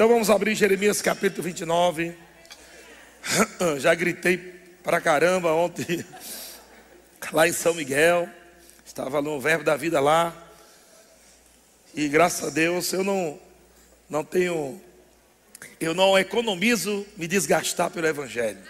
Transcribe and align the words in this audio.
Então 0.00 0.08
vamos 0.08 0.30
abrir 0.30 0.54
Jeremias 0.54 1.02
capítulo 1.02 1.42
29. 1.42 2.14
Já 3.78 3.94
gritei 3.94 4.38
pra 4.82 4.98
caramba 4.98 5.52
ontem, 5.52 6.02
lá 7.30 7.46
em 7.46 7.52
São 7.52 7.74
Miguel. 7.74 8.26
Estava 8.82 9.20
no 9.20 9.38
Verbo 9.38 9.62
da 9.62 9.76
Vida 9.76 10.00
lá. 10.00 10.34
E 11.94 12.08
graças 12.08 12.48
a 12.48 12.50
Deus 12.50 12.90
eu 12.94 13.04
não, 13.04 13.38
não 14.08 14.24
tenho, 14.24 14.80
eu 15.78 15.92
não 15.92 16.18
economizo 16.18 17.06
me 17.14 17.28
desgastar 17.28 17.90
pelo 17.90 18.06
Evangelho. 18.06 18.62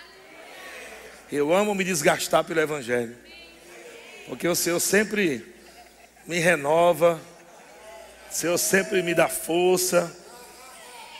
Eu 1.31 1.55
amo 1.55 1.77
me 1.77 1.85
desgastar 1.85 2.43
pelo 2.43 2.59
Evangelho. 2.59 3.17
Porque 4.27 4.49
o 4.49 4.57
Senhor 4.57 4.81
sempre 4.81 5.47
me 6.27 6.41
renova, 6.41 7.21
o 8.29 8.35
Senhor 8.35 8.59
sempre 8.59 9.01
me 9.01 9.15
dá 9.15 9.29
força. 9.29 10.19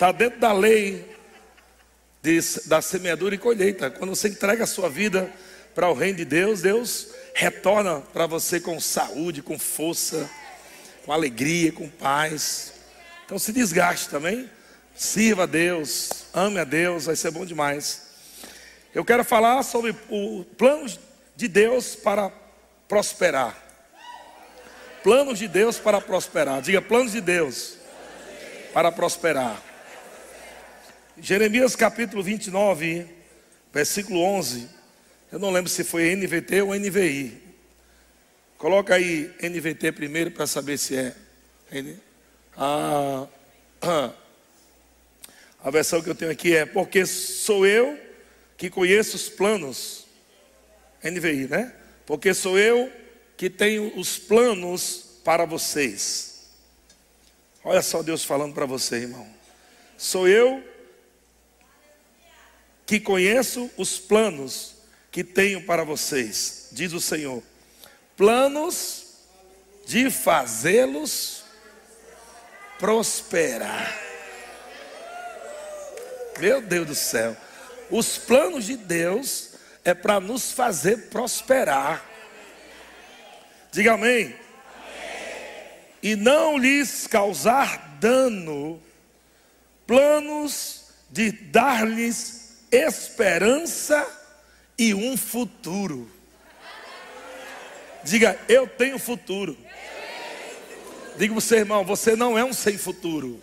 Está 0.01 0.13
dentro 0.13 0.41
da 0.41 0.51
lei 0.51 1.15
de, 2.23 2.41
da 2.65 2.81
semeadura 2.81 3.35
e 3.35 3.39
colheita. 3.39 3.91
Quando 3.91 4.17
você 4.17 4.29
entrega 4.29 4.65
a 4.65 4.67
sua 4.67 4.89
vida 4.89 5.31
para 5.75 5.91
o 5.91 5.93
reino 5.93 6.17
de 6.17 6.25
Deus, 6.25 6.63
Deus 6.63 7.09
retorna 7.35 8.01
para 8.11 8.27
você 8.27 8.59
com 8.59 8.81
saúde, 8.81 9.43
com 9.43 9.59
força, 9.59 10.27
com 11.05 11.13
alegria, 11.13 11.71
com 11.71 11.87
paz. 11.87 12.73
Então 13.27 13.39
se 13.39 13.53
desgaste 13.53 14.09
também. 14.09 14.49
Sirva 14.95 15.43
a 15.43 15.47
Deus, 15.47 16.25
ame 16.33 16.59
a 16.59 16.65
Deus, 16.65 17.05
vai 17.05 17.15
ser 17.15 17.31
bom 17.31 17.45
demais. 17.45 18.07
Eu 18.95 19.05
quero 19.05 19.23
falar 19.23 19.63
sobre 19.63 19.95
o 20.09 20.47
plano 20.57 20.87
de 21.37 21.47
Deus 21.47 21.95
para 21.95 22.33
prosperar. 22.89 23.55
Planos 25.03 25.39
de 25.39 25.47
Deus 25.47 25.77
para 25.77 26.01
prosperar. 26.01 26.63
Diga 26.63 26.81
planos 26.81 27.13
de 27.13 27.21
Deus 27.21 27.75
para 28.73 28.91
prosperar. 28.91 29.69
Jeremias 31.23 31.77
capítulo 31.77 32.23
29, 32.23 33.07
versículo 33.73 34.21
11. 34.21 34.67
Eu 35.31 35.39
não 35.39 35.51
lembro 35.51 35.71
se 35.71 35.85
foi 35.85 36.17
NVT 36.17 36.63
ou 36.63 36.75
NVI. 36.75 37.39
Coloca 38.57 38.95
aí 38.95 39.31
NVT 39.43 39.93
primeiro 39.93 40.31
para 40.31 40.47
saber 40.47 40.79
se 40.79 40.97
é. 40.97 41.15
A, 42.57 43.27
a 45.63 45.71
versão 45.71 46.03
que 46.03 46.09
eu 46.09 46.15
tenho 46.15 46.31
aqui 46.31 46.57
é: 46.57 46.65
Porque 46.65 47.05
sou 47.05 47.67
eu 47.67 47.99
que 48.57 48.71
conheço 48.71 49.17
os 49.17 49.29
planos. 49.29 50.07
NVI, 51.05 51.49
né? 51.49 51.75
Porque 52.07 52.33
sou 52.33 52.59
eu 52.59 52.91
que 53.37 53.51
tenho 53.51 53.95
os 53.99 54.19
planos 54.19 55.21
para 55.23 55.45
vocês. 55.45 56.49
Olha 57.63 57.83
só 57.83 58.03
Deus 58.03 58.25
falando 58.25 58.55
para 58.55 58.65
você, 58.65 58.97
irmão. 58.97 59.27
Sou 59.99 60.27
eu 60.27 60.70
que 62.91 62.99
conheço 62.99 63.71
os 63.77 64.01
planos 64.01 64.75
que 65.13 65.23
tenho 65.23 65.63
para 65.63 65.85
vocês, 65.85 66.71
diz 66.73 66.93
o 66.93 67.01
Senhor. 67.01 67.41
Planos 68.17 69.05
de 69.87 70.11
fazê-los 70.11 71.45
prosperar. 72.81 73.97
Meu 76.41 76.61
Deus 76.61 76.85
do 76.89 76.95
céu. 76.97 77.37
Os 77.89 78.19
planos 78.19 78.65
de 78.65 78.77
Deus 78.77 79.51
é 79.85 79.95
para 79.95 80.19
nos 80.19 80.51
fazer 80.51 81.11
prosperar. 81.11 82.05
Diga 83.71 83.93
amém. 83.93 84.35
E 86.03 86.17
não 86.17 86.59
lhes 86.59 87.07
causar 87.07 87.99
dano. 88.01 88.83
Planos 89.87 90.87
de 91.09 91.31
dar-lhes 91.31 92.40
esperança 92.71 94.07
e 94.79 94.95
um 94.95 95.17
futuro. 95.17 96.11
Diga, 98.03 98.39
eu 98.49 98.67
tenho 98.67 98.99
futuro. 98.99 99.57
Diga 101.17 101.35
para 101.35 101.41
você, 101.41 101.57
irmão, 101.57 101.85
você 101.85 102.17
não 102.17 102.39
é 102.39 102.45
um 102.45 102.53
sem 102.53 102.79
futuro. 102.79 103.43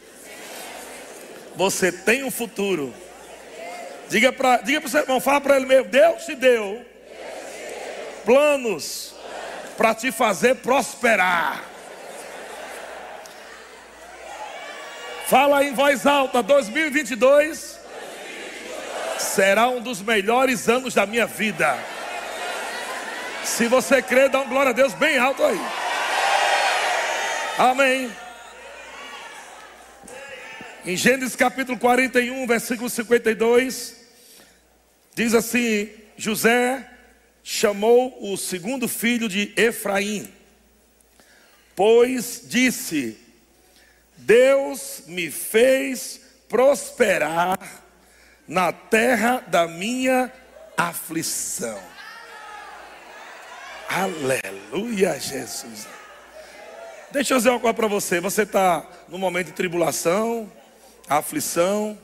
Você 1.55 1.91
tem 1.91 2.23
um 2.23 2.31
futuro. 2.31 2.93
Diga 4.09 4.31
para 4.31 4.57
diga 4.57 4.85
o 4.85 4.89
seu 4.89 5.01
irmão, 5.01 5.19
fala 5.19 5.41
para 5.41 5.57
ele 5.57 5.65
mesmo, 5.65 5.89
Deus 5.89 6.23
te 6.25 6.33
deu 6.33 6.85
planos 8.27 9.15
para 9.77 9.95
te 9.95 10.11
fazer 10.11 10.55
prosperar. 10.55 11.63
Fala 15.27 15.63
em 15.63 15.73
voz 15.73 16.05
alta, 16.05 16.43
2022 16.43 17.76
será 19.37 19.69
um 19.69 19.79
dos 19.79 20.01
melhores 20.01 20.67
anos 20.67 20.95
da 20.95 21.05
minha 21.05 21.27
vida. 21.27 21.77
Se 23.43 23.67
você 23.67 24.01
crê, 24.01 24.27
dá 24.27 24.41
um 24.41 24.49
glória 24.49 24.71
a 24.71 24.73
Deus 24.73 24.95
bem 24.95 25.19
alto 25.19 25.43
aí. 25.43 25.59
Amém. 27.55 28.11
Em 30.83 30.97
Gênesis 30.97 31.35
capítulo 31.35 31.77
41, 31.77 32.47
versículo 32.47 32.89
52, 32.89 33.95
diz 35.13 35.35
assim: 35.35 35.91
José 36.17 36.89
chamou 37.43 38.17
o 38.19 38.37
segundo 38.37 38.87
filho 38.87 39.29
de 39.29 39.53
Efraim, 39.55 40.33
pois 41.75 42.41
disse: 42.43 43.15
Deus 44.17 45.03
me 45.05 45.29
fez 45.29 46.21
prosperar 46.49 47.86
na 48.47 48.71
terra 48.71 49.43
da 49.47 49.67
minha 49.67 50.31
aflição. 50.77 51.79
Aleluia, 53.89 55.19
Jesus. 55.19 55.87
Deixa 57.11 57.33
eu 57.33 57.37
dizer 57.37 57.49
uma 57.49 57.59
coisa 57.59 57.73
para 57.73 57.87
você. 57.87 58.19
Você 58.19 58.43
está 58.43 58.85
no 59.07 59.17
momento 59.17 59.47
de 59.47 59.53
tribulação, 59.53 60.51
aflição, 61.09 61.97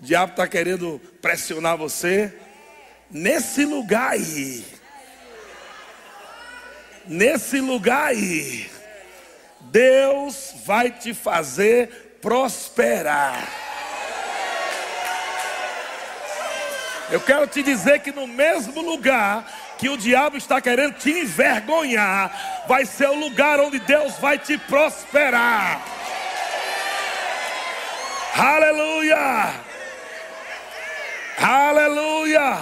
o 0.00 0.04
diabo 0.04 0.32
está 0.32 0.46
querendo 0.46 1.00
pressionar 1.20 1.76
você. 1.76 2.32
Nesse 3.10 3.64
lugar 3.64 4.12
aí, 4.12 4.64
nesse 7.06 7.60
lugar 7.60 8.08
aí, 8.08 8.70
Deus 9.60 10.54
vai 10.64 10.90
te 10.90 11.14
fazer 11.14 12.18
prosperar. 12.20 13.66
Eu 17.10 17.20
quero 17.20 17.46
te 17.46 17.62
dizer 17.62 18.00
que 18.00 18.10
no 18.10 18.26
mesmo 18.26 18.82
lugar 18.82 19.44
que 19.78 19.88
o 19.88 19.96
diabo 19.96 20.36
está 20.36 20.60
querendo 20.60 20.94
te 20.94 21.10
envergonhar, 21.10 22.64
vai 22.66 22.84
ser 22.84 23.08
o 23.08 23.14
lugar 23.14 23.60
onde 23.60 23.78
Deus 23.78 24.14
vai 24.16 24.38
te 24.38 24.58
prosperar. 24.58 25.80
Aleluia! 28.36 29.54
Aleluia! 31.38 32.58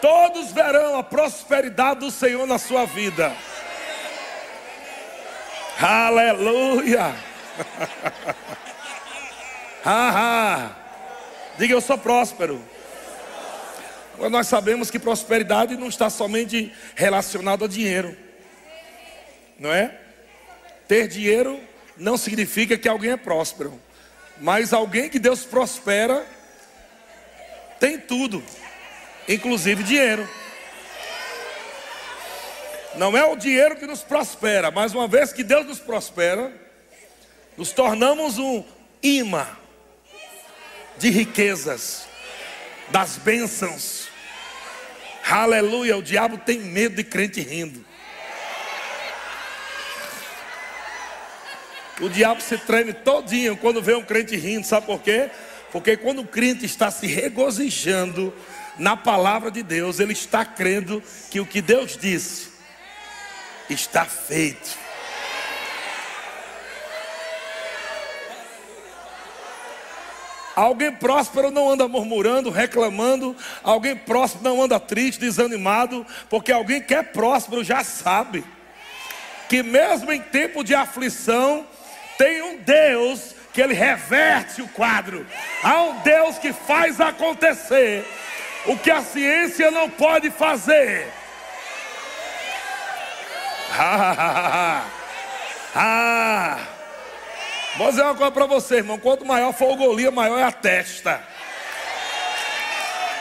Todos 0.00 0.52
verão 0.52 0.98
a 0.98 1.02
prosperidade 1.02 2.00
do 2.00 2.10
Senhor 2.10 2.46
na 2.46 2.58
sua 2.58 2.84
vida. 2.84 3.34
Aleluia! 5.80 7.14
Diga 11.56 11.74
eu 11.74 11.80
sou 11.80 11.96
próspero. 11.96 12.73
Nós 14.30 14.46
sabemos 14.46 14.90
que 14.90 14.98
prosperidade 14.98 15.76
não 15.76 15.88
está 15.88 16.08
somente 16.08 16.72
relacionada 16.94 17.64
a 17.64 17.68
dinheiro, 17.68 18.16
não 19.58 19.72
é? 19.72 19.98
Ter 20.86 21.08
dinheiro 21.08 21.60
não 21.96 22.16
significa 22.16 22.76
que 22.76 22.88
alguém 22.88 23.12
é 23.12 23.16
próspero, 23.16 23.80
mas 24.40 24.72
alguém 24.72 25.08
que 25.08 25.18
Deus 25.18 25.44
prospera 25.44 26.26
tem 27.80 27.98
tudo, 27.98 28.42
inclusive 29.28 29.82
dinheiro. 29.82 30.28
Não 32.96 33.16
é 33.16 33.24
o 33.24 33.36
dinheiro 33.36 33.76
que 33.76 33.86
nos 33.86 34.02
prospera, 34.02 34.70
mas 34.70 34.94
uma 34.94 35.08
vez 35.08 35.32
que 35.32 35.42
Deus 35.42 35.66
nos 35.66 35.80
prospera, 35.80 36.52
nos 37.56 37.72
tornamos 37.72 38.38
um 38.38 38.64
imã 39.02 39.46
de 40.96 41.10
riquezas, 41.10 42.06
das 42.90 43.16
bênçãos 43.16 44.14
Aleluia, 45.26 45.96
o 45.96 46.02
diabo 46.02 46.36
tem 46.36 46.60
medo 46.60 46.96
de 46.96 47.02
crente 47.02 47.40
rindo. 47.40 47.82
O 52.00 52.10
diabo 52.10 52.42
se 52.42 52.58
treme 52.58 52.92
todinho 52.92 53.56
quando 53.56 53.80
vê 53.80 53.94
um 53.94 54.02
crente 54.02 54.36
rindo, 54.36 54.66
sabe 54.66 54.86
por 54.86 55.00
quê? 55.00 55.30
Porque 55.72 55.96
quando 55.96 56.20
o 56.20 56.26
crente 56.26 56.66
está 56.66 56.90
se 56.90 57.06
regozijando 57.06 58.34
na 58.78 58.96
palavra 58.96 59.50
de 59.50 59.62
Deus, 59.62 59.98
ele 59.98 60.12
está 60.12 60.44
crendo 60.44 61.02
que 61.30 61.40
o 61.40 61.46
que 61.46 61.62
Deus 61.62 61.96
disse 61.96 62.48
está 63.70 64.04
feito. 64.04 64.83
Alguém 70.56 70.92
próspero 70.92 71.50
não 71.50 71.70
anda 71.70 71.88
murmurando, 71.88 72.50
reclamando. 72.50 73.36
Alguém 73.62 73.96
próspero 73.96 74.44
não 74.44 74.62
anda 74.62 74.78
triste, 74.78 75.20
desanimado. 75.20 76.06
Porque 76.30 76.52
alguém 76.52 76.80
que 76.80 76.94
é 76.94 77.02
próspero 77.02 77.64
já 77.64 77.82
sabe 77.82 78.44
que, 79.48 79.62
mesmo 79.62 80.12
em 80.12 80.20
tempo 80.20 80.62
de 80.62 80.74
aflição, 80.74 81.66
tem 82.16 82.42
um 82.42 82.58
Deus 82.58 83.34
que 83.52 83.60
ele 83.60 83.74
reverte 83.74 84.62
o 84.62 84.68
quadro. 84.68 85.26
Há 85.62 85.82
um 85.82 86.00
Deus 86.00 86.38
que 86.38 86.52
faz 86.52 87.00
acontecer 87.00 88.04
o 88.66 88.76
que 88.76 88.90
a 88.90 89.02
ciência 89.02 89.70
não 89.70 89.88
pode 89.90 90.30
fazer. 90.30 91.06
Ah, 93.76 94.84
ah. 95.74 96.73
Vou 97.76 97.90
dizer 97.90 98.02
uma 98.02 98.14
coisa 98.14 98.30
para 98.30 98.46
você, 98.46 98.76
irmão. 98.76 98.98
Quanto 98.98 99.24
maior 99.24 99.52
for 99.52 99.72
o 99.72 99.76
Golias, 99.76 100.12
maior 100.12 100.38
é 100.38 100.44
a 100.44 100.52
testa. 100.52 101.20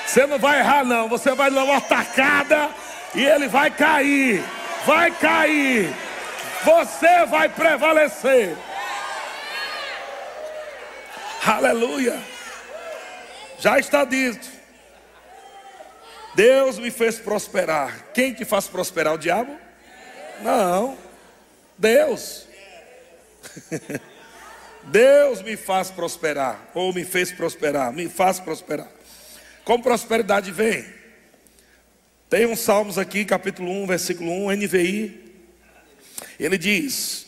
Você 0.06 0.28
não 0.28 0.38
vai 0.38 0.60
errar, 0.60 0.84
não. 0.84 1.10
Você 1.10 1.34
vai 1.34 1.50
dar 1.50 1.64
uma 1.64 1.82
tacada 1.82 2.70
e 3.16 3.26
ele 3.26 3.48
vai 3.48 3.72
cair. 3.72 4.44
Vai 4.86 5.10
cair. 5.10 5.92
Você 6.64 7.26
vai 7.26 7.50
prevalecer. 7.50 8.56
Aleluia. 11.44 12.22
Já 13.58 13.80
está 13.80 14.06
dito. 14.06 14.48
Deus 16.36 16.78
me 16.78 16.92
fez 16.92 17.18
prosperar. 17.18 18.06
Quem 18.14 18.34
te 18.34 18.46
faz 18.46 18.68
prosperar? 18.68 19.14
O 19.14 19.18
diabo? 19.18 19.58
Não. 20.42 20.96
Deus. 21.78 22.48
Deus 24.86 25.42
me 25.42 25.56
faz 25.56 25.90
prosperar, 25.90 26.70
ou 26.74 26.94
me 26.94 27.06
fez 27.06 27.32
prosperar, 27.32 27.92
me 27.94 28.10
faz 28.10 28.40
prosperar. 28.40 28.90
Como 29.64 29.84
prosperidade 29.84 30.52
vem? 30.52 30.86
Tem 32.30 32.46
um 32.46 32.56
Salmos 32.56 32.98
aqui, 32.98 33.24
capítulo 33.24 33.72
1, 33.84 33.88
versículo 33.88 34.32
1, 34.48 34.52
NVI. 34.52 35.36
Ele 36.40 36.58
diz: 36.58 37.28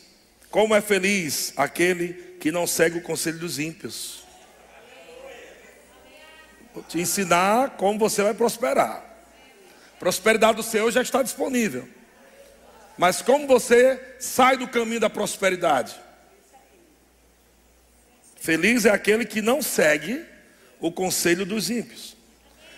Como 0.49 0.75
é 0.75 0.81
feliz 0.81 1.53
aquele 1.55 2.13
que 2.39 2.51
não 2.51 2.67
segue 2.67 2.97
o 2.97 3.01
conselho 3.01 3.39
dos 3.39 3.57
ímpios. 3.57 4.23
Vou 6.73 6.83
te 6.83 6.99
ensinar 6.99 7.71
como 7.77 7.97
você 7.97 8.21
vai 8.21 8.33
prosperar. 8.33 9.03
Prosperidade 9.97 10.57
do 10.57 10.63
Senhor 10.63 10.91
já 10.91 11.01
está 11.01 11.23
disponível. 11.23 11.87
Mas 12.97 13.21
como 13.21 13.47
você 13.47 14.17
sai 14.19 14.57
do 14.57 14.67
caminho 14.67 14.99
da 14.99 15.09
prosperidade? 15.09 15.95
Feliz 18.45 18.85
é 18.85 18.91
aquele 18.91 19.25
que 19.25 19.41
não 19.41 19.59
segue 19.59 20.23
o 20.79 20.91
conselho 20.91 21.47
dos 21.47 21.71
ímpios, 21.71 22.15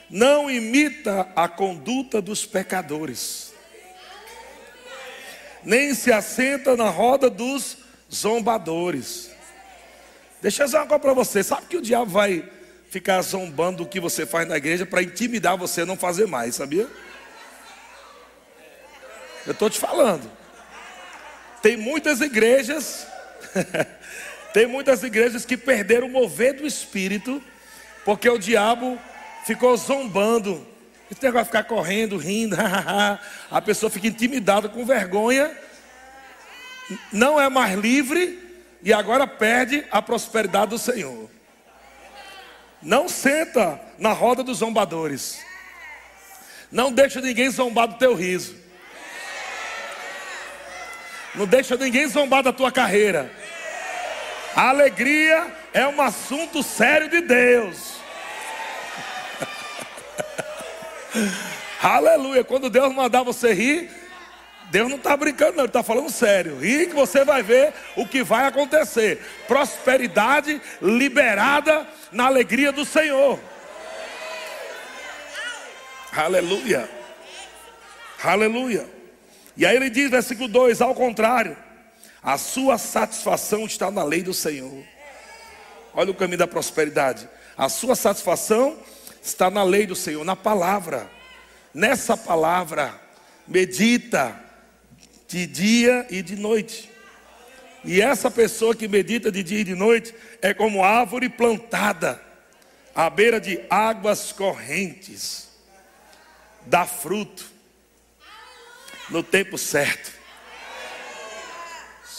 não 0.10 0.50
imita 0.50 1.28
a 1.36 1.50
conduta 1.50 2.22
dos 2.22 2.46
pecadores, 2.46 3.54
nem 5.66 5.94
se 5.94 6.10
assenta 6.10 6.78
na 6.78 6.90
roda 6.90 7.30
dos 7.30 7.80
zombadores. 8.10 9.30
Deixa 10.42 10.64
eu 10.64 10.68
dizer 10.68 10.78
uma 10.78 10.88
coisa 10.88 11.02
para 11.02 11.14
você: 11.14 11.44
sabe 11.44 11.68
que 11.68 11.76
o 11.76 11.82
diabo 11.82 12.12
vai 12.12 12.50
ficar 12.90 13.22
zombando 13.22 13.84
do 13.84 13.90
que 13.90 14.00
você 14.00 14.26
faz 14.26 14.48
na 14.48 14.56
igreja 14.56 14.86
para 14.86 15.04
intimidar 15.04 15.58
você 15.58 15.82
a 15.82 15.86
não 15.86 15.98
fazer 15.98 16.28
mais, 16.28 16.56
sabia? 16.56 16.88
Eu 19.46 19.52
estou 19.52 19.70
te 19.70 19.82
falando. 19.82 20.32
Tem 21.62 21.76
muitas 21.76 22.22
igrejas 22.22 23.06
Tem 24.54 24.66
muitas 24.66 25.04
igrejas 25.04 25.46
que 25.46 25.58
perderam 25.58 26.08
o 26.08 26.12
mover 26.12 26.54
do 26.54 26.66
espírito, 26.66 27.42
porque 28.06 28.30
o 28.30 28.38
diabo 28.38 29.00
ficou 29.46 29.76
zombando. 29.78 30.66
Esse 31.12 31.24
negócio 31.24 31.46
de 31.46 31.52
ficar 31.52 31.64
correndo, 31.64 32.18
rindo, 32.18 32.56
a 33.50 33.62
pessoa 33.62 33.90
fica 33.90 34.08
intimidada 34.08 34.68
com 34.68 34.86
vergonha, 34.86 35.52
não 37.12 37.40
é 37.40 37.50
mais 37.50 37.78
livre 37.78 38.40
e 38.84 38.94
agora 38.94 39.28
perde 39.28 39.86
a 39.92 40.02
prosperidade 40.02 40.72
do 40.72 40.78
Senhor. 40.78 41.30
Não 42.82 43.10
senta 43.10 43.80
na 43.98 44.12
roda 44.12 44.44
dos 44.44 44.60
zombadores. 44.60 45.40
Não 46.72 46.92
deixa 46.92 47.20
ninguém 47.22 47.50
zombar 47.50 47.88
do 47.88 47.96
teu 47.96 48.14
riso. 48.14 48.56
Não 51.34 51.46
deixa 51.46 51.76
ninguém 51.76 52.08
zombar 52.08 52.44
da 52.44 52.54
tua 52.54 52.72
carreira. 52.72 53.32
A 54.58 54.70
alegria 54.70 55.56
é 55.72 55.88
um 55.88 56.02
assunto 56.02 56.64
sério 56.64 57.08
de 57.12 57.22
Deus. 57.22 57.98
Aleluia. 61.80 62.44
Quando 62.44 62.68
Deus 62.68 62.92
mandar 62.92 63.22
você 63.22 63.54
rir, 63.54 63.92
Deus 64.72 64.90
não 64.90 64.98
está 64.98 65.16
brincando, 65.16 65.58
não, 65.58 65.60
Ele 65.60 65.68
está 65.68 65.84
falando 65.84 66.10
sério. 66.10 66.58
Ri 66.58 66.88
que 66.88 66.96
você 66.96 67.24
vai 67.24 67.44
ver 67.44 67.72
o 67.96 68.08
que 68.08 68.24
vai 68.24 68.48
acontecer. 68.48 69.24
Prosperidade 69.48 70.60
liberada 70.82 71.86
na 72.12 72.26
alegria 72.26 72.72
do 72.72 72.84
Senhor. 72.84 73.40
Aleluia. 76.12 76.90
Aleluia. 78.24 78.90
E 79.56 79.68
aí 79.68 79.76
ele 79.76 79.92
diz, 79.92 80.10
versículo 80.10 80.48
2: 80.48 80.82
ao 80.82 80.96
contrário. 80.96 81.67
A 82.22 82.38
sua 82.38 82.78
satisfação 82.78 83.66
está 83.66 83.92
na 83.92 84.04
lei 84.04 84.24
do 84.24 84.34
Senhor. 84.34 84.84
Olha 85.94 86.12
o 86.12 86.16
caminho 86.16 86.40
da 86.40 86.48
prosperidade. 86.48 87.28
A 87.56 87.70
sua 87.70 87.96
satisfação 87.96 88.78
está 89.22 89.50
na 89.50 89.64
lei 89.64 89.86
do 89.86 89.96
Senhor, 89.96 90.24
na 90.24 90.36
palavra. 90.36 91.10
Nessa 91.74 92.18
palavra, 92.18 93.00
medita 93.48 94.40
de 95.28 95.46
dia 95.46 96.06
e 96.10 96.22
de 96.22 96.36
noite. 96.36 96.90
E 97.84 98.02
essa 98.02 98.32
pessoa 98.32 98.76
que 98.76 98.88
medita 98.88 99.32
de 99.32 99.44
dia 99.44 99.60
e 99.60 99.64
de 99.64 99.76
noite 99.76 100.14
é 100.42 100.54
como 100.54 100.84
árvore 100.84 101.30
plantada 101.30 102.22
à 102.94 103.10
beira 103.10 103.40
de 103.40 103.64
águas 103.70 104.32
correntes, 104.32 105.50
dá 106.66 106.86
fruto 106.86 107.46
no 109.10 109.22
tempo 109.22 109.58
certo 109.58 110.17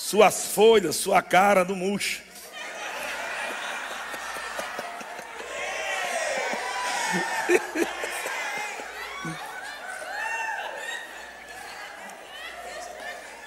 suas 0.08 0.46
folhas, 0.46 0.96
sua 0.96 1.20
cara 1.20 1.66
não 1.66 1.76
murcha. 1.76 2.22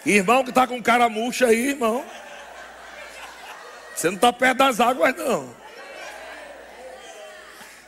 Irmão 0.06 0.44
que 0.44 0.52
está 0.52 0.68
com 0.68 0.80
cara 0.84 1.10
murcha 1.10 1.48
aí, 1.48 1.70
irmão. 1.70 2.06
Você 3.96 4.10
não 4.10 4.16
está 4.18 4.32
perto 4.32 4.58
das 4.60 4.80
águas, 4.80 5.16
não. 5.16 5.56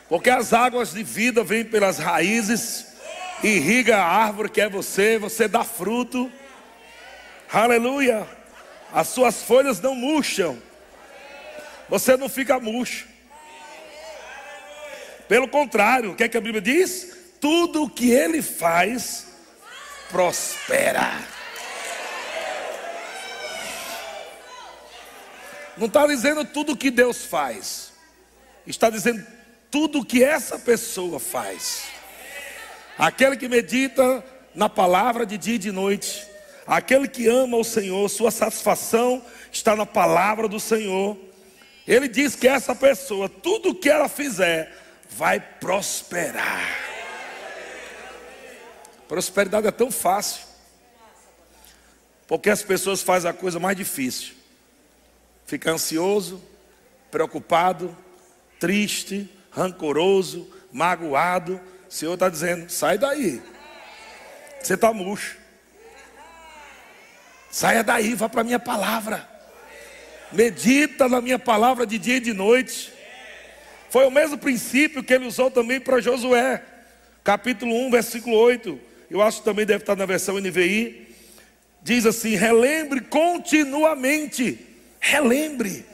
Porque 0.10 0.32
as 0.32 0.52
águas 0.52 0.94
de 0.94 1.04
vida 1.04 1.44
vêm 1.44 1.64
pelas 1.64 2.00
raízes, 2.00 2.88
irriga 3.44 3.98
a 3.98 4.08
árvore 4.08 4.50
que 4.50 4.62
é 4.62 4.68
você, 4.68 5.20
você 5.20 5.48
dá 5.48 5.64
fruto. 5.64 6.32
Aleluia 7.52 8.42
as 8.94 9.08
suas 9.08 9.42
folhas 9.42 9.82
não 9.82 9.96
murcham, 9.96 10.62
você 11.90 12.16
não 12.16 12.30
fica 12.30 12.60
murcho. 12.60 13.08
Pelo 15.28 15.48
contrário, 15.48 16.12
o 16.12 16.16
que, 16.16 16.24
é 16.24 16.30
que 16.30 16.38
a 16.38 16.42
Bíblia 16.42 16.62
diz? 16.62 17.12
Tudo 17.42 17.84
o 17.84 17.90
que 17.90 18.12
ele 18.12 18.42
faz 18.42 19.28
prospera. 20.10 21.20
Não 25.76 25.88
está 25.88 26.06
dizendo 26.06 26.46
tudo 26.46 26.74
o 26.74 26.78
que 26.78 26.92
Deus 26.92 27.26
faz, 27.26 27.92
está 28.68 28.92
dizendo 28.92 29.26
tudo 29.72 30.02
o 30.02 30.06
que 30.06 30.24
essa 30.24 30.60
pessoa 30.60 31.20
faz. 31.20 31.86
Aquele 32.96 33.36
que 33.36 33.50
medita 33.50 34.24
na 34.54 34.70
palavra 34.70 35.26
de 35.26 35.36
dia 35.36 35.56
e 35.56 35.58
de 35.58 35.72
noite, 35.72 36.28
Aquele 36.66 37.08
que 37.08 37.28
ama 37.28 37.58
o 37.58 37.64
Senhor, 37.64 38.08
sua 38.10 38.32
satisfação 38.32 39.24
está 39.52 39.76
na 39.76 39.86
palavra 39.86 40.48
do 40.48 40.60
Senhor. 40.60 41.18
Ele 41.86 42.08
diz 42.08 42.36
que 42.36 42.48
essa 42.48 42.74
pessoa, 42.74 43.28
tudo 43.28 43.70
o 43.70 43.76
que 43.76 43.90
ela 43.90 44.08
fizer, 44.08 44.72
vai 45.10 45.40
prosperar. 45.40 46.66
Prosperidade 49.08 49.68
é 49.68 49.72
tão 49.72 49.92
fácil. 49.92 50.46
Porque 52.26 52.50
as 52.50 52.64
pessoas 52.64 53.02
fazem 53.02 53.30
a 53.30 53.34
coisa 53.34 53.60
mais 53.60 53.76
difícil. 53.76 54.34
Fica 55.46 55.72
ansioso, 55.72 56.42
preocupado, 57.12 57.96
triste, 58.60 59.30
rancoroso, 59.52 60.50
magoado. 60.72 61.60
O 61.88 61.94
Senhor 61.94 62.14
está 62.14 62.30
dizendo: 62.30 62.70
sai 62.70 62.98
daí. 62.98 63.42
Você 64.62 64.76
está 64.76 64.94
murcho. 64.94 65.43
Saia 67.54 67.84
daí, 67.84 68.16
vá 68.16 68.28
para 68.28 68.42
a 68.42 68.44
minha 68.44 68.58
palavra. 68.58 69.30
Medita 70.32 71.08
na 71.08 71.22
minha 71.22 71.38
palavra 71.38 71.86
de 71.86 72.00
dia 72.00 72.16
e 72.16 72.20
de 72.20 72.34
noite. 72.34 72.92
Foi 73.92 74.08
o 74.08 74.10
mesmo 74.10 74.40
princípio 74.40 75.04
que 75.04 75.14
ele 75.14 75.28
usou 75.28 75.52
também 75.52 75.80
para 75.80 76.02
Josué, 76.02 76.64
capítulo 77.24 77.76
1, 77.86 77.92
versículo 77.92 78.36
8. 78.38 78.80
Eu 79.08 79.22
acho 79.22 79.38
que 79.38 79.46
também 79.46 79.68
deve 79.68 79.84
estar 79.84 79.96
na 79.96 80.08
versão 80.08 80.40
NVI. 80.40 81.16
Diz 81.84 82.08
assim: 82.08 82.34
relembre 82.34 83.02
continuamente, 83.02 84.58
relembre 85.00 85.86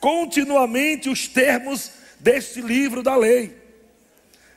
continuamente 0.00 1.10
os 1.10 1.28
termos 1.28 1.90
deste 2.18 2.62
livro 2.62 3.02
da 3.02 3.14
lei. 3.14 3.54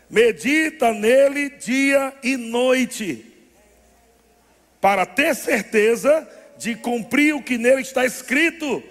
Medita 0.10 0.94
nele 0.94 1.50
dia 1.50 2.14
e 2.24 2.38
noite, 2.38 3.31
para 4.82 5.06
ter 5.06 5.36
certeza 5.36 6.28
de 6.58 6.76
cumprir 6.76 7.36
o 7.36 7.42
que 7.42 7.58
nele 7.58 7.82
está 7.82 8.04
escrito. 8.04 8.84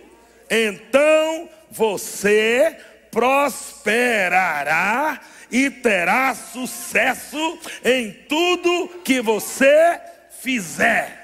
Então 0.48 1.50
você 1.70 2.76
prosperará 3.10 5.20
e 5.50 5.68
terá 5.68 6.34
sucesso 6.34 7.58
em 7.84 8.12
tudo 8.28 8.88
que 9.04 9.20
você 9.20 10.00
fizer. 10.40 11.18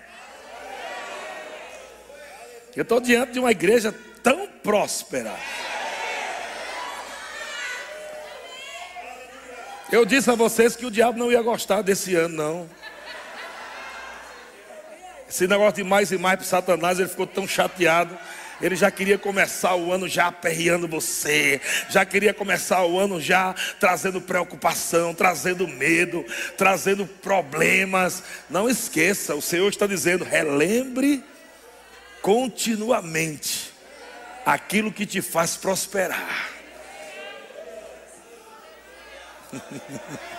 Eu 2.74 2.82
estou 2.82 3.00
diante 3.00 3.32
de 3.32 3.38
uma 3.38 3.52
igreja 3.52 3.94
tão 4.22 4.46
próspera. 4.62 5.34
Eu 9.90 10.04
disse 10.04 10.30
a 10.30 10.34
vocês 10.34 10.74
que 10.74 10.84
o 10.84 10.90
diabo 10.90 11.18
não 11.18 11.30
ia 11.30 11.40
gostar 11.40 11.80
desse 11.80 12.14
ano, 12.16 12.36
não. 12.36 12.85
Esse 15.28 15.46
negócio 15.46 15.74
de 15.74 15.84
mais 15.84 16.12
e 16.12 16.18
mais 16.18 16.36
para 16.36 16.46
Satanás, 16.46 16.98
ele 16.98 17.08
ficou 17.08 17.26
tão 17.26 17.46
chateado. 17.46 18.16
Ele 18.60 18.74
já 18.74 18.90
queria 18.90 19.18
começar 19.18 19.74
o 19.74 19.92
ano 19.92 20.08
já 20.08 20.28
aperreando 20.28 20.88
você, 20.88 21.60
já 21.90 22.06
queria 22.06 22.32
começar 22.32 22.82
o 22.86 22.98
ano 22.98 23.20
já 23.20 23.54
trazendo 23.78 24.18
preocupação, 24.18 25.12
trazendo 25.14 25.68
medo, 25.68 26.24
trazendo 26.56 27.06
problemas. 27.06 28.22
Não 28.48 28.66
esqueça, 28.68 29.34
o 29.34 29.42
Senhor 29.42 29.68
está 29.68 29.86
dizendo: 29.86 30.24
relembre 30.24 31.22
continuamente 32.22 33.74
aquilo 34.46 34.90
que 34.90 35.04
te 35.04 35.20
faz 35.20 35.56
prosperar. 35.56 36.48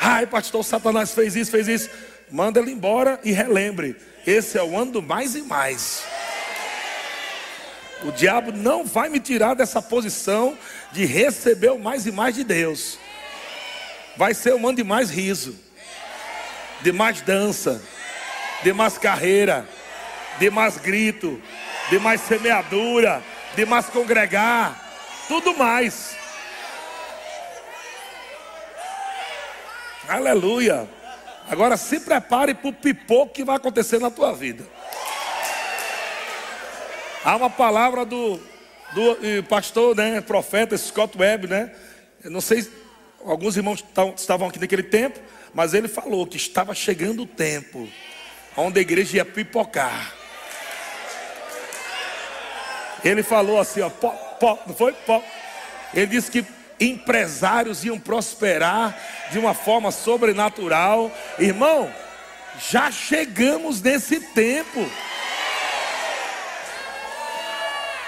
Ai, 0.00 0.26
pastor, 0.26 0.64
Satanás 0.64 1.12
fez 1.12 1.36
isso, 1.36 1.50
fez 1.50 1.68
isso. 1.68 1.88
Manda 2.30 2.60
ele 2.60 2.72
embora 2.72 3.20
e 3.22 3.32
relembre. 3.32 3.96
Esse 4.26 4.58
é 4.58 4.62
o 4.62 4.76
ano 4.76 4.92
do 4.92 5.02
mais 5.02 5.34
e 5.34 5.42
mais. 5.42 6.04
O 8.02 8.10
diabo 8.10 8.52
não 8.52 8.84
vai 8.84 9.08
me 9.08 9.20
tirar 9.20 9.54
dessa 9.54 9.80
posição 9.80 10.58
de 10.92 11.04
receber 11.04 11.70
o 11.70 11.78
mais 11.78 12.06
e 12.06 12.12
mais 12.12 12.34
de 12.34 12.44
Deus. 12.44 12.98
Vai 14.16 14.34
ser 14.34 14.54
um 14.54 14.66
ano 14.66 14.76
de 14.76 14.84
mais 14.84 15.10
riso, 15.10 15.58
de 16.82 16.92
mais 16.92 17.20
dança, 17.20 17.82
de 18.62 18.72
mais 18.72 18.98
carreira, 18.98 19.66
de 20.38 20.50
mais 20.50 20.76
grito, 20.76 21.40
de 21.90 21.98
mais 21.98 22.20
semeadura, 22.20 23.22
de 23.54 23.64
mais 23.64 23.86
congregar, 23.86 24.80
tudo 25.28 25.56
mais. 25.56 26.16
Aleluia. 30.08 30.95
Agora 31.48 31.76
se 31.76 32.00
prepare 32.00 32.54
para 32.54 32.68
o 32.68 32.72
pipoco 32.72 33.32
que 33.32 33.44
vai 33.44 33.56
acontecer 33.56 34.00
na 34.00 34.10
tua 34.10 34.32
vida. 34.32 34.66
Há 37.24 37.36
uma 37.36 37.50
palavra 37.50 38.04
do, 38.04 38.36
do 38.94 39.44
pastor, 39.48 39.96
né, 39.96 40.20
profeta 40.20 40.76
Scott 40.76 41.16
Webb, 41.16 41.46
né? 41.48 41.72
Eu 42.22 42.30
não 42.30 42.40
sei, 42.40 42.68
alguns 43.24 43.56
irmãos 43.56 43.84
estavam 44.16 44.48
aqui 44.48 44.58
naquele 44.58 44.82
tempo, 44.82 45.20
mas 45.54 45.74
ele 45.74 45.88
falou 45.88 46.26
que 46.26 46.36
estava 46.36 46.74
chegando 46.74 47.22
o 47.22 47.26
tempo 47.26 47.88
onde 48.56 48.78
a 48.78 48.82
igreja 48.82 49.18
ia 49.18 49.24
pipocar. 49.24 50.14
Ele 53.04 53.22
falou 53.22 53.60
assim, 53.60 53.82
ó, 53.82 53.90
pó, 53.90 54.10
pó, 54.40 54.58
não 54.66 54.74
foi? 54.74 54.92
Pó. 54.92 55.22
Ele 55.94 56.06
disse 56.06 56.30
que 56.30 56.44
empresários 56.80 57.84
iam 57.84 57.98
prosperar 57.98 58.96
de 59.30 59.38
uma 59.38 59.54
forma 59.54 59.90
sobrenatural. 59.90 61.10
Irmão, 61.38 61.92
já 62.70 62.90
chegamos 62.90 63.80
nesse 63.80 64.20
tempo. 64.20 64.88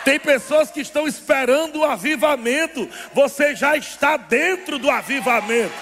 Tem 0.05 0.19
pessoas 0.19 0.71
que 0.71 0.81
estão 0.81 1.07
esperando 1.07 1.81
o 1.81 1.85
avivamento. 1.85 2.89
Você 3.13 3.55
já 3.55 3.77
está 3.77 4.17
dentro 4.17 4.79
do 4.79 4.91
avivamento. 4.91 5.75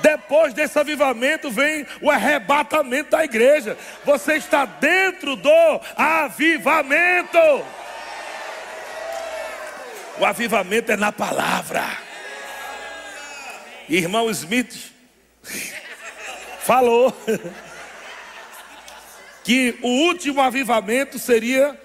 Depois 0.00 0.52
desse 0.52 0.78
avivamento 0.78 1.50
vem 1.50 1.86
o 2.02 2.10
arrebatamento 2.10 3.12
da 3.12 3.24
igreja. 3.24 3.78
Você 4.04 4.34
está 4.34 4.66
dentro 4.66 5.34
do 5.36 5.80
avivamento. 5.96 7.38
O 10.18 10.24
avivamento 10.24 10.92
é 10.92 10.96
na 10.96 11.10
palavra. 11.10 11.82
Irmão 13.88 14.30
Smith 14.30 14.92
falou 16.60 17.14
que 19.42 19.78
o 19.82 19.88
último 19.88 20.40
avivamento 20.40 21.18
seria 21.18 21.78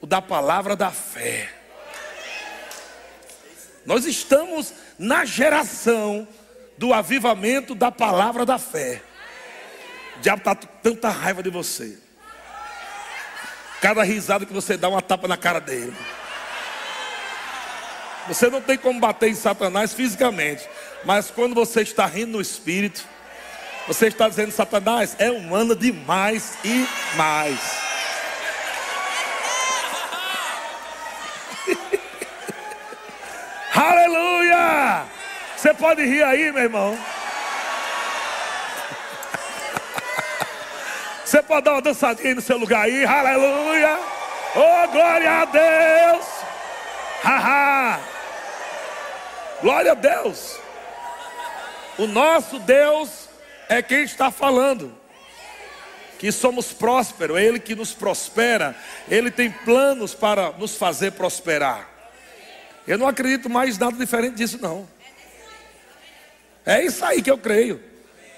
o 0.00 0.06
da 0.06 0.20
palavra 0.20 0.74
da 0.74 0.90
fé. 0.90 1.48
Nós 3.84 4.06
estamos 4.06 4.72
na 4.98 5.24
geração 5.24 6.26
do 6.78 6.92
avivamento 6.92 7.74
da 7.74 7.92
palavra 7.92 8.46
da 8.46 8.58
fé. 8.58 9.02
O 10.16 10.20
diabo 10.20 10.38
está 10.38 10.54
com 10.56 10.66
tanta 10.82 11.10
raiva 11.10 11.42
de 11.42 11.50
você. 11.50 11.98
Cada 13.80 14.02
risada 14.02 14.46
que 14.46 14.52
você 14.52 14.76
dá, 14.76 14.88
uma 14.88 15.02
tapa 15.02 15.28
na 15.28 15.36
cara 15.36 15.60
dele. 15.60 15.94
Você 18.26 18.48
não 18.48 18.62
tem 18.62 18.78
como 18.78 19.00
bater 19.00 19.28
em 19.28 19.34
Satanás 19.34 19.92
fisicamente, 19.92 20.66
mas 21.04 21.30
quando 21.30 21.54
você 21.54 21.82
está 21.82 22.06
rindo 22.06 22.32
no 22.32 22.40
espírito, 22.40 23.04
você 23.86 24.06
está 24.06 24.26
dizendo: 24.28 24.50
Satanás 24.50 25.14
é 25.18 25.30
humano 25.30 25.76
demais 25.76 26.56
e 26.64 26.88
mais. 27.16 27.60
Aleluia! 33.74 35.04
Você 35.54 35.74
pode 35.74 36.02
rir 36.04 36.22
aí, 36.22 36.50
meu 36.50 36.62
irmão. 36.62 36.98
Você 41.24 41.42
pode 41.42 41.64
dar 41.64 41.72
uma 41.72 41.82
dançadinha 41.82 42.28
aí 42.28 42.34
no 42.34 42.40
seu 42.40 42.56
lugar 42.56 42.84
aí, 42.84 43.04
aleluia. 43.04 43.98
Oh, 44.54 44.88
glória 44.88 45.42
a 45.42 45.44
Deus. 45.46 46.24
Haha. 47.22 48.13
Glória 49.60 49.92
a 49.92 49.94
Deus. 49.94 50.56
O 51.98 52.06
nosso 52.06 52.58
Deus 52.58 53.28
é 53.68 53.82
quem 53.82 54.02
está 54.02 54.30
falando. 54.30 54.94
Que 56.18 56.30
somos 56.32 56.72
prósperos, 56.72 57.36
é 57.36 57.44
Ele 57.44 57.58
que 57.58 57.74
nos 57.74 57.92
prospera, 57.92 58.74
Ele 59.08 59.30
tem 59.30 59.50
planos 59.50 60.14
para 60.14 60.52
nos 60.52 60.76
fazer 60.76 61.12
prosperar. 61.12 61.88
Eu 62.86 62.98
não 62.98 63.08
acredito 63.08 63.50
mais 63.50 63.78
nada 63.78 63.96
diferente 63.96 64.36
disso, 64.36 64.58
não. 64.60 64.88
É 66.64 66.82
isso 66.82 67.04
aí 67.04 67.20
que 67.20 67.30
eu 67.30 67.38
creio. 67.38 67.82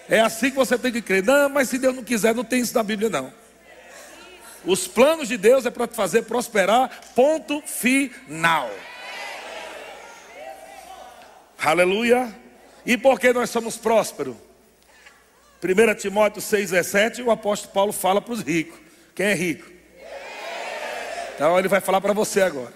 É 0.09 0.21
assim 0.21 0.51
que 0.51 0.57
você 0.57 0.79
tem 0.79 0.93
que 0.93 1.03
crer. 1.03 1.23
Não, 1.23 1.49
mas 1.49 1.69
se 1.69 1.79
Deus 1.79 1.95
não 1.95 2.03
quiser, 2.03 2.35
não 2.35 2.45
tem 2.45 2.61
isso 2.61 2.75
na 2.75 2.83
Bíblia, 2.83 3.09
não. 3.09 3.33
Os 4.65 4.89
planos 4.89 5.29
de 5.29 5.37
Deus 5.37 5.65
é 5.65 5.71
para 5.71 5.87
te 5.87 5.95
fazer 5.95 6.23
prosperar, 6.23 6.91
ponto 7.15 7.63
final. 7.63 8.71
Aleluia. 11.67 12.33
E 12.85 12.97
por 12.97 13.19
que 13.19 13.33
nós 13.33 13.51
somos 13.51 13.77
prósperos? 13.77 14.37
1 15.61 15.95
Timóteo 15.97 16.41
6,17, 16.41 17.25
o 17.25 17.31
apóstolo 17.33 17.73
Paulo 17.75 17.93
fala 17.93 18.23
para 18.23 18.35
os 18.35 18.41
ricos. 18.41 18.79
Quem 19.17 19.27
é 19.27 19.35
rico? 19.35 19.69
Então 21.35 21.59
ele 21.59 21.67
vai 21.67 21.81
falar 21.81 22.01
para 22.01 22.13
você 22.13 22.41
agora. 22.41 22.73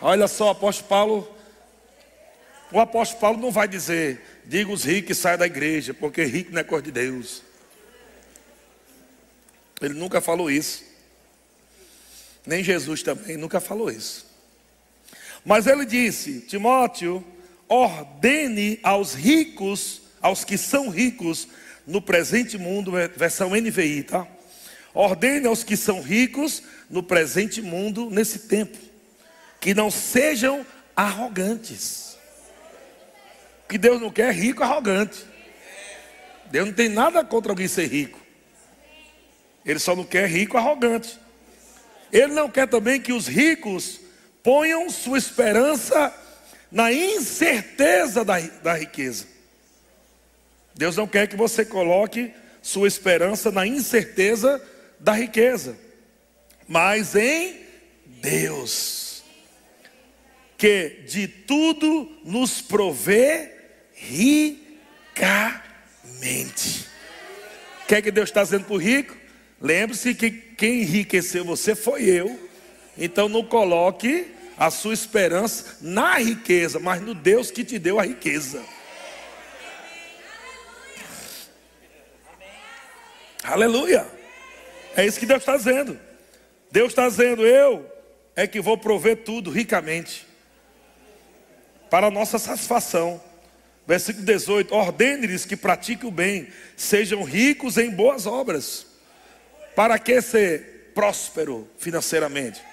Olha 0.00 0.26
só, 0.26 0.48
o 0.48 0.50
apóstolo 0.50 0.88
Paulo 0.88 1.36
o 2.72 2.80
apóstolo 2.80 3.20
Paulo 3.20 3.38
não 3.38 3.52
vai 3.52 3.68
dizer, 3.68 4.42
diga 4.44 4.72
os 4.72 4.82
ricos 4.82 5.06
que 5.06 5.14
saiam 5.14 5.38
da 5.38 5.46
igreja, 5.46 5.94
porque 5.94 6.24
rico 6.24 6.50
não 6.50 6.60
é 6.60 6.64
coisa 6.64 6.82
de 6.82 6.90
Deus. 6.90 7.44
Ele 9.80 9.94
nunca 9.94 10.20
falou 10.20 10.50
isso. 10.50 10.82
Nem 12.44 12.64
Jesus 12.64 13.00
também 13.00 13.36
nunca 13.36 13.60
falou 13.60 13.92
isso. 13.92 14.31
Mas 15.44 15.66
ele 15.66 15.84
disse: 15.84 16.40
Timóteo, 16.40 17.24
ordene 17.68 18.78
aos 18.82 19.14
ricos, 19.14 20.02
aos 20.20 20.44
que 20.44 20.56
são 20.56 20.88
ricos 20.88 21.48
no 21.86 22.00
presente 22.00 22.56
mundo, 22.56 22.92
versão 23.16 23.50
NVI, 23.50 24.04
tá? 24.04 24.26
ordene 24.94 25.46
aos 25.46 25.64
que 25.64 25.76
são 25.76 26.00
ricos 26.02 26.62
no 26.88 27.02
presente 27.02 27.62
mundo, 27.62 28.10
nesse 28.10 28.40
tempo, 28.40 28.76
que 29.60 29.74
não 29.74 29.90
sejam 29.90 30.66
arrogantes. 30.94 32.16
Que 33.68 33.78
Deus 33.78 34.00
não 34.00 34.10
quer 34.10 34.34
rico 34.34 34.62
arrogante. 34.62 35.24
Deus 36.50 36.66
não 36.66 36.74
tem 36.74 36.90
nada 36.90 37.24
contra 37.24 37.50
alguém 37.50 37.66
ser 37.66 37.86
rico. 37.86 38.20
Ele 39.64 39.78
só 39.78 39.96
não 39.96 40.04
quer 40.04 40.28
rico 40.28 40.58
arrogante. 40.58 41.18
Ele 42.12 42.34
não 42.34 42.50
quer 42.50 42.68
também 42.68 43.00
que 43.00 43.14
os 43.14 43.26
ricos 43.26 44.01
ponham 44.42 44.90
sua 44.90 45.18
esperança 45.18 46.12
na 46.70 46.92
incerteza 46.92 48.24
da, 48.24 48.40
da 48.40 48.74
riqueza. 48.74 49.26
Deus 50.74 50.96
não 50.96 51.06
quer 51.06 51.28
que 51.28 51.36
você 51.36 51.64
coloque 51.64 52.32
sua 52.62 52.88
esperança 52.88 53.50
na 53.50 53.66
incerteza 53.66 54.62
da 54.98 55.12
riqueza, 55.12 55.76
mas 56.66 57.14
em 57.14 57.60
Deus, 58.06 59.22
que 60.56 61.02
de 61.06 61.26
tudo 61.26 62.20
nos 62.24 62.60
provê 62.62 63.50
ricamente. 63.92 64.62
O 67.82 67.86
que 67.88 67.96
é 67.96 68.02
que 68.02 68.10
Deus 68.10 68.30
está 68.30 68.42
dizendo 68.42 68.64
para 68.64 68.74
o 68.74 68.78
rico? 68.78 69.16
Lembre-se 69.60 70.14
que 70.14 70.30
quem 70.30 70.82
enriqueceu 70.82 71.44
você 71.44 71.74
foi 71.74 72.04
eu. 72.04 72.50
Então 72.96 73.28
não 73.28 73.44
coloque 73.44 74.26
a 74.56 74.70
sua 74.70 74.94
esperança 74.94 75.76
na 75.80 76.18
riqueza, 76.18 76.78
mas 76.78 77.00
no 77.00 77.14
Deus 77.14 77.50
que 77.50 77.64
te 77.64 77.78
deu 77.78 77.98
a 77.98 78.04
riqueza. 78.04 78.62
Aleluia. 83.42 84.06
É 84.94 85.04
isso 85.04 85.18
que 85.18 85.26
Deus 85.26 85.40
está 85.40 85.56
dizendo. 85.56 85.98
Deus 86.70 86.88
está 86.90 87.08
dizendo: 87.08 87.46
Eu 87.46 87.90
é 88.36 88.46
que 88.46 88.60
vou 88.60 88.78
prover 88.78 89.24
tudo 89.24 89.50
ricamente, 89.50 90.26
para 91.90 92.06
a 92.06 92.10
nossa 92.10 92.38
satisfação. 92.38 93.20
Versículo 93.86 94.24
18: 94.24 94.74
Ordene-lhes 94.74 95.44
que 95.44 95.56
pratiquem 95.56 96.08
o 96.08 96.12
bem, 96.12 96.48
sejam 96.76 97.24
ricos 97.24 97.78
em 97.78 97.90
boas 97.90 98.26
obras. 98.26 98.86
Para 99.74 99.98
que 99.98 100.20
ser 100.20 100.92
próspero 100.94 101.68
financeiramente? 101.78 102.71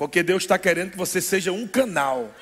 Porque 0.00 0.22
Deus 0.22 0.44
está 0.44 0.58
querendo 0.58 0.92
que 0.92 0.96
você 0.96 1.20
seja 1.20 1.52
um 1.52 1.68
canal. 1.68 2.34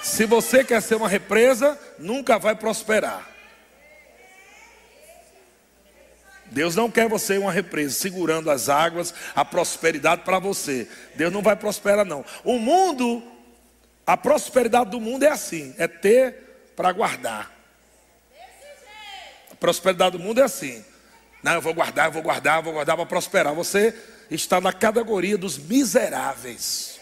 Se 0.00 0.24
você 0.24 0.62
quer 0.62 0.80
ser 0.80 0.94
uma 0.94 1.08
represa, 1.08 1.76
nunca 1.98 2.38
vai 2.38 2.54
prosperar. 2.54 3.28
Deus 6.46 6.76
não 6.76 6.88
quer 6.88 7.08
você 7.08 7.38
uma 7.38 7.50
represa, 7.50 7.92
segurando 7.92 8.52
as 8.52 8.68
águas, 8.68 9.12
a 9.34 9.44
prosperidade 9.44 10.22
para 10.22 10.38
você. 10.38 10.88
Deus 11.16 11.32
não 11.32 11.42
vai 11.42 11.56
prosperar, 11.56 12.04
não. 12.04 12.24
O 12.44 12.56
mundo, 12.56 13.20
a 14.06 14.16
prosperidade 14.16 14.90
do 14.90 15.00
mundo 15.00 15.24
é 15.24 15.30
assim: 15.30 15.74
é 15.76 15.88
ter 15.88 16.70
para 16.76 16.92
guardar. 16.92 17.52
A 19.50 19.56
prosperidade 19.56 20.16
do 20.16 20.22
mundo 20.22 20.38
é 20.38 20.44
assim. 20.44 20.84
Não, 21.44 21.52
eu 21.52 21.60
vou 21.60 21.74
guardar, 21.74 22.06
eu 22.06 22.12
vou 22.12 22.22
guardar, 22.22 22.56
eu 22.56 22.62
vou 22.62 22.72
guardar 22.72 22.96
para 22.96 23.04
prosperar. 23.04 23.52
Você 23.52 23.94
está 24.30 24.62
na 24.62 24.72
categoria 24.72 25.36
dos 25.36 25.58
miseráveis. 25.58 26.98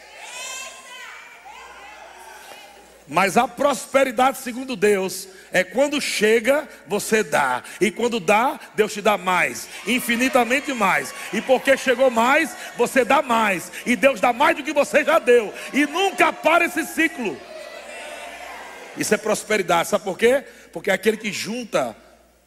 Mas 3.07 3.37
a 3.37 3.47
prosperidade, 3.47 4.39
segundo 4.39 4.75
Deus, 4.75 5.29
é 5.53 5.63
quando 5.63 6.01
chega, 6.01 6.69
você 6.89 7.23
dá. 7.23 7.63
E 7.81 7.93
quando 7.93 8.19
dá, 8.19 8.59
Deus 8.75 8.93
te 8.93 9.01
dá 9.01 9.17
mais, 9.17 9.69
infinitamente 9.87 10.73
mais. 10.73 11.15
E 11.33 11.41
porque 11.41 11.77
chegou 11.77 12.11
mais, 12.11 12.51
você 12.77 13.05
dá 13.05 13.23
mais. 13.23 13.71
E 13.87 13.95
Deus 13.95 14.21
dá 14.21 14.33
mais 14.33 14.57
do 14.57 14.65
que 14.65 14.73
você 14.73 15.05
já 15.05 15.21
deu. 15.21 15.55
E 15.73 15.87
nunca 15.87 16.33
para 16.33 16.65
esse 16.65 16.85
ciclo. 16.85 17.39
Isso 18.97 19.15
é 19.15 19.17
prosperidade. 19.17 19.89
Sabe 19.89 20.03
por 20.03 20.19
quê? 20.19 20.43
Porque 20.73 20.91
aquele 20.91 21.17
que 21.17 21.31
junta 21.33 21.97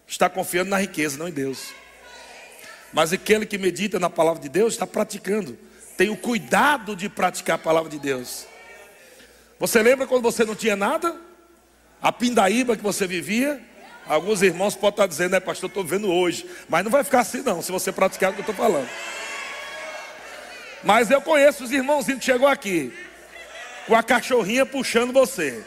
está 0.05 0.29
confiando 0.29 0.71
na 0.71 0.77
riqueza, 0.77 1.17
não 1.17 1.29
em 1.29 1.31
Deus. 1.31 1.84
Mas 2.95 3.11
aquele 3.11 3.45
que 3.45 3.57
medita 3.57 3.99
na 3.99 4.09
palavra 4.09 4.41
de 4.41 4.47
Deus 4.47 4.71
está 4.71 4.87
praticando. 4.87 5.59
Tem 5.97 6.09
o 6.09 6.15
cuidado 6.15 6.95
de 6.95 7.09
praticar 7.09 7.57
a 7.57 7.59
palavra 7.59 7.89
de 7.89 7.99
Deus. 7.99 8.47
Você 9.59 9.83
lembra 9.83 10.07
quando 10.07 10.23
você 10.23 10.45
não 10.45 10.55
tinha 10.55 10.77
nada? 10.77 11.13
A 12.01 12.09
pindaíba 12.09 12.77
que 12.77 12.81
você 12.81 13.05
vivia? 13.05 13.61
Alguns 14.07 14.41
irmãos 14.41 14.75
podem 14.75 14.91
estar 14.91 15.07
dizendo, 15.07 15.33
né, 15.33 15.41
pastor, 15.41 15.67
estou 15.67 15.83
vendo 15.83 16.09
hoje. 16.09 16.49
Mas 16.69 16.85
não 16.85 16.91
vai 16.91 17.03
ficar 17.03 17.19
assim, 17.19 17.41
não, 17.41 17.61
se 17.61 17.69
você 17.69 17.91
praticar 17.91 18.31
o 18.31 18.33
que 18.33 18.39
eu 18.39 18.43
estou 18.49 18.55
falando. 18.55 18.87
Mas 20.81 21.11
eu 21.11 21.21
conheço 21.21 21.65
os 21.65 21.73
irmãozinhos 21.73 22.19
que 22.19 22.25
chegou 22.25 22.47
aqui, 22.47 22.93
com 23.87 23.95
a 23.95 24.03
cachorrinha 24.03 24.65
puxando 24.65 25.11
você. 25.11 25.61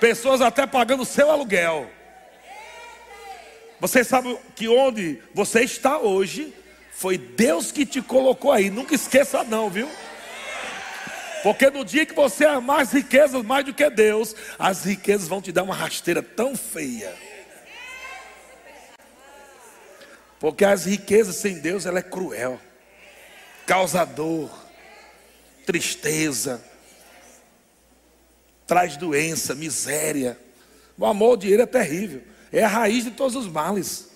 Pessoas 0.00 0.40
até 0.40 0.66
pagando 0.66 1.04
seu 1.04 1.30
aluguel. 1.30 1.88
Você 3.80 4.04
sabe 4.04 4.36
que 4.54 4.68
onde 4.68 5.18
você 5.34 5.62
está 5.62 5.98
hoje, 5.98 6.54
foi 6.92 7.16
Deus 7.16 7.72
que 7.72 7.86
te 7.86 8.02
colocou 8.02 8.52
aí. 8.52 8.68
Nunca 8.68 8.94
esqueça, 8.94 9.42
não, 9.42 9.70
viu? 9.70 9.88
Porque 11.42 11.70
no 11.70 11.84
dia 11.84 12.04
que 12.04 12.14
você 12.14 12.44
amar 12.44 12.82
as 12.82 12.92
riquezas 12.92 13.42
mais 13.42 13.64
do 13.64 13.72
que 13.72 13.88
Deus, 13.88 14.36
as 14.58 14.84
riquezas 14.84 15.26
vão 15.26 15.40
te 15.40 15.50
dar 15.50 15.62
uma 15.62 15.74
rasteira 15.74 16.22
tão 16.22 16.54
feia. 16.54 17.14
Porque 20.38 20.64
as 20.64 20.84
riquezas 20.84 21.36
sem 21.36 21.58
Deus, 21.58 21.86
ela 21.86 21.98
é 21.98 22.02
cruel, 22.02 22.60
causa 23.66 24.04
dor, 24.04 24.50
tristeza, 25.64 26.62
traz 28.66 28.96
doença, 28.96 29.54
miséria. 29.54 30.38
O 30.98 31.06
amor 31.06 31.30
ao 31.30 31.36
dinheiro 31.36 31.62
é 31.62 31.66
terrível, 31.66 32.22
é 32.52 32.64
a 32.64 32.68
raiz 32.68 33.04
de 33.04 33.10
todos 33.10 33.36
os 33.36 33.46
males. 33.46 34.08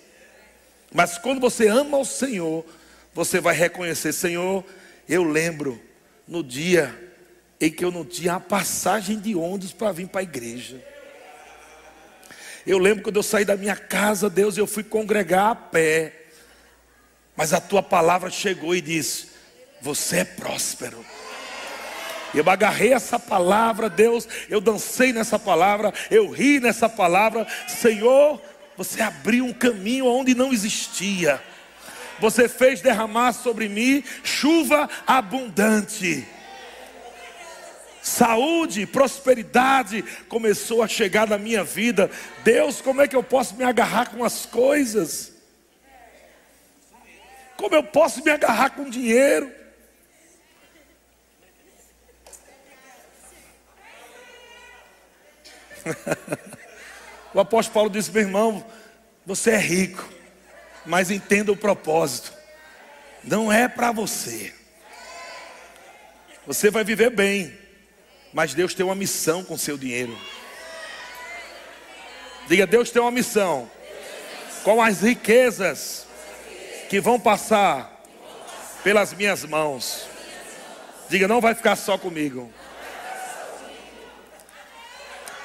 Mas 0.92 1.18
quando 1.18 1.40
você 1.40 1.68
ama 1.68 1.98
o 1.98 2.04
Senhor, 2.04 2.64
você 3.12 3.40
vai 3.40 3.54
reconhecer, 3.54 4.12
Senhor, 4.12 4.64
eu 5.08 5.24
lembro 5.24 5.80
no 6.26 6.42
dia 6.42 7.12
em 7.60 7.70
que 7.70 7.84
eu 7.84 7.90
não 7.90 8.04
tinha 8.04 8.34
a 8.34 8.40
passagem 8.40 9.18
de 9.18 9.34
ônibus 9.34 9.72
para 9.72 9.92
vir 9.92 10.08
para 10.08 10.20
a 10.20 10.24
igreja. 10.24 10.82
Eu 12.66 12.78
lembro 12.78 13.02
quando 13.02 13.16
eu 13.16 13.22
saí 13.22 13.44
da 13.44 13.56
minha 13.56 13.76
casa, 13.76 14.30
Deus, 14.30 14.56
eu 14.56 14.66
fui 14.66 14.82
congregar 14.82 15.50
a 15.50 15.54
pé. 15.54 16.24
Mas 17.36 17.52
a 17.52 17.60
tua 17.60 17.82
palavra 17.82 18.30
chegou 18.30 18.74
e 18.74 18.80
disse: 18.80 19.28
Você 19.80 20.18
é 20.18 20.24
próspero. 20.24 21.04
Eu 22.34 22.48
agarrei 22.50 22.92
essa 22.92 23.18
palavra, 23.18 23.88
Deus, 23.88 24.28
eu 24.48 24.60
dancei 24.60 25.12
nessa 25.12 25.38
palavra, 25.38 25.92
eu 26.10 26.30
ri 26.30 26.60
nessa 26.60 26.88
palavra. 26.88 27.46
Senhor, 27.68 28.40
você 28.76 29.00
abriu 29.00 29.44
um 29.44 29.52
caminho 29.52 30.06
onde 30.06 30.34
não 30.34 30.52
existia. 30.52 31.40
Você 32.20 32.48
fez 32.48 32.80
derramar 32.80 33.32
sobre 33.32 33.68
mim 33.68 34.02
chuva 34.22 34.88
abundante 35.06 36.26
saúde, 38.04 38.86
prosperidade 38.86 40.04
começou 40.28 40.82
a 40.82 40.88
chegar 40.88 41.26
na 41.26 41.38
minha 41.38 41.64
vida. 41.64 42.10
Deus, 42.44 42.82
como 42.82 43.00
é 43.00 43.08
que 43.08 43.16
eu 43.16 43.22
posso 43.22 43.56
me 43.56 43.64
agarrar 43.64 44.10
com 44.10 44.22
as 44.22 44.44
coisas? 44.44 45.32
Como 47.56 47.74
eu 47.74 47.82
posso 47.82 48.22
me 48.22 48.30
agarrar 48.30 48.70
com 48.70 48.90
dinheiro? 48.90 49.50
o 57.34 57.40
apóstolo 57.40 57.74
Paulo 57.74 57.90
disse: 57.90 58.10
meu 58.10 58.22
irmão, 58.22 58.64
você 59.26 59.52
é 59.52 59.58
rico, 59.58 60.08
mas 60.84 61.10
entenda 61.10 61.52
o 61.52 61.56
propósito. 61.56 62.32
Não 63.22 63.52
é 63.52 63.68
para 63.68 63.90
você. 63.90 64.52
Você 66.46 66.70
vai 66.70 66.84
viver 66.84 67.10
bem, 67.10 67.56
mas 68.32 68.52
Deus 68.52 68.74
tem 68.74 68.84
uma 68.84 68.94
missão 68.94 69.42
com 69.42 69.56
seu 69.56 69.78
dinheiro. 69.78 70.16
Diga, 72.46 72.66
Deus 72.66 72.90
tem 72.90 73.00
uma 73.00 73.10
missão 73.10 73.70
com 74.62 74.82
as 74.82 75.00
riquezas 75.00 76.06
que 76.90 77.00
vão 77.00 77.18
passar 77.18 78.02
pelas 78.82 79.14
minhas 79.14 79.44
mãos. 79.44 80.06
Diga, 81.08 81.26
não 81.26 81.40
vai 81.40 81.54
ficar 81.54 81.76
só 81.76 81.96
comigo. 81.96 82.52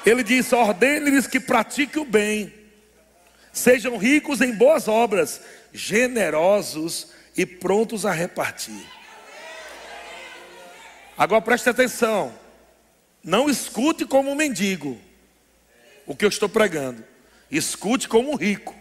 Ele 0.04 0.22
diz: 0.22 0.52
ordene-lhes 0.52 1.26
que 1.26 1.40
pratiquem 1.40 2.02
o 2.02 2.04
bem, 2.04 2.52
sejam 3.52 3.96
ricos 3.96 4.40
em 4.40 4.52
boas 4.52 4.88
obras, 4.88 5.40
generosos 5.72 7.08
e 7.36 7.44
prontos 7.44 8.06
a 8.06 8.12
repartir. 8.12 8.86
Agora 11.16 11.42
preste 11.42 11.68
atenção. 11.68 12.34
Não 13.22 13.50
escute 13.50 14.06
como 14.06 14.30
um 14.30 14.34
mendigo 14.34 14.98
o 16.06 16.16
que 16.16 16.24
eu 16.24 16.28
estou 16.28 16.48
pregando. 16.48 17.04
Escute 17.50 18.08
como 18.08 18.32
um 18.32 18.36
rico. 18.36 18.74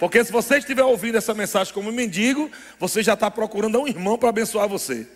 Porque 0.00 0.24
se 0.24 0.32
você 0.32 0.58
estiver 0.58 0.82
ouvindo 0.82 1.16
essa 1.16 1.32
mensagem 1.32 1.72
como 1.72 1.90
um 1.90 1.92
mendigo, 1.92 2.50
você 2.76 3.04
já 3.04 3.14
está 3.14 3.30
procurando 3.30 3.80
um 3.80 3.86
irmão 3.86 4.18
para 4.18 4.30
abençoar 4.30 4.68
você. 4.68 5.06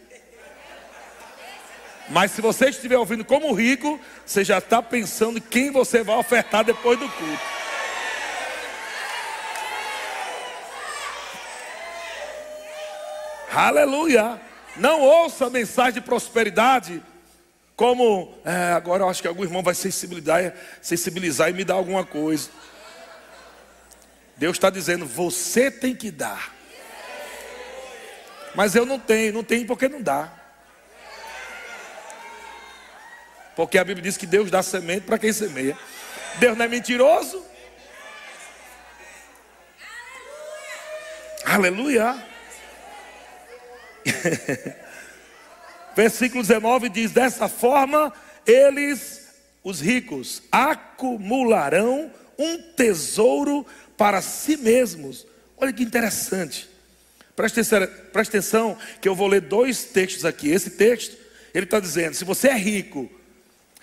Mas 2.08 2.30
se 2.30 2.40
você 2.40 2.70
estiver 2.70 2.96
ouvindo 2.96 3.24
como 3.24 3.52
rico, 3.52 4.00
você 4.24 4.44
já 4.44 4.58
está 4.58 4.80
pensando 4.80 5.38
em 5.38 5.42
quem 5.42 5.70
você 5.70 6.02
vai 6.02 6.16
ofertar 6.16 6.64
depois 6.64 6.98
do 6.98 7.08
culto. 7.08 7.56
Aleluia! 13.52 14.40
Não 14.76 15.00
ouça 15.00 15.46
a 15.46 15.50
mensagem 15.50 15.94
de 15.94 16.00
prosperidade 16.02 17.02
como 17.76 18.34
é, 18.42 18.72
agora 18.72 19.02
eu 19.02 19.08
acho 19.08 19.20
que 19.20 19.28
algum 19.28 19.44
irmão 19.44 19.62
vai 19.62 19.74
sensibilizar, 19.74 20.54
sensibilizar 20.80 21.50
e 21.50 21.52
me 21.52 21.62
dar 21.62 21.74
alguma 21.74 22.04
coisa. 22.04 22.48
Deus 24.36 24.56
está 24.56 24.70
dizendo: 24.70 25.04
você 25.04 25.70
tem 25.70 25.94
que 25.94 26.10
dar. 26.10 26.54
Mas 28.54 28.74
eu 28.74 28.86
não 28.86 28.98
tenho, 28.98 29.34
não 29.34 29.44
tenho 29.44 29.66
porque 29.66 29.88
não 29.88 30.00
dá. 30.00 30.32
Porque 33.56 33.78
a 33.78 33.84
Bíblia 33.84 34.02
diz 34.02 34.18
que 34.18 34.26
Deus 34.26 34.50
dá 34.50 34.62
semente 34.62 35.06
para 35.06 35.18
quem 35.18 35.32
semeia. 35.32 35.76
Deus 36.38 36.56
não 36.58 36.66
é 36.66 36.68
mentiroso. 36.68 37.42
Aleluia. 41.42 42.22
Versículo 45.96 46.42
19 46.42 46.90
diz: 46.90 47.10
Dessa 47.12 47.48
forma, 47.48 48.12
eles, 48.46 49.28
os 49.64 49.80
ricos, 49.80 50.42
acumularão 50.52 52.12
um 52.38 52.58
tesouro 52.76 53.66
para 53.96 54.20
si 54.20 54.58
mesmos. 54.58 55.26
Olha 55.56 55.72
que 55.72 55.82
interessante. 55.82 56.68
Preste 57.34 57.60
atenção, 57.60 57.88
preste 58.12 58.30
atenção 58.36 58.78
que 59.00 59.08
eu 59.08 59.14
vou 59.14 59.28
ler 59.28 59.40
dois 59.40 59.84
textos 59.84 60.26
aqui. 60.26 60.50
Esse 60.50 60.70
texto, 60.70 61.16
ele 61.54 61.64
está 61.64 61.80
dizendo: 61.80 62.14
se 62.14 62.24
você 62.24 62.48
é 62.48 62.54
rico, 62.54 63.10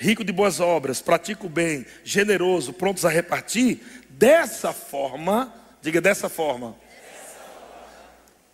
rico 0.04 0.24
de 0.24 0.34
boas 0.34 0.60
obras, 0.60 1.02
pratica 1.02 1.46
o 1.46 1.50
bem, 1.50 1.86
generoso, 2.04 2.74
prontos 2.74 3.06
a 3.06 3.10
repartir, 3.10 3.80
dessa 4.10 4.74
forma, 4.74 5.54
diga 5.82 6.02
dessa 6.02 6.28
forma, 6.28 6.76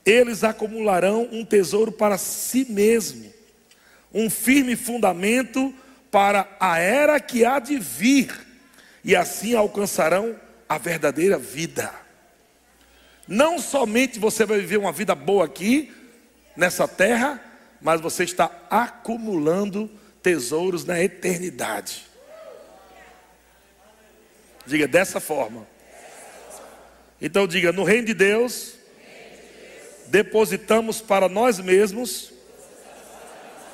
eles 0.05 0.43
acumularão 0.43 1.27
um 1.31 1.43
tesouro 1.43 1.91
para 1.91 2.17
si 2.17 2.65
mesmo 2.69 3.33
um 4.13 4.29
firme 4.29 4.75
fundamento 4.75 5.73
para 6.11 6.47
a 6.59 6.79
era 6.79 7.19
que 7.19 7.45
há 7.45 7.59
de 7.59 7.77
vir, 7.77 8.31
e 9.03 9.15
assim 9.15 9.55
alcançarão 9.55 10.35
a 10.67 10.77
verdadeira 10.77 11.37
vida. 11.37 11.91
Não 13.27 13.59
somente 13.59 14.19
você 14.19 14.45
vai 14.45 14.59
viver 14.59 14.77
uma 14.77 14.91
vida 14.91 15.13
boa 15.13 15.45
aqui, 15.45 15.91
nessa 16.55 16.87
terra, 16.87 17.41
mas 17.81 18.01
você 18.01 18.23
está 18.23 18.51
acumulando 18.69 19.89
tesouros 20.21 20.85
na 20.85 21.01
eternidade. 21.01 22.05
Diga 24.65 24.87
dessa 24.87 25.19
forma. 25.19 25.67
Então 27.21 27.47
diga: 27.47 27.71
no 27.71 27.83
reino 27.83 28.07
de 28.07 28.13
Deus, 28.13 28.75
depositamos 30.07 31.01
para 31.01 31.27
nós 31.27 31.59
mesmos 31.59 32.31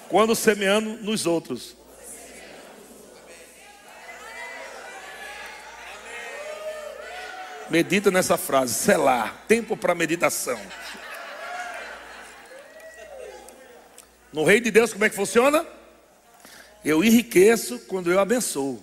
quando 0.09 0.35
semeando 0.35 0.97
nos 1.03 1.25
outros. 1.25 1.75
Medita 7.69 8.11
nessa 8.11 8.37
frase, 8.37 8.75
selar, 8.75 9.43
tempo 9.47 9.75
para 9.75 9.95
meditação. 9.95 10.59
No 14.31 14.43
reino 14.43 14.65
de 14.65 14.71
Deus, 14.71 14.93
como 14.93 15.03
é 15.03 15.09
que 15.09 15.15
funciona? 15.15 15.65
Eu 16.85 17.03
enriqueço 17.03 17.79
quando 17.79 18.11
eu 18.11 18.19
abençoo. 18.19 18.81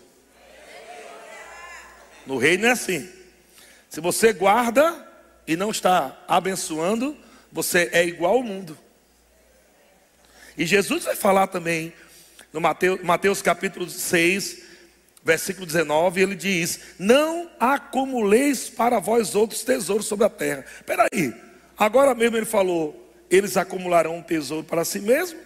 No 2.27 2.37
reino 2.37 2.67
é 2.67 2.73
assim. 2.73 3.09
Se 3.88 4.01
você 4.01 4.33
guarda 4.33 5.09
e 5.47 5.55
não 5.55 5.71
está 5.71 6.21
abençoando, 6.27 7.17
você 7.53 7.88
é 7.93 8.05
igual 8.05 8.35
ao 8.35 8.43
mundo. 8.43 8.77
E 10.59 10.67
Jesus 10.67 11.05
vai 11.05 11.15
falar 11.15 11.47
também 11.47 11.93
no 12.53 12.61
Mateus, 12.61 13.01
Mateus 13.03 13.41
capítulo 13.41 13.88
6, 13.88 14.62
versículo 15.23 15.65
19, 15.65 16.21
ele 16.21 16.35
diz: 16.35 16.81
Não 16.99 17.51
acumuleis 17.59 18.69
para 18.69 18.99
vós 18.99 19.35
outros 19.37 19.62
tesouros 19.62 20.07
sobre 20.07 20.27
a 20.27 20.31
terra. 20.31 20.65
Espera 20.77 21.07
aí, 21.12 21.33
agora 21.79 22.15
mesmo 22.15 22.37
ele 22.37 22.47
falou: 22.47 23.15
Eles 23.31 23.57
acumularão 23.57 24.17
um 24.17 24.23
tesouro 24.23 24.65
para 24.65 24.85
si 24.85 24.99
mesmo. 24.99 25.38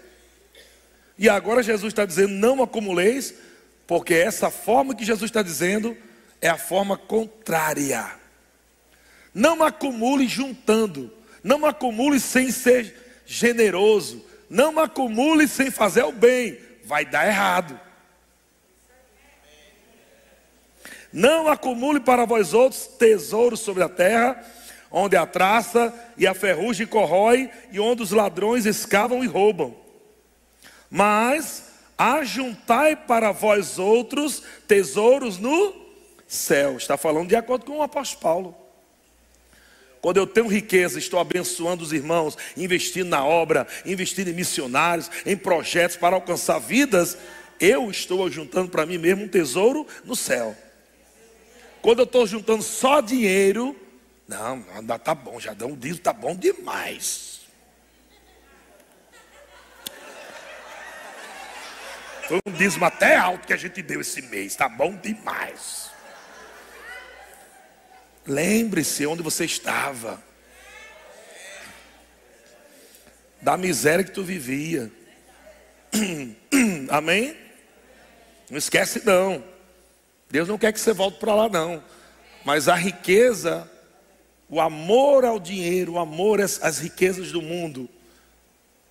E 1.18 1.28
agora 1.28 1.62
Jesus 1.62 1.92
está 1.92 2.04
dizendo: 2.04 2.34
Não 2.34 2.62
acumuleis, 2.62 3.34
porque 3.86 4.14
essa 4.14 4.50
forma 4.50 4.94
que 4.94 5.04
Jesus 5.04 5.30
está 5.30 5.42
dizendo 5.42 5.96
é 6.40 6.48
a 6.48 6.58
forma 6.58 6.96
contrária. 6.96 8.10
Não 9.32 9.62
acumule 9.62 10.26
juntando, 10.26 11.12
não 11.42 11.64
acumule 11.66 12.18
sem 12.18 12.50
ser 12.50 13.22
generoso, 13.26 14.24
não 14.48 14.78
acumule 14.78 15.46
sem 15.46 15.70
fazer 15.70 16.04
o 16.04 16.12
bem, 16.12 16.58
vai 16.84 17.04
dar 17.04 17.26
errado. 17.26 17.78
Não 21.12 21.48
acumule 21.48 22.00
para 22.00 22.26
vós 22.26 22.52
outros 22.52 22.86
tesouros 22.86 23.60
sobre 23.60 23.82
a 23.82 23.88
terra, 23.88 24.42
onde 24.90 25.16
a 25.16 25.26
traça 25.26 25.94
e 26.16 26.26
a 26.26 26.34
ferrugem 26.34 26.86
corrói, 26.86 27.50
e 27.72 27.80
onde 27.80 28.02
os 28.02 28.10
ladrões 28.10 28.66
escavam 28.66 29.24
e 29.24 29.26
roubam. 29.26 29.85
Mas 30.90 31.64
ajuntai 31.98 32.94
para 32.94 33.32
vós 33.32 33.78
outros 33.78 34.42
tesouros 34.68 35.38
no 35.38 35.74
céu. 36.26 36.76
Está 36.76 36.96
falando 36.96 37.28
de 37.28 37.36
acordo 37.36 37.64
com 37.64 37.78
o 37.78 37.82
apóstolo 37.82 38.22
Paulo. 38.22 38.66
Quando 40.00 40.18
eu 40.18 40.26
tenho 40.26 40.46
riqueza, 40.46 40.98
estou 40.98 41.18
abençoando 41.18 41.82
os 41.82 41.92
irmãos, 41.92 42.36
investindo 42.56 43.08
na 43.08 43.24
obra, 43.24 43.66
investindo 43.84 44.28
em 44.28 44.34
missionários, 44.34 45.10
em 45.24 45.36
projetos 45.36 45.96
para 45.96 46.14
alcançar 46.14 46.58
vidas, 46.58 47.18
eu 47.58 47.90
estou 47.90 48.30
juntando 48.30 48.68
para 48.68 48.86
mim 48.86 48.98
mesmo 48.98 49.24
um 49.24 49.28
tesouro 49.28 49.86
no 50.04 50.14
céu. 50.14 50.56
Quando 51.82 52.00
eu 52.00 52.04
estou 52.04 52.26
juntando 52.26 52.62
só 52.62 53.00
dinheiro, 53.00 53.74
não, 54.28 54.62
tá 55.02 55.14
bom, 55.14 55.40
já 55.40 55.54
dá 55.54 55.66
um 55.66 55.74
dízimo, 55.74 56.00
tá 56.00 56.12
bom 56.12 56.36
demais. 56.36 57.35
Foi 62.28 62.40
um 62.44 62.52
dízimo 62.52 62.84
até 62.84 63.16
alto 63.16 63.46
que 63.46 63.52
a 63.52 63.56
gente 63.56 63.80
deu 63.82 64.00
esse 64.00 64.20
mês, 64.22 64.56
tá 64.56 64.68
bom 64.68 64.96
demais. 64.96 65.90
Lembre-se 68.26 69.06
onde 69.06 69.22
você 69.22 69.44
estava. 69.44 70.20
Da 73.40 73.56
miséria 73.56 74.04
que 74.04 74.10
tu 74.10 74.24
vivia. 74.24 74.90
Amém? 76.90 77.36
Não 78.50 78.58
esquece 78.58 79.04
não. 79.04 79.44
Deus 80.28 80.48
não 80.48 80.58
quer 80.58 80.72
que 80.72 80.80
você 80.80 80.92
volte 80.92 81.20
para 81.20 81.32
lá 81.32 81.48
não. 81.48 81.82
Mas 82.44 82.68
a 82.68 82.74
riqueza, 82.74 83.70
o 84.48 84.60
amor 84.60 85.24
ao 85.24 85.38
dinheiro, 85.38 85.92
o 85.92 85.98
amor 86.00 86.40
às, 86.40 86.60
às 86.60 86.80
riquezas 86.80 87.30
do 87.30 87.40
mundo, 87.40 87.88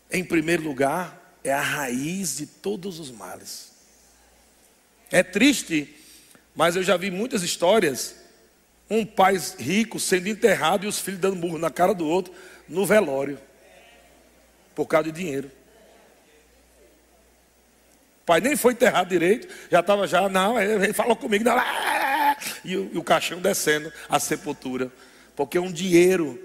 em 0.10 0.24
primeiro 0.24 0.64
lugar, 0.64 1.25
é 1.46 1.54
a 1.54 1.62
raiz 1.62 2.38
de 2.38 2.48
todos 2.48 3.00
os 3.00 3.12
males. 3.12 3.72
É 5.12 5.22
triste, 5.22 5.96
mas 6.56 6.76
eu 6.76 6.84
já 6.84 6.98
vi 6.98 7.12
muitas 7.12 7.44
histórias 7.44 8.16
um 8.90 9.06
pai 9.06 9.40
rico 9.60 10.00
sendo 10.00 10.28
enterrado 10.28 10.86
e 10.86 10.88
os 10.88 11.00
filhos 11.00 11.20
dando 11.20 11.36
burro 11.38 11.58
na 11.58 11.70
cara 11.70 11.94
do 11.94 12.08
outro 12.08 12.34
no 12.68 12.86
velório, 12.86 13.40
por 14.74 14.88
causa 14.88 15.12
de 15.12 15.20
dinheiro. 15.20 15.52
O 18.22 18.26
pai 18.26 18.42
nem 18.42 18.56
foi 18.56 18.74
enterrado 18.74 19.10
direito, 19.10 19.48
já 19.70 19.82
estava 19.82 20.08
já, 20.08 20.28
não, 20.28 20.60
ele 20.60 20.94
falou 20.94 21.16
comigo, 21.16 21.44
não, 21.44 21.56
e, 22.64 22.76
o, 22.76 22.90
e 22.94 22.98
o 22.98 23.04
caixão 23.04 23.40
descendo 23.40 23.94
a 24.10 24.20
sepultura, 24.20 24.92
porque 25.36 25.60
um 25.60 25.72
dinheiro 25.72 26.40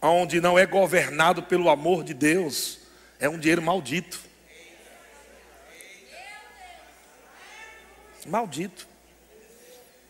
onde 0.00 0.40
não 0.40 0.56
é 0.56 0.64
governado 0.64 1.42
pelo 1.42 1.68
amor 1.68 2.04
de 2.04 2.14
Deus, 2.14 2.79
é 3.20 3.28
um 3.28 3.38
dinheiro 3.38 3.62
maldito. 3.62 4.20
Maldito. 8.26 8.88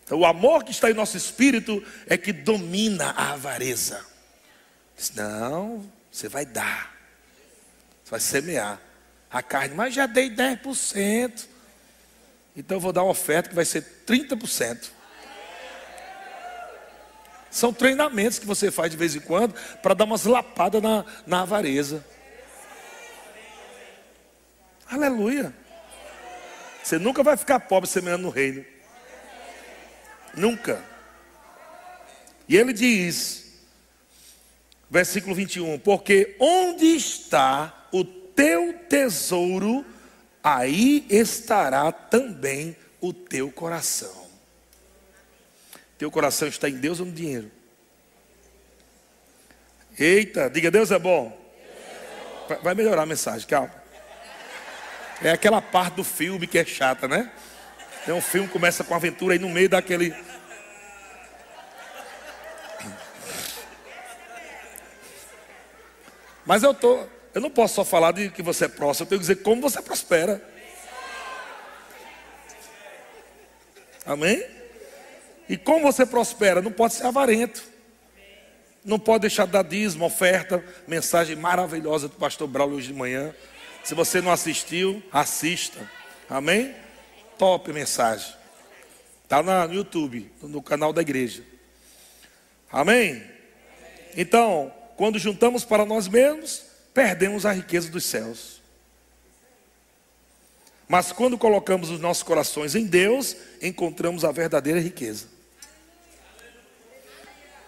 Então, 0.05 0.18
o 0.18 0.27
amor 0.27 0.64
que 0.64 0.70
está 0.70 0.90
em 0.90 0.94
nosso 0.94 1.16
espírito 1.16 1.85
é 2.07 2.16
que 2.16 2.33
domina 2.33 3.11
a 3.11 3.33
avareza. 3.33 4.05
Não, 5.14 5.90
você 6.11 6.29
vai 6.29 6.44
dar, 6.44 6.94
você 8.05 8.11
vai 8.11 8.20
semear 8.20 8.81
a 9.31 9.42
carne, 9.42 9.75
mas 9.75 9.94
já 9.94 10.07
dei 10.07 10.29
10%. 10.29 11.46
Então 12.57 12.77
eu 12.77 12.81
vou 12.81 12.92
dar 12.92 13.03
uma 13.03 13.12
oferta 13.12 13.49
que 13.49 13.55
vai 13.55 13.64
ser 13.64 13.85
30%. 14.07 14.90
São 17.51 17.73
treinamentos 17.73 18.38
que 18.38 18.46
você 18.46 18.70
faz 18.70 18.90
de 18.90 18.96
vez 18.96 19.16
em 19.16 19.20
quando 19.20 19.55
para 19.83 19.94
dar 19.94 20.05
umas 20.05 20.25
lapadas 20.25 20.83
na, 20.83 21.05
na 21.27 21.42
avareza. 21.42 22.05
Aleluia. 24.90 25.55
Você 26.83 26.98
nunca 26.98 27.22
vai 27.22 27.37
ficar 27.37 27.61
pobre 27.61 27.88
semeando 27.88 28.24
no 28.24 28.31
reino. 28.31 28.64
Nunca. 30.35 30.85
E 32.48 32.57
ele 32.57 32.72
diz, 32.72 33.61
versículo 34.90 35.33
21, 35.35 35.79
porque 35.79 36.35
onde 36.40 36.87
está 36.87 37.87
o 37.92 38.05
teu 38.05 38.72
tesouro, 38.88 39.87
aí 40.42 41.07
estará 41.09 41.92
também 41.92 42.76
o 43.00 43.12
teu 43.12 43.53
coração. 43.53 44.29
Teu 45.96 46.11
coração 46.11 46.48
está 46.48 46.68
em 46.68 46.76
Deus 46.76 46.98
ou 46.98 47.07
no 47.07 47.12
dinheiro? 47.12 47.48
Eita, 49.96 50.50
diga 50.50 50.70
Deus 50.70 50.90
é 50.90 50.98
bom. 50.98 51.38
Vai 52.62 52.74
melhorar 52.74 53.03
a 53.03 53.07
mensagem, 53.07 53.46
calma. 53.46 53.79
É 55.22 55.30
aquela 55.30 55.61
parte 55.61 55.96
do 55.96 56.04
filme 56.04 56.46
que 56.46 56.59
é 56.59 56.64
chata, 56.64 57.06
né? 57.06 57.30
Tem 58.06 58.14
um 58.14 58.22
filme 58.22 58.46
que 58.46 58.52
começa 58.52 58.83
com 58.83 58.94
aventura 58.94 59.35
aí 59.35 59.38
no 59.38 59.50
meio 59.50 59.68
daquele. 59.68 60.14
Mas 66.46 66.62
eu 66.62 66.72
tô, 66.72 67.06
eu 67.35 67.40
não 67.40 67.50
posso 67.50 67.74
só 67.74 67.85
falar 67.85 68.12
de 68.12 68.30
que 68.30 68.42
você 68.42 68.64
é 68.64 68.68
próximo, 68.68 69.04
eu 69.04 69.09
tenho 69.11 69.20
que 69.20 69.26
dizer 69.26 69.42
como 69.42 69.61
você 69.61 69.83
prospera. 69.83 70.42
Amém? 74.06 74.44
E 75.48 75.56
como 75.56 75.83
você 75.83 76.06
prospera? 76.06 76.62
Não 76.62 76.72
pode 76.72 76.94
ser 76.94 77.06
avarento. 77.06 77.62
Não 78.83 78.98
pode 78.98 79.22
deixar 79.22 79.44
de 79.44 79.52
dar 79.52 79.62
dízimo, 79.62 80.06
oferta, 80.06 80.64
mensagem 80.88 81.37
maravilhosa 81.37 82.09
do 82.09 82.16
pastor 82.16 82.48
Braulio 82.48 82.78
hoje 82.78 82.88
de 82.88 82.94
manhã. 82.94 83.35
Se 83.82 83.94
você 83.94 84.20
não 84.20 84.30
assistiu, 84.30 85.02
assista. 85.12 85.88
Amém? 86.28 86.74
Top 87.38 87.72
mensagem. 87.72 88.34
Está 89.24 89.42
no 89.42 89.74
YouTube, 89.74 90.30
no 90.42 90.62
canal 90.62 90.92
da 90.92 91.02
igreja. 91.02 91.44
Amém? 92.70 93.22
Então, 94.16 94.72
quando 94.96 95.18
juntamos 95.18 95.64
para 95.64 95.84
nós 95.84 96.08
mesmos, 96.08 96.62
perdemos 96.92 97.46
a 97.46 97.52
riqueza 97.52 97.88
dos 97.90 98.04
céus. 98.04 98.60
Mas 100.88 101.12
quando 101.12 101.38
colocamos 101.38 101.88
os 101.88 102.00
nossos 102.00 102.24
corações 102.24 102.74
em 102.74 102.84
Deus, 102.84 103.36
encontramos 103.62 104.24
a 104.24 104.32
verdadeira 104.32 104.80
riqueza. 104.80 105.28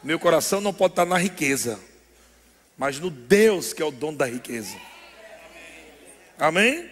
Meu 0.02 0.18
coração 0.18 0.60
não 0.60 0.74
pode 0.74 0.92
estar 0.92 1.04
na 1.04 1.16
riqueza, 1.16 1.78
mas 2.76 2.98
no 2.98 3.08
Deus 3.08 3.72
que 3.72 3.80
é 3.80 3.84
o 3.84 3.92
dono 3.92 4.18
da 4.18 4.26
riqueza. 4.26 4.76
Amém? 6.38 6.90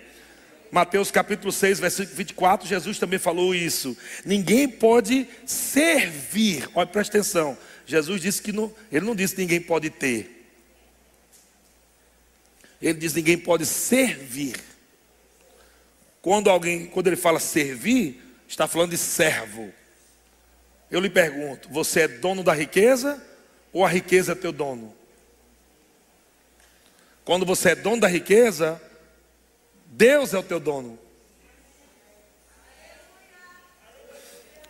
Mateus 0.70 1.10
capítulo 1.10 1.50
6, 1.50 1.80
versículo 1.80 2.16
24, 2.16 2.68
Jesus 2.68 2.98
também 2.98 3.18
falou 3.18 3.54
isso. 3.54 3.96
Ninguém 4.24 4.68
pode 4.68 5.26
servir. 5.44 6.68
Olha, 6.74 6.86
presta 6.86 7.18
atenção. 7.18 7.58
Jesus 7.84 8.20
disse 8.20 8.40
que 8.40 8.52
não, 8.52 8.72
ele 8.92 9.04
não 9.04 9.16
disse 9.16 9.36
ninguém 9.36 9.60
pode 9.60 9.90
ter. 9.90 10.46
Ele 12.80 12.98
diz 12.98 13.12
ninguém 13.14 13.36
pode 13.36 13.66
servir. 13.66 14.54
Quando 16.22 16.48
alguém, 16.48 16.86
quando 16.86 17.08
ele 17.08 17.16
fala 17.16 17.40
servir, 17.40 18.22
está 18.46 18.68
falando 18.68 18.90
de 18.90 18.98
servo. 18.98 19.72
Eu 20.90 21.00
lhe 21.00 21.10
pergunto, 21.10 21.68
você 21.68 22.02
é 22.02 22.08
dono 22.08 22.44
da 22.44 22.52
riqueza 22.52 23.20
ou 23.72 23.84
a 23.84 23.88
riqueza 23.88 24.32
é 24.32 24.34
teu 24.34 24.52
dono? 24.52 24.94
Quando 27.24 27.44
você 27.44 27.70
é 27.70 27.74
dono 27.74 28.00
da 28.00 28.08
riqueza, 28.08 28.80
Deus 29.90 30.32
é 30.32 30.38
o 30.38 30.42
teu 30.42 30.60
dono. 30.60 30.96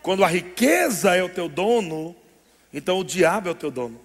Quando 0.02 0.24
a 0.24 0.28
riqueza 0.28 1.14
é 1.14 1.22
o 1.22 1.28
teu 1.28 1.46
dono, 1.46 2.16
então 2.72 2.98
o 2.98 3.04
diabo 3.04 3.48
é 3.48 3.52
o 3.52 3.54
teu 3.54 3.70
dono. 3.70 4.00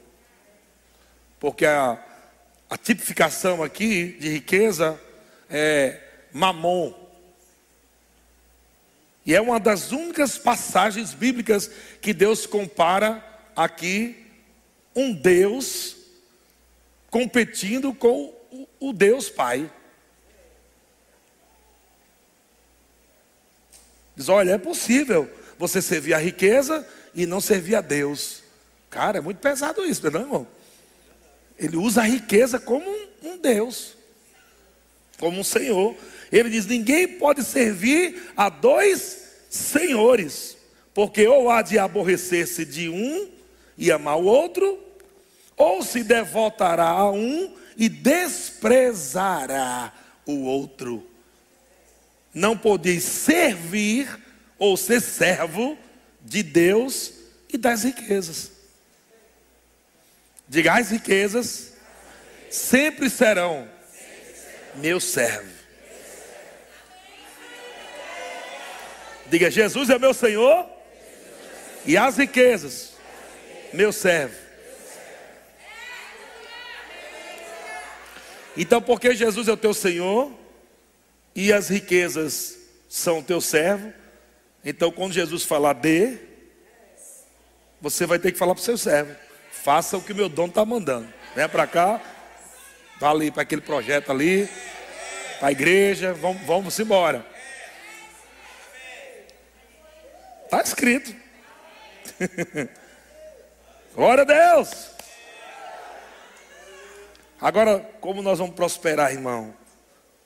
Porque 1.40 1.66
a, 1.66 1.98
a 2.70 2.78
tipificação 2.78 3.64
aqui 3.64 4.18
de 4.20 4.30
riqueza 4.30 5.00
é 5.50 6.02
mamon. 6.34 6.94
E 9.26 9.34
é 9.34 9.40
uma 9.40 9.60
das 9.60 9.94
únicas 9.94 10.38
passagens 10.38 11.14
bíblicas 11.14 11.72
que 12.02 12.14
Deus 12.14 12.46
compara 12.46 13.24
aqui 13.56 14.28
um 14.94 15.14
Deus 15.14 15.96
competindo 17.10 17.94
com 17.94 18.34
o 18.80 18.92
Deus 18.92 19.30
Pai. 19.30 19.72
Diz: 24.16 24.30
olha, 24.30 24.52
é 24.52 24.58
possível 24.58 25.30
você 25.58 25.82
servir 25.82 26.14
a 26.14 26.18
riqueza 26.18 26.88
e 27.14 27.26
não 27.26 27.42
servir 27.42 27.76
a 27.76 27.82
Deus. 27.82 28.44
Cara, 28.90 29.18
é 29.18 29.22
muito 29.22 29.40
pesado 29.40 29.84
isso, 29.84 30.10
não 30.10 30.20
é, 30.20 30.24
irmão? 30.24 30.48
Ele 31.58 31.78
usa 31.78 32.02
a 32.02 32.06
riqueza 32.06 32.60
como 32.60 32.90
um, 32.90 33.08
um 33.24 33.38
Deus, 33.38 33.96
como 35.20 35.40
um 35.40 35.44
Senhor. 35.44 35.96
Ele 36.32 36.50
diz: 36.50 36.66
ninguém 36.66 37.08
pode 37.08 37.44
servir 37.44 38.32
a 38.36 38.50
dois 38.50 39.24
senhores, 39.50 40.58
porque 40.94 41.28
ou 41.28 41.50
há 41.50 41.62
de 41.62 41.78
aborrecer-se 41.78 42.66
de 42.66 42.90
um 42.90 43.30
e 43.78 43.92
amar 43.92 44.18
o 44.18 44.26
outro, 44.26 44.80
ou 45.58 45.84
se 45.84 46.04
devotará 46.04 46.90
a 46.90 47.12
um 47.12 47.54
e 47.78 47.90
desprezará 47.90 49.94
o 50.26 50.44
outro 50.44 51.06
não 52.36 52.58
podeis 52.58 53.02
servir 53.04 54.20
ou 54.60 54.76
ser 54.76 55.00
servo 55.02 55.78
de 56.22 56.44
Deus 56.44 57.14
e 57.48 57.58
das 57.58 57.86
riquezas. 57.86 58.52
Diga, 60.46 60.74
as 60.74 60.92
riquezas 60.92 61.74
sempre 62.52 63.10
serão 63.10 63.68
meu 64.76 65.00
servo. 65.00 65.56
Diga, 69.28 69.50
Jesus 69.50 69.90
é 69.90 69.98
meu 69.98 70.14
Senhor 70.14 70.70
e 71.86 71.98
as 71.98 72.18
riquezas, 72.18 72.92
meu 73.74 73.94
servo. 73.94 74.36
Então, 78.58 78.82
porque 78.82 79.16
Jesus 79.16 79.48
é 79.48 79.52
o 79.52 79.58
teu 79.58 79.74
Senhor, 79.74 80.45
e 81.36 81.52
as 81.52 81.68
riquezas 81.68 82.58
são 82.88 83.22
teu 83.22 83.42
servo. 83.42 83.94
Então, 84.64 84.92
quando 84.92 85.14
Jesus 85.14 85.44
falar 85.44 85.74
de, 85.74 86.18
você 87.82 88.06
vai 88.06 88.18
ter 88.18 88.32
que 88.32 88.38
falar 88.38 88.56
para 88.56 88.62
o 88.62 88.64
seu 88.64 88.78
servo: 88.78 89.14
faça 89.52 89.98
o 89.98 90.02
que 90.02 90.14
o 90.14 90.16
meu 90.16 90.30
dono 90.30 90.48
está 90.48 90.66
mandando. 90.66 91.14
Venha 91.36 91.50
para 91.50 91.68
cá, 91.68 92.02
vá 93.00 93.12
ali 93.12 93.30
para 93.30 93.42
aquele 93.42 93.62
projeto 93.62 94.12
ali, 94.12 94.50
para 95.40 95.50
a 95.50 95.52
igreja, 95.52 96.14
vamos, 96.14 96.42
vamos 96.44 96.80
embora. 96.80 97.26
Está 100.46 100.62
escrito. 100.62 101.14
Glória 103.94 104.22
a 104.22 104.26
Deus. 104.26 104.92
Agora, 107.42 107.80
como 108.00 108.22
nós 108.22 108.40
vamos 108.40 108.56
prosperar, 108.56 109.12
irmão? 109.12 109.54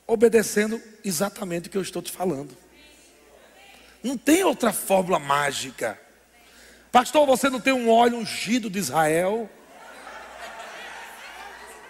Obedecendo 0.10 0.82
exatamente 1.06 1.68
o 1.68 1.72
que 1.72 1.78
eu 1.78 1.82
estou 1.82 2.02
te 2.02 2.12
falando. 2.12 2.58
Não 4.04 4.18
tem 4.18 4.44
outra 4.44 4.74
fórmula 4.74 5.20
mágica. 5.20 6.00
Pastor, 6.92 7.26
você 7.28 7.50
não 7.50 7.60
tem 7.60 7.74
um 7.74 7.90
óleo 7.90 8.18
ungido 8.18 8.70
de 8.70 8.80
Israel? 8.80 9.50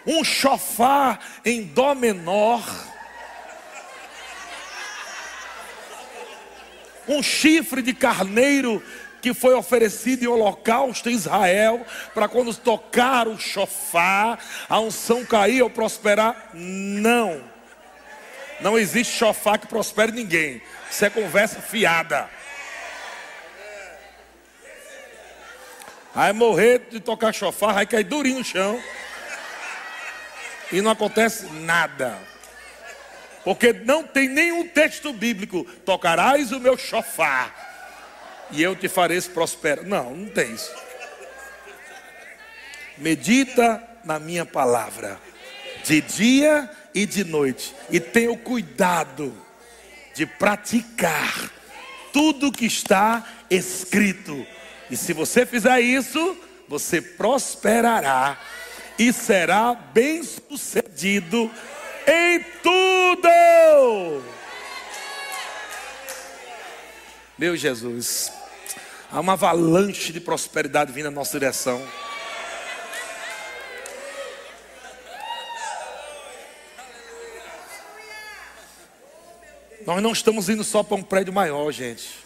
Um 0.05 0.23
chofar 0.23 1.19
em 1.45 1.63
dó 1.63 1.95
menor? 1.95 2.63
Um 7.07 7.23
chifre 7.23 7.81
de 7.81 7.93
carneiro 7.93 8.83
que 9.21 9.33
foi 9.33 9.53
oferecido 9.53 10.23
em 10.23 10.27
holocausto 10.27 11.09
em 11.09 11.13
Israel, 11.13 11.85
para 12.13 12.27
quando 12.27 12.53
tocar 12.55 13.27
o 13.27 13.37
chofar, 13.37 14.39
a 14.67 14.79
unção 14.79 15.25
cair 15.25 15.61
ou 15.61 15.69
prosperar? 15.69 16.51
Não. 16.53 17.48
Não 18.61 18.77
existe 18.77 19.17
chofá 19.17 19.57
que 19.57 19.67
prospere 19.67 20.11
ninguém. 20.11 20.61
Isso 20.89 21.05
é 21.05 21.09
conversa 21.09 21.61
fiada. 21.61 22.29
Aí 26.13 26.33
morrer 26.33 26.87
de 26.89 26.99
tocar 26.99 27.33
chofá, 27.33 27.71
vai 27.71 27.85
cair 27.85 28.03
durinho 28.03 28.39
no 28.39 28.43
chão. 28.43 28.81
E 30.71 30.81
não 30.81 30.91
acontece 30.91 31.45
nada. 31.45 32.17
Porque 33.43 33.71
não 33.71 34.03
tem 34.03 34.27
nenhum 34.27 34.67
texto 34.67 35.13
bíblico, 35.13 35.63
tocarás 35.85 36.51
o 36.51 36.59
meu 36.59 36.77
chofar 36.77 37.69
e 38.51 38.61
eu 38.61 38.75
te 38.75 38.87
farei 38.87 39.21
prosperar. 39.21 39.85
Não, 39.85 40.15
não 40.15 40.29
tem 40.29 40.53
isso. 40.53 40.71
Medita 42.97 43.81
na 44.03 44.19
minha 44.19 44.45
palavra, 44.45 45.19
de 45.83 46.01
dia 46.01 46.69
e 46.93 47.05
de 47.05 47.23
noite, 47.23 47.75
e 47.89 47.99
tenha 47.99 48.31
o 48.31 48.37
cuidado 48.37 49.33
de 50.13 50.25
praticar 50.25 51.51
tudo 52.11 52.51
que 52.51 52.65
está 52.65 53.25
escrito. 53.49 54.45
E 54.89 54.97
se 54.97 55.13
você 55.13 55.45
fizer 55.45 55.79
isso, 55.79 56.37
você 56.67 57.01
prosperará 57.01 58.37
e 58.97 59.13
será 59.13 59.73
bem 59.73 60.21
sucedido 60.23 61.49
em 62.05 62.43
tudo. 62.61 63.29
Meu 67.37 67.55
Jesus, 67.55 68.31
há 69.09 69.19
uma 69.21 69.33
avalanche 69.33 70.11
de 70.11 70.19
prosperidade 70.19 70.91
vindo 70.91 71.05
na 71.05 71.11
nossa 71.11 71.39
direção. 71.39 71.81
Nós 79.89 80.03
não 80.03 80.11
estamos 80.11 80.47
indo 80.49 80.63
só 80.63 80.83
para 80.83 80.97
um 80.97 81.01
prédio 81.01 81.33
maior, 81.33 81.71
gente. 81.71 82.19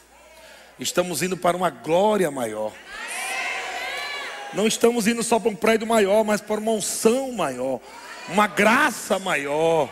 Estamos 0.77 1.21
indo 1.21 1.37
para 1.37 1.55
uma 1.55 1.69
glória 1.69 2.29
maior. 2.29 2.73
Não 4.53 4.67
estamos 4.67 5.07
indo 5.07 5.23
só 5.23 5.39
para 5.39 5.49
um 5.49 5.55
prédio 5.55 5.87
maior, 5.87 6.25
mas 6.25 6.41
para 6.41 6.59
uma 6.59 6.73
unção 6.73 7.31
maior, 7.31 7.79
uma 8.27 8.47
graça 8.47 9.17
maior. 9.17 9.89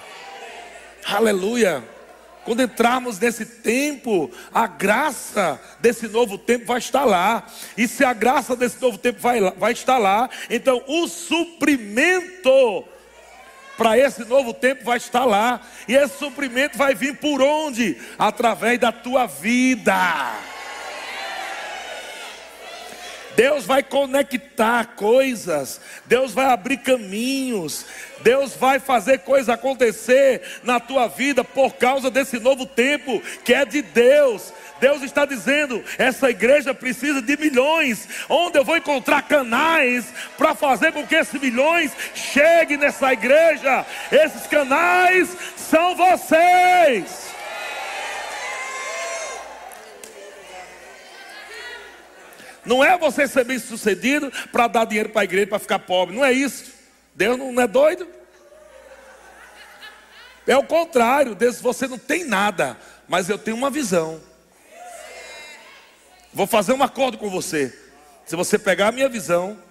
Aleluia. 1.05 1.81
Quando 2.43 2.61
entrarmos 2.61 3.17
nesse 3.17 3.45
tempo, 3.45 4.29
a 4.53 4.67
graça 4.67 5.57
desse 5.79 6.09
novo 6.09 6.37
tempo 6.37 6.65
vai 6.65 6.79
estar 6.79 7.05
lá. 7.05 7.47
E 7.77 7.87
se 7.87 8.03
a 8.03 8.11
graça 8.11 8.53
desse 8.53 8.81
novo 8.81 8.97
tempo 8.97 9.21
vai, 9.21 9.39
vai 9.51 9.71
estar 9.71 9.97
lá, 9.97 10.29
então 10.49 10.83
o 10.87 11.07
suprimento 11.07 12.83
para 13.81 13.97
esse 13.97 14.23
novo 14.25 14.53
tempo 14.53 14.83
vai 14.85 14.97
estar 14.97 15.25
lá. 15.25 15.59
E 15.87 15.95
esse 15.95 16.19
suprimento 16.19 16.77
vai 16.77 16.93
vir 16.93 17.17
por 17.17 17.41
onde? 17.41 17.97
Através 18.19 18.79
da 18.79 18.91
tua 18.91 19.25
vida. 19.25 20.50
Deus 23.35 23.65
vai 23.65 23.81
conectar 23.81 24.95
coisas, 24.95 25.79
Deus 26.05 26.33
vai 26.33 26.45
abrir 26.45 26.77
caminhos, 26.77 27.85
Deus 28.21 28.53
vai 28.55 28.79
fazer 28.79 29.19
coisas 29.19 29.49
acontecer 29.49 30.41
na 30.63 30.79
tua 30.79 31.07
vida 31.07 31.43
por 31.43 31.73
causa 31.73 32.11
desse 32.11 32.39
novo 32.39 32.65
tempo 32.65 33.21
que 33.43 33.53
é 33.53 33.65
de 33.65 33.81
Deus. 33.81 34.53
Deus 34.79 35.03
está 35.03 35.25
dizendo: 35.25 35.83
essa 35.97 36.29
igreja 36.29 36.73
precisa 36.73 37.21
de 37.21 37.37
milhões. 37.37 38.07
Onde 38.27 38.57
eu 38.57 38.65
vou 38.65 38.75
encontrar 38.75 39.21
canais 39.21 40.05
para 40.37 40.55
fazer 40.55 40.91
com 40.91 41.05
que 41.05 41.15
esses 41.15 41.39
milhões 41.39 41.91
cheguem 42.15 42.77
nessa 42.77 43.13
igreja? 43.13 43.85
Esses 44.11 44.47
canais 44.47 45.29
são 45.55 45.95
vocês. 45.95 47.30
Não 52.71 52.81
é 52.81 52.97
você 52.97 53.27
ser 53.27 53.43
bem 53.43 53.59
sucedido 53.59 54.31
para 54.49 54.65
dar 54.65 54.85
dinheiro 54.85 55.09
para 55.09 55.23
a 55.23 55.23
igreja 55.25 55.47
para 55.47 55.59
ficar 55.59 55.79
pobre. 55.79 56.15
Não 56.15 56.23
é 56.23 56.31
isso. 56.31 56.71
Deus 57.13 57.37
não 57.37 57.59
é 57.59 57.67
doido. 57.67 58.07
É 60.47 60.55
o 60.55 60.63
contrário. 60.63 61.35
Deus, 61.35 61.59
você 61.59 61.85
não 61.85 61.97
tem 61.97 62.23
nada, 62.23 62.77
mas 63.09 63.27
eu 63.27 63.37
tenho 63.37 63.57
uma 63.57 63.69
visão. 63.69 64.21
Vou 66.33 66.47
fazer 66.47 66.71
um 66.71 66.81
acordo 66.81 67.17
com 67.17 67.29
você. 67.29 67.77
Se 68.25 68.37
você 68.37 68.57
pegar 68.57 68.87
a 68.87 68.91
minha 68.93 69.09
visão, 69.09 69.61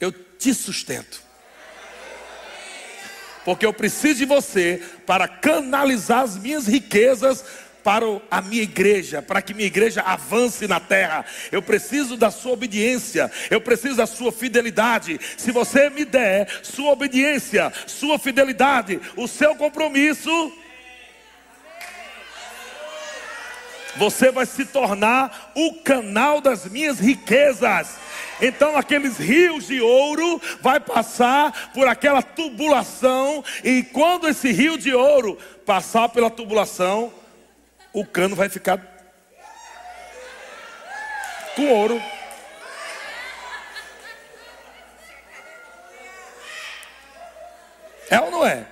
eu 0.00 0.10
te 0.10 0.52
sustento. 0.52 1.22
Porque 3.44 3.64
eu 3.64 3.72
preciso 3.72 4.16
de 4.16 4.24
você 4.24 4.82
para 5.06 5.28
canalizar 5.28 6.24
as 6.24 6.36
minhas 6.36 6.66
riquezas 6.66 7.44
para 7.88 8.04
a 8.30 8.42
minha 8.42 8.64
igreja, 8.64 9.22
para 9.22 9.40
que 9.40 9.54
minha 9.54 9.66
igreja 9.66 10.02
avance 10.02 10.68
na 10.68 10.78
terra. 10.78 11.24
Eu 11.50 11.62
preciso 11.62 12.18
da 12.18 12.30
sua 12.30 12.52
obediência, 12.52 13.32
eu 13.50 13.62
preciso 13.62 13.96
da 13.96 14.06
sua 14.06 14.30
fidelidade. 14.30 15.18
Se 15.38 15.50
você 15.50 15.88
me 15.88 16.04
der 16.04 16.50
sua 16.62 16.90
obediência, 16.90 17.72
sua 17.86 18.18
fidelidade, 18.18 19.00
o 19.16 19.26
seu 19.26 19.56
compromisso, 19.56 20.52
você 23.96 24.30
vai 24.30 24.44
se 24.44 24.66
tornar 24.66 25.52
o 25.54 25.76
canal 25.76 26.42
das 26.42 26.66
minhas 26.66 26.98
riquezas. 26.98 27.96
Então 28.38 28.76
aqueles 28.76 29.16
rios 29.16 29.66
de 29.66 29.80
ouro 29.80 30.38
vai 30.60 30.78
passar 30.78 31.72
por 31.72 31.88
aquela 31.88 32.20
tubulação 32.20 33.42
e 33.64 33.82
quando 33.82 34.28
esse 34.28 34.52
rio 34.52 34.76
de 34.76 34.92
ouro 34.92 35.38
passar 35.64 36.10
pela 36.10 36.28
tubulação, 36.28 37.10
o 37.92 38.04
cano 38.04 38.36
vai 38.36 38.48
ficar 38.48 38.80
com 41.54 41.68
ouro. 41.72 42.00
É 48.10 48.20
ou 48.20 48.30
não 48.30 48.46
é? 48.46 48.66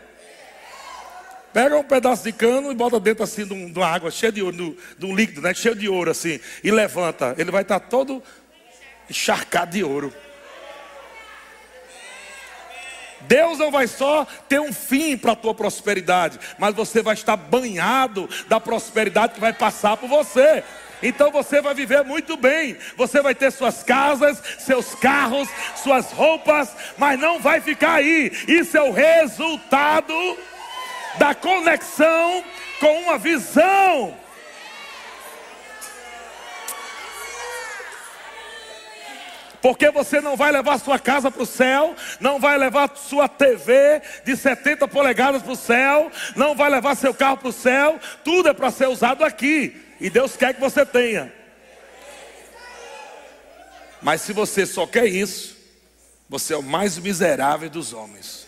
Pega 1.52 1.76
um 1.76 1.83
pedaço 1.83 2.22
de 2.22 2.33
cano 2.33 2.70
e 2.70 2.74
bota 2.74 3.00
dentro 3.00 3.24
assim 3.24 3.46
de, 3.46 3.52
uma 3.52 3.87
água 3.87 4.11
cheia 4.11 4.31
de 4.31 4.42
ouro, 4.42 4.76
de 4.98 5.07
um 5.07 5.14
líquido, 5.14 5.40
né? 5.40 5.55
Cheio 5.55 5.74
de 5.74 5.88
ouro 5.88 6.11
assim, 6.11 6.38
e 6.62 6.70
levanta. 6.70 7.35
Ele 7.38 7.50
vai 7.50 7.62
estar 7.62 7.81
todo 7.81 8.22
encharcado 9.09 9.72
de 9.72 9.83
ouro. 9.83 10.12
Deus 13.22 13.59
não 13.59 13.70
vai 13.70 13.87
só 13.87 14.26
ter 14.48 14.61
um 14.61 14.72
fim 14.72 15.16
para 15.16 15.33
a 15.33 15.37
tua 15.37 15.55
prosperidade, 15.55 16.38
mas 16.59 16.74
você 16.74 17.02
vai 17.02 17.14
estar 17.14 17.37
banhado 17.37 18.29
da 18.48 18.61
prosperidade 18.61 19.35
que 19.35 19.40
vai 19.40 19.52
passar 19.52 19.96
por 19.96 20.09
você. 20.09 20.62
Então 21.02 21.31
você 21.31 21.61
vai 21.61 21.74
viver 21.74 22.02
muito 22.05 22.37
bem. 22.37 22.76
Você 22.96 23.20
vai 23.20 23.35
ter 23.35 23.50
suas 23.50 23.83
casas, 23.83 24.42
seus 24.59 24.94
carros, 24.94 25.48
suas 25.76 26.11
roupas, 26.12 26.74
mas 26.96 27.18
não 27.18 27.38
vai 27.38 27.61
ficar 27.61 27.94
aí. 27.94 28.33
Isso 28.48 28.76
é 28.76 28.83
o 28.83 28.92
resultado 28.92 30.14
da 31.18 31.35
conexão 31.35 32.44
com 32.81 33.02
uma 33.02 33.18
visão 33.18 34.25
Porque 39.66 39.90
você 39.90 40.20
não 40.20 40.37
vai 40.37 40.52
levar 40.52 40.79
sua 40.79 40.96
casa 40.96 41.29
para 41.29 41.42
o 41.42 41.44
céu, 41.44 41.96
não 42.20 42.38
vai 42.38 42.57
levar 42.57 42.96
sua 42.96 43.29
TV 43.29 44.00
de 44.24 44.37
70 44.37 44.87
polegadas 44.87 45.42
para 45.42 45.50
o 45.50 45.57
céu, 45.57 46.09
não 46.37 46.55
vai 46.55 46.70
levar 46.70 46.94
seu 46.94 47.12
carro 47.12 47.38
para 47.38 47.48
o 47.48 47.52
céu, 47.52 47.98
tudo 48.22 48.48
é 48.48 48.52
para 48.52 48.70
ser 48.70 48.87
usado 48.87 49.24
aqui. 49.24 49.83
E 50.00 50.09
Deus 50.09 50.37
quer 50.37 50.55
que 50.55 50.61
você 50.61 50.87
tenha. 50.87 51.33
Mas 54.00 54.20
se 54.20 54.33
você 54.33 54.64
só 54.64 54.87
quer 54.87 55.07
isso, 55.07 55.57
você 56.29 56.55
é 56.55 56.57
o 56.57 56.62
mais 56.62 56.96
miserável 56.96 57.68
dos 57.68 57.92
homens. 57.92 58.46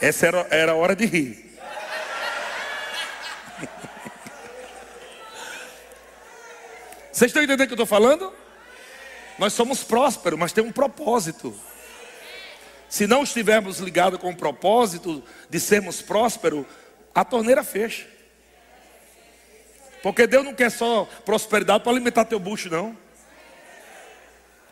Essa 0.00 0.26
era, 0.26 0.46
era 0.50 0.72
a 0.72 0.74
hora 0.74 0.96
de 0.96 1.06
rir. 1.06 1.51
Vocês 7.12 7.28
estão 7.28 7.42
entendendo 7.42 7.64
o 7.64 7.66
que 7.68 7.72
eu 7.72 7.84
estou 7.84 7.86
falando? 7.86 8.32
Nós 9.38 9.52
somos 9.52 9.84
prósperos, 9.84 10.38
mas 10.38 10.52
tem 10.52 10.64
um 10.64 10.72
propósito. 10.72 11.54
Se 12.88 13.06
não 13.06 13.22
estivermos 13.22 13.78
ligados 13.78 14.18
com 14.18 14.30
o 14.30 14.36
propósito 14.36 15.22
de 15.48 15.60
sermos 15.60 16.00
prósperos, 16.00 16.64
a 17.14 17.24
torneira 17.24 17.62
fecha. 17.62 18.06
Porque 20.02 20.26
Deus 20.26 20.44
não 20.44 20.54
quer 20.54 20.70
só 20.70 21.04
prosperidade 21.24 21.84
para 21.84 21.92
alimentar 21.92 22.24
teu 22.24 22.38
bucho, 22.38 22.70
não. 22.70 22.96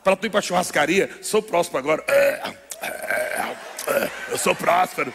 Para 0.03 0.17
tu 0.17 0.27
ir 0.27 0.31
para 0.31 0.41
churrascaria, 0.41 1.11
sou 1.23 1.43
próspero 1.43 1.79
agora. 1.79 2.05
É, 2.09 2.43
é, 2.81 2.87
é, 2.87 4.11
eu 4.31 4.39
sou 4.39 4.55
próspero. 4.55 5.13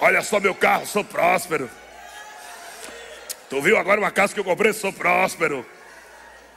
Olha 0.00 0.22
só 0.22 0.40
meu 0.40 0.54
carro, 0.54 0.86
sou 0.86 1.04
próspero. 1.04 1.70
Tu 3.48 3.60
viu 3.60 3.76
agora 3.76 4.00
uma 4.00 4.10
casa 4.10 4.32
que 4.32 4.40
eu 4.40 4.44
comprei? 4.44 4.72
Sou 4.72 4.92
próspero. 4.92 5.66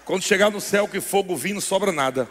Quando 0.06 0.24
chegar 0.24 0.50
no 0.50 0.62
céu, 0.62 0.88
que 0.88 1.02
fogo 1.02 1.36
vindo, 1.36 1.56
não 1.56 1.62
sobra 1.62 1.92
nada. 1.92 2.30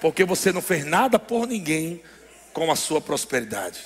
Porque 0.00 0.24
você 0.24 0.50
não 0.52 0.62
fez 0.62 0.86
nada 0.86 1.18
por 1.18 1.46
ninguém 1.46 2.02
com 2.54 2.72
a 2.72 2.76
sua 2.76 3.00
prosperidade. 3.00 3.80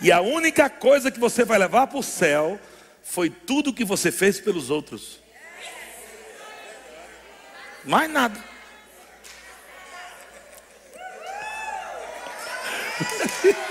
E 0.00 0.12
a 0.12 0.20
única 0.20 0.70
coisa 0.70 1.10
que 1.10 1.18
você 1.18 1.44
vai 1.44 1.58
levar 1.58 1.88
para 1.88 1.98
o 1.98 2.02
céu 2.02 2.58
foi 3.02 3.28
tudo 3.28 3.74
que 3.74 3.84
você 3.84 4.12
fez 4.12 4.40
pelos 4.40 4.70
outros. 4.70 5.18
Mais 7.84 8.08
nada. 8.08 8.38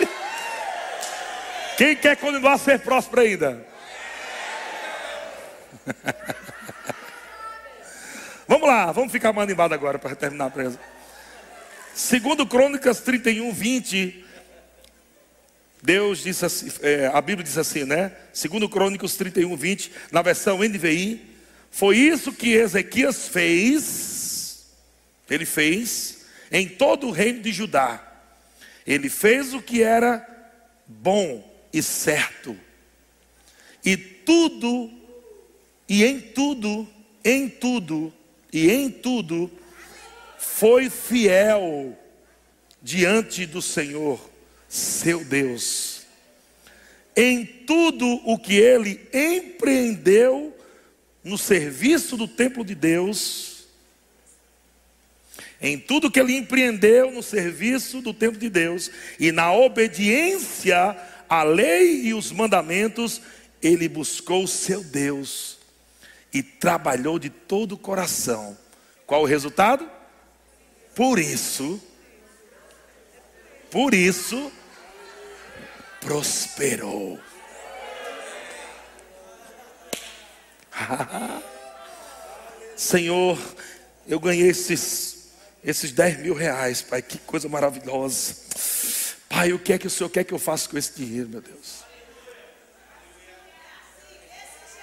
Quem 1.79 1.95
quer 1.95 2.17
continuar 2.17 2.55
a 2.55 2.57
ser 2.57 2.79
próspero 2.79 3.21
ainda? 3.21 3.65
vamos 8.45 8.67
lá, 8.67 8.91
vamos 8.91 9.13
ficar 9.13 9.29
animado 9.39 9.71
agora 9.71 9.97
para 9.97 10.13
terminar 10.13 10.47
a 10.47 10.49
presa. 10.49 10.77
Segundo 11.95 12.45
Crônicas 12.45 12.99
31, 12.99 13.53
20, 13.53 14.25
Deus 15.81 16.21
disse 16.21 16.43
assim, 16.43 16.69
é, 16.81 17.09
a 17.13 17.21
Bíblia 17.21 17.45
diz 17.45 17.57
assim, 17.57 17.85
né? 17.85 18.11
Segundo 18.33 18.67
Crônicas 18.67 19.15
31, 19.15 19.55
20, 19.55 19.89
na 20.11 20.21
versão 20.21 20.57
NVI, 20.57 21.33
foi 21.71 21.95
isso 21.95 22.33
que 22.33 22.55
Ezequias 22.55 23.29
fez, 23.29 24.65
ele 25.29 25.45
fez, 25.45 26.25
em 26.51 26.67
todo 26.67 27.07
o 27.07 27.11
reino 27.11 27.41
de 27.41 27.53
Judá. 27.53 28.05
Ele 28.85 29.09
fez 29.09 29.53
o 29.53 29.61
que 29.61 29.81
era 29.81 30.27
bom 30.85 31.48
e 31.71 31.81
certo. 31.81 32.57
E 33.83 33.95
tudo, 33.97 34.91
e 35.87 36.03
em 36.03 36.19
tudo, 36.19 36.87
em 37.23 37.47
tudo, 37.49 38.13
e 38.51 38.69
em 38.69 38.89
tudo, 38.89 39.51
foi 40.37 40.89
fiel 40.89 41.97
diante 42.81 43.45
do 43.45 43.61
Senhor, 43.61 44.19
seu 44.67 45.23
Deus. 45.23 46.03
Em 47.15 47.45
tudo 47.45 48.05
o 48.25 48.37
que 48.37 48.55
ele 48.55 48.99
empreendeu 49.13 50.55
no 51.23 51.37
serviço 51.37 52.15
do 52.15 52.27
templo 52.27 52.63
de 52.63 52.73
Deus, 52.73 53.49
em 55.61 55.77
tudo 55.77 56.09
que 56.09 56.19
ele 56.19 56.37
empreendeu 56.37 57.11
no 57.11 57.21
serviço 57.21 58.01
do 58.01 58.13
templo 58.13 58.39
de 58.39 58.49
Deus 58.49 58.89
e 59.19 59.31
na 59.31 59.51
obediência 59.51 60.95
à 61.29 61.43
lei 61.43 62.01
e 62.05 62.13
os 62.13 62.31
mandamentos, 62.31 63.21
ele 63.61 63.87
buscou 63.87 64.43
o 64.43 64.47
seu 64.47 64.83
Deus 64.83 65.59
e 66.33 66.41
trabalhou 66.41 67.19
de 67.19 67.29
todo 67.29 67.73
o 67.73 67.77
coração. 67.77 68.57
Qual 69.05 69.21
o 69.21 69.25
resultado? 69.25 69.89
Por 70.95 71.19
isso, 71.19 71.81
por 73.69 73.93
isso, 73.93 74.51
prosperou. 76.01 77.19
Senhor, 82.75 83.37
eu 84.07 84.19
ganhei 84.19 84.49
esses, 84.49 85.29
esses 85.63 85.91
10 85.91 86.19
mil 86.19 86.33
reais, 86.33 86.81
Pai, 86.81 87.01
que 87.01 87.17
coisa 87.19 87.47
maravilhosa. 87.47 88.35
Pai, 89.29 89.53
o 89.53 89.59
que 89.59 89.73
é 89.73 89.77
que 89.77 89.85
o 89.85 89.89
Senhor 89.91 90.09
quer 90.09 90.23
que 90.23 90.33
eu 90.33 90.39
faça 90.39 90.67
com 90.67 90.77
esse 90.77 90.91
dinheiro, 90.93 91.29
meu 91.29 91.39
Deus? 91.39 91.83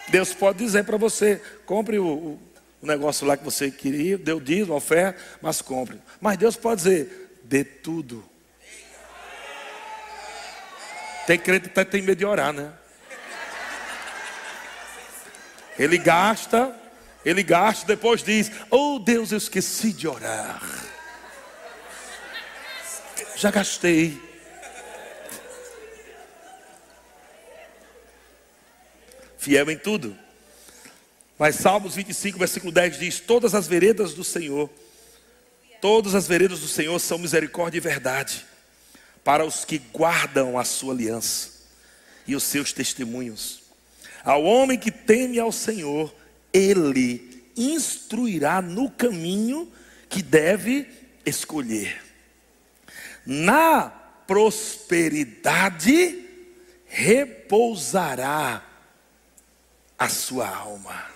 Deus 0.09 0.33
pode 0.33 0.59
dizer 0.59 0.85
para 0.85 0.97
você: 0.97 1.43
compre 1.67 1.99
o, 1.99 2.39
o, 2.81 2.87
negócio 2.87 3.27
lá 3.27 3.37
que 3.37 3.45
você 3.45 3.73
queria, 3.73 4.17
deu 4.17 4.39
dízimo, 4.39 4.75
oferta, 4.75 5.21
mas 5.43 5.61
compre. 5.61 6.01
Mas 6.21 6.39
Deus 6.39 6.55
pode 6.57 6.83
dizer: 6.83 7.41
dê 7.43 7.65
tudo. 7.65 8.25
Tem 11.27 11.37
crente 11.37 11.69
que 11.69 11.85
tem 11.85 12.03
medo 12.03 12.19
de 12.19 12.25
orar, 12.25 12.53
né? 12.53 12.73
Ele 15.77 15.99
gasta, 15.99 16.75
ele 17.25 17.43
gasta, 17.43 17.85
depois 17.85 18.23
diz: 18.23 18.53
Oh 18.71 19.01
Deus, 19.01 19.33
eu 19.33 19.39
esqueci 19.39 19.93
de 19.93 20.07
orar. 20.07 20.63
Já 23.35 23.51
gastei. 23.51 24.26
Fiel 29.47 29.71
em 29.71 29.79
tudo. 29.79 30.19
Mas 31.39 31.55
Salmos 31.55 31.95
25, 31.95 32.37
versículo 32.37 32.73
10 32.73 32.99
diz: 32.99 33.21
Todas 33.21 33.55
as 33.55 33.69
veredas 33.69 34.13
do 34.13 34.25
Senhor, 34.25 34.69
todas 35.81 36.17
as 36.17 36.27
veredas 36.27 36.59
do 36.59 36.67
Senhor 36.67 36.99
são 36.99 37.17
misericórdia 37.17 37.79
e 37.79 37.81
verdade, 37.81 38.45
para 39.23 39.45
os 39.45 39.65
que 39.65 39.79
guardam 39.79 40.59
a 40.59 40.65
sua 40.65 40.93
aliança 40.93 41.51
e 42.27 42.35
os 42.35 42.43
seus 42.43 42.73
testemunhos. 42.73 43.63
Ao 44.25 44.43
homem 44.43 44.77
que 44.77 44.91
teme 44.91 45.39
ao 45.39 45.53
Senhor, 45.53 46.13
ele 46.53 47.45
instruirá 47.57 48.61
no 48.61 48.91
caminho 48.91 49.73
que 50.09 50.23
deve 50.23 50.89
escolher. 51.25 52.03
Na 53.25 53.91
prosperidade 54.27 56.25
repousará 56.89 58.66
a 59.99 60.09
sua 60.09 60.49
alma. 60.49 61.07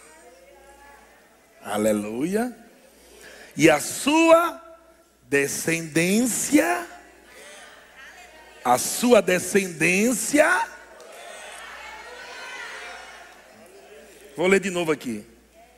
Aleluia. 1.62 2.56
E 3.56 3.68
a 3.68 3.80
sua 3.80 4.60
descendência, 5.28 6.86
a 8.64 8.78
sua 8.78 9.20
descendência 9.20 10.46
Vou 14.40 14.46
ler 14.46 14.60
de 14.60 14.70
novo 14.70 14.90
aqui, 14.90 15.22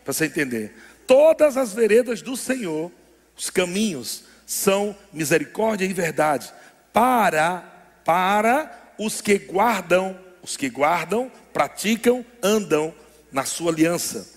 para 0.04 0.12
você 0.12 0.26
entender. 0.26 0.72
Todas 1.04 1.56
as 1.56 1.72
veredas 1.72 2.22
do 2.22 2.36
Senhor, 2.36 2.92
os 3.36 3.50
caminhos, 3.50 4.22
são 4.46 4.96
misericórdia 5.12 5.84
e 5.84 5.92
verdade 5.92 6.52
para 6.92 7.64
para 8.04 8.92
os 8.96 9.20
que 9.20 9.36
guardam, 9.36 10.16
os 10.42 10.56
que 10.56 10.68
guardam, 10.68 11.30
praticam, 11.52 12.24
andam 12.42 12.94
na 13.30 13.44
sua 13.44 13.70
aliança 13.70 14.28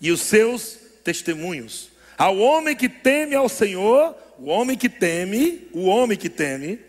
e 0.00 0.10
os 0.10 0.22
seus 0.22 0.78
testemunhos. 1.04 1.90
Ao 2.16 2.36
homem 2.38 2.74
que 2.74 2.88
teme 2.88 3.34
ao 3.34 3.48
Senhor, 3.48 4.16
o 4.38 4.46
homem 4.46 4.76
que 4.76 4.88
teme, 4.88 5.68
o 5.72 5.84
homem 5.84 6.16
que 6.16 6.28
teme, 6.28 6.80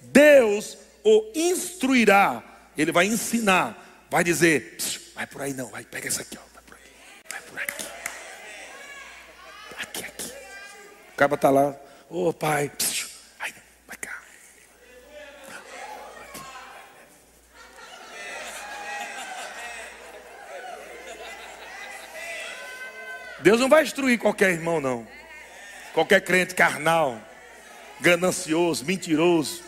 Deus 0.00 0.76
o 1.04 1.30
instruirá, 1.34 2.42
ele 2.76 2.90
vai 2.90 3.06
ensinar, 3.06 4.06
vai 4.10 4.24
dizer: 4.24 4.76
Vai 5.14 5.26
por 5.26 5.42
aí 5.42 5.52
não, 5.52 5.68
vai, 5.68 5.84
pega 5.84 6.08
essa 6.08 6.22
aqui, 6.22 6.38
ó. 6.38 6.54
Vai 6.54 6.62
por 6.66 6.76
aí. 6.76 6.90
Vai 7.30 7.40
por 7.42 7.58
aqui. 7.58 7.84
Aqui, 9.78 10.04
aqui. 10.04 10.32
O 11.12 11.16
cabo 11.16 11.36
tá 11.36 11.50
lá. 11.50 11.76
Ô 12.10 12.28
oh, 12.28 12.32
pai. 12.32 12.72
Deus 23.44 23.60
não 23.60 23.68
vai 23.68 23.82
instruir 23.82 24.18
qualquer 24.18 24.52
irmão, 24.52 24.80
não. 24.80 25.06
Qualquer 25.92 26.22
crente 26.22 26.54
carnal, 26.54 27.20
ganancioso, 28.00 28.86
mentiroso. 28.86 29.62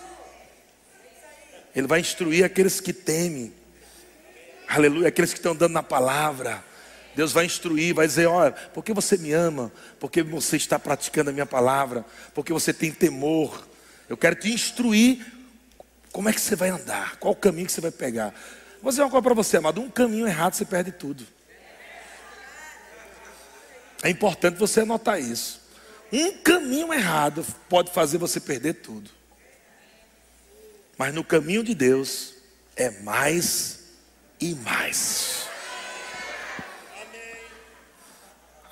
Ele 1.74 1.86
vai 1.86 2.00
instruir 2.00 2.42
aqueles 2.42 2.80
que 2.80 2.92
temem 2.92 3.52
Aleluia. 4.66 5.08
Aqueles 5.08 5.32
que 5.34 5.38
estão 5.38 5.52
andando 5.52 5.72
na 5.72 5.82
palavra. 5.82 6.64
Deus 7.14 7.32
vai 7.32 7.44
instruir, 7.44 7.94
vai 7.94 8.06
dizer: 8.06 8.24
olha, 8.24 8.52
porque 8.72 8.94
você 8.94 9.18
me 9.18 9.30
ama, 9.30 9.70
porque 10.00 10.22
você 10.22 10.56
está 10.56 10.78
praticando 10.78 11.28
a 11.28 11.32
minha 11.34 11.44
palavra, 11.44 12.02
porque 12.34 12.54
você 12.54 12.72
tem 12.72 12.90
temor. 12.90 13.68
Eu 14.08 14.16
quero 14.16 14.36
te 14.36 14.50
instruir 14.50 15.22
como 16.10 16.30
é 16.30 16.32
que 16.32 16.40
você 16.40 16.56
vai 16.56 16.70
andar, 16.70 17.16
qual 17.16 17.34
o 17.34 17.36
caminho 17.36 17.66
que 17.66 17.72
você 17.72 17.82
vai 17.82 17.90
pegar. 17.90 18.34
Vou 18.82 18.90
dizer 18.90 19.02
uma 19.02 19.10
coisa 19.10 19.22
para 19.22 19.34
você, 19.34 19.58
amado: 19.58 19.82
um 19.82 19.90
caminho 19.90 20.26
errado 20.26 20.54
você 20.54 20.64
perde 20.64 20.92
tudo. 20.92 21.35
É 24.06 24.08
importante 24.08 24.56
você 24.56 24.82
anotar 24.82 25.20
isso. 25.20 25.60
Um 26.12 26.38
caminho 26.38 26.94
errado 26.94 27.44
pode 27.68 27.90
fazer 27.90 28.18
você 28.18 28.38
perder 28.38 28.74
tudo. 28.74 29.10
Mas 30.96 31.12
no 31.12 31.24
caminho 31.24 31.64
de 31.64 31.74
Deus 31.74 32.34
é 32.76 32.88
mais 33.02 33.80
e 34.40 34.54
mais. 34.54 35.48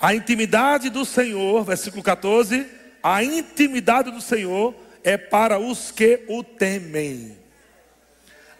A 0.01 0.15
intimidade 0.15 0.89
do 0.89 1.05
Senhor, 1.05 1.65
versículo 1.65 2.01
14: 2.01 2.71
a 3.03 3.25
intimidade 3.25 4.13
do 4.13 4.21
Senhor 4.21 4.73
é 5.03 5.17
para 5.17 5.59
os 5.59 5.91
que 5.91 6.25
o 6.29 6.45
temem, 6.45 7.37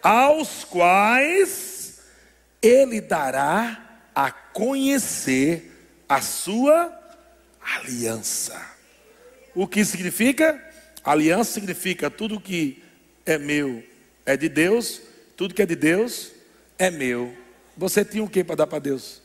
aos 0.03 0.65
quais 0.65 2.01
Ele 2.61 2.99
dará 2.99 4.01
a 4.13 4.29
conhecer 4.29 5.71
a 6.07 6.21
sua 6.21 6.97
aliança. 7.61 8.59
O 9.53 9.67
que 9.67 9.83
significa? 9.83 10.61
Aliança 11.03 11.53
significa 11.53 12.09
tudo 12.09 12.39
que 12.39 12.83
é 13.25 13.37
meu 13.37 13.83
é 14.25 14.35
de 14.35 14.49
Deus, 14.49 15.01
tudo 15.37 15.53
que 15.53 15.61
é 15.61 15.65
de 15.65 15.75
Deus 15.75 16.31
é 16.77 16.89
meu. 16.89 17.35
Você 17.77 18.03
tinha 18.03 18.23
o 18.23 18.29
que 18.29 18.43
para 18.43 18.55
dar 18.55 18.67
para 18.67 18.79
Deus? 18.79 19.21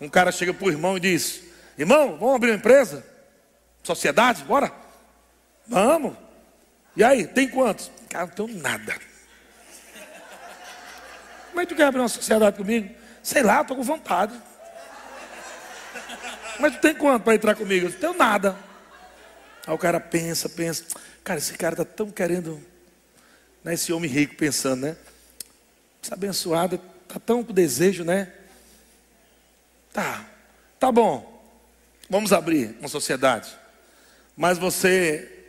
Um 0.00 0.08
cara 0.08 0.30
chega 0.30 0.54
para 0.54 0.66
o 0.66 0.70
irmão 0.70 0.96
e 0.96 1.00
diz: 1.00 1.42
Irmão, 1.76 2.16
vamos 2.18 2.36
abrir 2.36 2.50
uma 2.50 2.56
empresa? 2.56 3.04
Sociedade? 3.82 4.44
Bora? 4.44 4.72
Vamos. 5.66 6.16
E 6.96 7.02
aí, 7.02 7.26
tem 7.26 7.48
quantos? 7.48 7.90
Cara, 8.08 8.26
não 8.26 8.46
tenho 8.46 8.60
nada. 8.60 9.07
Como 11.48 11.60
é 11.60 11.66
que 11.66 11.74
tu 11.74 11.76
quer 11.76 11.84
abrir 11.84 12.00
uma 12.00 12.08
sociedade 12.08 12.56
comigo? 12.56 12.94
Sei 13.22 13.42
lá, 13.42 13.60
estou 13.60 13.76
com 13.76 13.82
vontade. 13.82 14.34
Mas 16.58 16.74
tu 16.74 16.80
tem 16.80 16.94
quanto 16.94 17.22
para 17.22 17.34
entrar 17.34 17.54
comigo? 17.54 17.86
Eu 17.86 17.90
não 17.90 17.98
tenho 17.98 18.14
nada. 18.14 18.56
Aí 19.66 19.74
o 19.74 19.78
cara 19.78 20.00
pensa, 20.00 20.48
pensa. 20.48 20.84
Cara, 21.22 21.38
esse 21.38 21.52
cara 21.54 21.74
está 21.74 21.84
tão 21.84 22.10
querendo. 22.10 22.60
Né, 23.62 23.74
esse 23.74 23.92
homem 23.92 24.10
rico 24.10 24.34
pensando, 24.34 24.82
né? 24.82 24.96
Essa 26.02 26.14
abençoada, 26.14 26.80
está 27.02 27.20
tão 27.20 27.44
com 27.44 27.52
desejo, 27.52 28.04
né? 28.04 28.32
Tá, 29.92 30.24
tá 30.78 30.90
bom. 30.90 31.38
Vamos 32.08 32.32
abrir 32.32 32.76
uma 32.80 32.88
sociedade. 32.88 33.50
Mas 34.36 34.58
você 34.58 35.46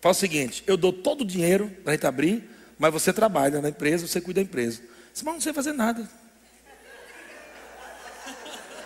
faz 0.00 0.16
o 0.16 0.20
seguinte: 0.20 0.62
eu 0.66 0.76
dou 0.76 0.92
todo 0.92 1.22
o 1.22 1.26
dinheiro 1.26 1.68
para 1.82 1.92
a 1.92 1.94
gente 1.96 2.06
abrir, 2.06 2.48
mas 2.78 2.92
você 2.92 3.12
trabalha 3.12 3.60
na 3.60 3.70
empresa, 3.70 4.06
você 4.06 4.20
cuida 4.20 4.40
da 4.40 4.44
empresa. 4.44 4.80
Você 5.18 5.24
não 5.24 5.40
sei 5.40 5.52
fazer 5.52 5.72
nada. 5.72 6.08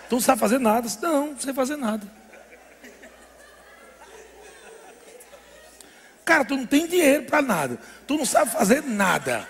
Tu 0.09 0.15
não 0.15 0.19
sabe 0.19 0.39
fazer 0.39 0.59
nada? 0.59 0.89
Não, 0.99 1.27
não 1.27 1.39
sei 1.39 1.53
fazer 1.53 1.75
nada. 1.75 2.11
Cara, 6.25 6.43
tu 6.43 6.55
não 6.55 6.65
tem 6.65 6.87
dinheiro 6.87 7.25
para 7.25 7.39
nada. 7.43 7.77
Tu 8.07 8.17
não 8.17 8.25
sabe 8.25 8.49
fazer 8.49 8.81
nada. 8.81 9.47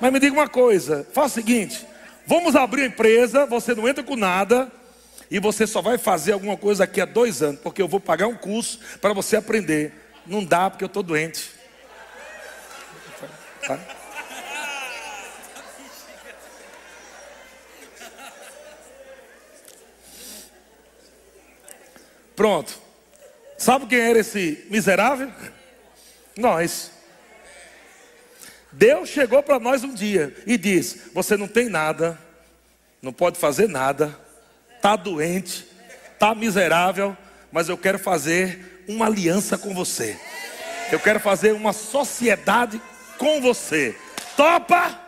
Mas 0.00 0.12
me 0.12 0.18
diga 0.18 0.32
uma 0.32 0.48
coisa: 0.48 1.06
faz 1.12 1.32
o 1.32 1.34
seguinte, 1.34 1.86
vamos 2.26 2.56
abrir 2.56 2.84
a 2.84 2.86
empresa, 2.86 3.44
você 3.44 3.74
não 3.74 3.86
entra 3.86 4.02
com 4.02 4.16
nada, 4.16 4.72
e 5.30 5.38
você 5.38 5.66
só 5.66 5.82
vai 5.82 5.98
fazer 5.98 6.32
alguma 6.32 6.56
coisa 6.56 6.86
daqui 6.86 7.02
a 7.02 7.04
dois 7.04 7.42
anos, 7.42 7.60
porque 7.60 7.82
eu 7.82 7.88
vou 7.88 8.00
pagar 8.00 8.28
um 8.28 8.34
curso 8.34 8.80
para 8.98 9.12
você 9.12 9.36
aprender. 9.36 10.01
Não 10.26 10.44
dá 10.44 10.70
porque 10.70 10.84
eu 10.84 10.86
estou 10.86 11.02
doente. 11.02 11.50
Tá? 13.66 13.78
Pronto. 22.34 22.80
Sabe 23.56 23.86
quem 23.86 24.00
era 24.00 24.18
esse 24.18 24.66
miserável? 24.70 25.30
Nós. 26.36 26.90
Deus 28.72 29.10
chegou 29.10 29.42
para 29.42 29.60
nós 29.60 29.84
um 29.84 29.92
dia 29.92 30.34
e 30.46 30.56
disse: 30.56 31.10
Você 31.12 31.36
não 31.36 31.46
tem 31.46 31.68
nada, 31.68 32.18
não 33.00 33.12
pode 33.12 33.38
fazer 33.38 33.68
nada, 33.68 34.18
está 34.76 34.96
doente, 34.96 35.66
está 36.12 36.34
miserável, 36.34 37.16
mas 37.52 37.68
eu 37.68 37.76
quero 37.76 37.98
fazer 37.98 38.71
uma 38.88 39.06
aliança 39.06 39.56
com 39.56 39.74
você. 39.74 40.18
Eu 40.90 41.00
quero 41.00 41.20
fazer 41.20 41.52
uma 41.52 41.72
sociedade 41.72 42.80
com 43.18 43.40
você. 43.40 43.96
Topa? 44.36 45.00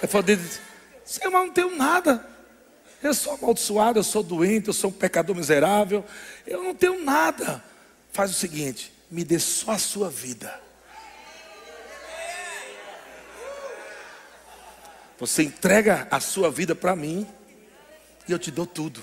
Eu 0.00 0.08
falei: 0.08 0.38
Senhor, 1.04 1.30
mas 1.30 1.46
não 1.46 1.52
tenho 1.52 1.76
nada. 1.76 2.26
Eu 3.02 3.14
sou 3.14 3.34
amaldiçoado, 3.34 3.98
eu 3.98 4.04
sou 4.04 4.22
doente, 4.22 4.68
eu 4.68 4.72
sou 4.72 4.90
um 4.90 4.92
pecador 4.92 5.34
miserável. 5.34 6.04
Eu 6.46 6.62
não 6.62 6.74
tenho 6.74 7.04
nada. 7.04 7.62
Faz 8.12 8.30
o 8.30 8.34
seguinte: 8.34 8.92
me 9.10 9.24
dê 9.24 9.38
só 9.38 9.72
a 9.72 9.78
sua 9.78 10.08
vida. 10.08 10.60
Você 15.18 15.44
entrega 15.44 16.08
a 16.10 16.18
sua 16.18 16.50
vida 16.50 16.74
para 16.74 16.96
mim 16.96 17.26
e 18.28 18.32
eu 18.32 18.38
te 18.38 18.50
dou 18.50 18.66
tudo. 18.66 19.02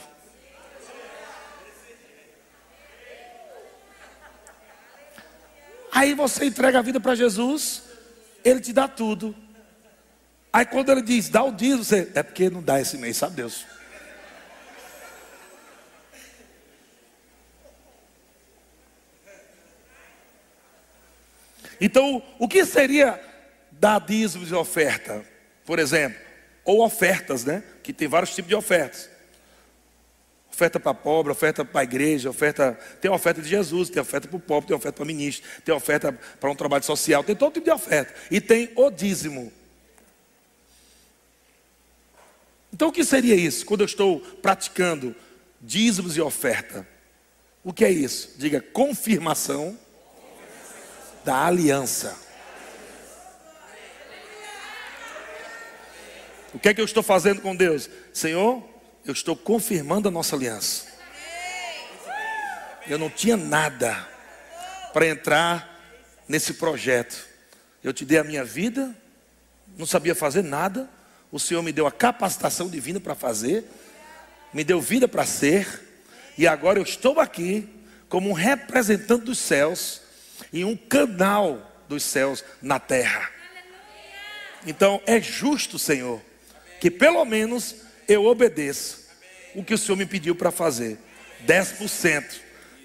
Aí 5.92 6.14
você 6.14 6.46
entrega 6.46 6.80
a 6.80 6.82
vida 6.82 7.00
para 7.00 7.16
Jesus, 7.16 7.84
ele 8.44 8.60
te 8.60 8.72
dá 8.74 8.88
tudo. 8.88 9.36
Aí 10.52 10.66
quando 10.66 10.92
ele 10.92 11.02
diz, 11.02 11.30
dá 11.30 11.44
o 11.44 11.52
dízimo, 11.52 11.84
você, 11.84 12.12
é 12.16 12.24
porque 12.24 12.50
não 12.50 12.62
dá 12.62 12.80
esse 12.80 12.98
mês, 12.98 13.18
sabe 13.18 13.36
Deus? 13.36 13.66
Então, 21.82 22.22
o 22.38 22.48
que 22.48 22.66
seria 22.66 23.20
dar 23.72 24.00
dízimos 24.00 24.52
e 24.52 24.54
oferta? 24.54 25.24
por 25.70 25.78
exemplo, 25.78 26.20
ou 26.66 26.84
ofertas, 26.84 27.46
né? 27.46 27.62
Que 27.84 27.94
tem 27.94 28.08
vários 28.08 28.34
tipos 28.34 28.50
de 28.50 28.56
ofertas. 28.56 29.08
Oferta 30.60 30.78
para 30.78 30.94
pobre, 30.94 31.32
oferta 31.32 31.64
para 31.64 31.80
a 31.80 31.84
igreja, 31.86 32.30
oferta. 32.30 32.78
Tem 33.00 33.10
oferta 33.10 33.42
de 33.42 33.48
Jesus, 33.48 33.90
tem 33.90 34.02
oferta 34.02 34.28
para 34.28 34.36
o 34.36 34.42
pobre, 34.42 34.68
tem 34.68 34.76
oferta 34.76 34.98
para 34.98 35.06
ministro, 35.06 35.50
tem 35.64 35.74
oferta 35.74 36.12
para 36.12 36.52
um 36.52 36.56
trabalho 36.56 36.84
social, 36.84 37.24
tem 37.24 37.34
todo 37.34 37.54
tipo 37.54 37.64
de 37.64 37.72
oferta. 37.72 38.14
E 38.30 38.42
tem 38.42 38.70
o 38.76 38.92
dízimo. 38.92 39.54
Então 42.74 42.90
o 42.90 42.92
que 42.92 43.06
seria 43.06 43.36
isso? 43.36 43.66
Quando 43.66 43.80
eu 43.80 43.86
estou 43.86 44.20
praticando 44.20 45.16
dízimos 45.62 46.18
e 46.18 46.22
oferta. 46.22 46.86
O 47.64 47.72
que 47.72 47.86
é 47.86 47.90
isso? 47.90 48.36
Diga 48.38 48.60
confirmação 48.60 49.80
da 51.24 51.46
aliança. 51.46 52.18
O 56.54 56.60
que 56.60 56.68
é 56.68 56.74
que 56.74 56.82
eu 56.82 56.86
estou 56.86 57.02
fazendo 57.02 57.40
com 57.40 57.56
Deus? 57.56 57.90
Senhor, 58.12 58.62
eu 59.10 59.14
estou 59.14 59.36
confirmando 59.36 60.08
a 60.08 60.12
nossa 60.12 60.36
aliança. 60.36 60.86
Eu 62.88 63.00
não 63.00 63.10
tinha 63.10 63.36
nada 63.36 64.08
para 64.94 65.08
entrar 65.08 66.22
nesse 66.28 66.54
projeto. 66.54 67.28
Eu 67.84 67.92
te 67.92 68.06
dei 68.06 68.20
a 68.20 68.24
minha 68.24 68.44
vida, 68.44 68.96
não 69.76 69.86
sabia 69.88 70.14
fazer 70.14 70.44
nada. 70.44 70.88
O 71.32 71.40
Senhor 71.40 71.64
me 71.64 71.72
deu 71.72 71.88
a 71.88 71.92
capacitação 71.92 72.70
divina 72.70 73.00
para 73.00 73.16
fazer, 73.16 73.66
me 74.54 74.64
deu 74.64 74.80
vida 74.80 75.08
para 75.08 75.26
ser, 75.26 75.68
e 76.38 76.48
agora 76.48 76.78
eu 76.78 76.84
estou 76.84 77.20
aqui 77.20 77.68
como 78.08 78.30
um 78.30 78.34
representante 78.34 79.26
dos 79.26 79.40
céus 79.40 80.02
e 80.54 80.64
um 80.64 80.76
canal 80.76 81.84
dos 81.88 82.04
céus 82.04 82.44
na 82.62 82.80
terra. 82.80 83.30
Então 84.68 85.02
é 85.08 85.20
justo, 85.20 85.80
Senhor, 85.80 86.22
que 86.80 86.92
pelo 86.92 87.26
menos 87.26 87.76
eu 88.08 88.26
obedeço 88.26 88.99
o 89.60 89.64
que 89.64 89.74
o 89.74 89.78
Senhor 89.78 89.98
me 89.98 90.06
pediu 90.06 90.34
para 90.34 90.52
fazer. 90.52 90.98
10% 91.46 92.24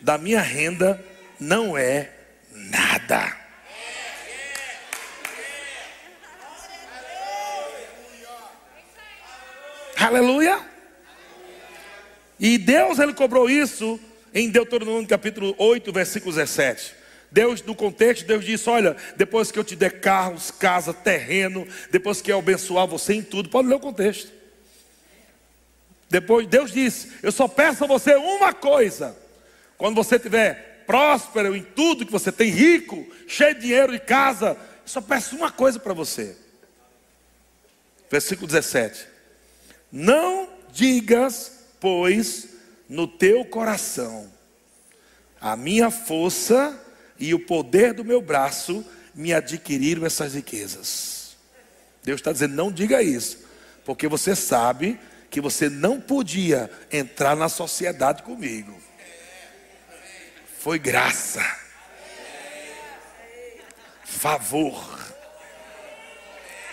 da 0.02 0.18
minha 0.18 0.40
renda 0.40 1.02
não 1.38 1.78
é 1.78 2.10
nada. 2.50 3.36
Aleluia. 9.96 10.60
E 12.38 12.58
Deus 12.58 12.98
ele 12.98 13.14
cobrou 13.14 13.48
isso 13.48 13.98
em 14.34 14.50
Deuteronômio 14.50 15.06
capítulo 15.06 15.54
8, 15.56 15.92
versículo 15.92 16.34
17. 16.34 16.94
Deus, 17.30 17.62
no 17.62 17.74
contexto, 17.74 18.26
Deus 18.26 18.44
disse: 18.44 18.68
Olha, 18.68 18.96
depois 19.16 19.50
que 19.50 19.58
eu 19.58 19.64
te 19.64 19.74
der 19.76 20.00
carros, 20.00 20.50
casa, 20.50 20.92
terreno, 20.92 21.66
depois 21.90 22.20
que 22.20 22.30
eu 22.30 22.38
abençoar 22.38 22.86
você 22.86 23.14
em 23.14 23.22
tudo, 23.22 23.48
pode 23.48 23.68
ler 23.68 23.76
o 23.76 23.80
contexto. 23.80 24.43
Depois, 26.14 26.46
Deus 26.46 26.70
disse: 26.70 27.10
Eu 27.24 27.32
só 27.32 27.48
peço 27.48 27.82
a 27.82 27.88
você 27.88 28.14
uma 28.14 28.52
coisa. 28.52 29.16
Quando 29.76 29.96
você 29.96 30.14
estiver 30.14 30.84
próspero 30.86 31.56
em 31.56 31.62
tudo 31.64 32.06
que 32.06 32.12
você 32.12 32.30
tem, 32.30 32.50
rico, 32.50 33.04
cheio 33.26 33.52
de 33.56 33.62
dinheiro 33.62 33.92
e 33.92 33.98
casa, 33.98 34.50
eu 34.50 34.56
só 34.86 35.00
peço 35.00 35.34
uma 35.34 35.50
coisa 35.50 35.80
para 35.80 35.92
você. 35.92 36.36
Versículo 38.08 38.46
17: 38.46 39.08
Não 39.90 40.48
digas, 40.72 41.50
pois, 41.80 42.50
no 42.88 43.08
teu 43.08 43.44
coração, 43.44 44.30
a 45.40 45.56
minha 45.56 45.90
força 45.90 46.80
e 47.18 47.34
o 47.34 47.40
poder 47.40 47.92
do 47.92 48.04
meu 48.04 48.22
braço 48.22 48.86
me 49.12 49.32
adquiriram 49.32 50.06
essas 50.06 50.34
riquezas. 50.34 51.36
Deus 52.04 52.20
está 52.20 52.30
dizendo: 52.30 52.54
não 52.54 52.70
diga 52.70 53.02
isso, 53.02 53.36
porque 53.84 54.06
você 54.06 54.36
sabe 54.36 54.96
que 55.34 55.40
você 55.40 55.68
não 55.68 56.00
podia 56.00 56.70
entrar 56.92 57.34
na 57.34 57.48
sociedade 57.48 58.22
comigo. 58.22 58.72
Foi 60.60 60.78
graça, 60.78 61.44
favor. 64.04 65.12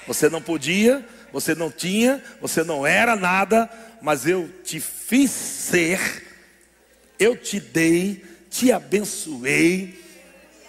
Você 0.05 0.30
não 0.30 0.43
podia, 0.43 1.03
você 1.34 1.55
não 1.55 1.72
tinha, 1.72 2.24
você 2.39 2.64
não 2.64 2.86
era 2.86 3.16
nada, 3.16 3.68
mas 3.99 4.28
eu 4.28 4.47
te 4.64 4.80
fiz 4.80 5.32
ser, 5.32 5.99
eu 7.18 7.36
te 7.36 7.59
dei, 7.59 8.24
te 8.47 8.72
abençoei, 8.72 9.99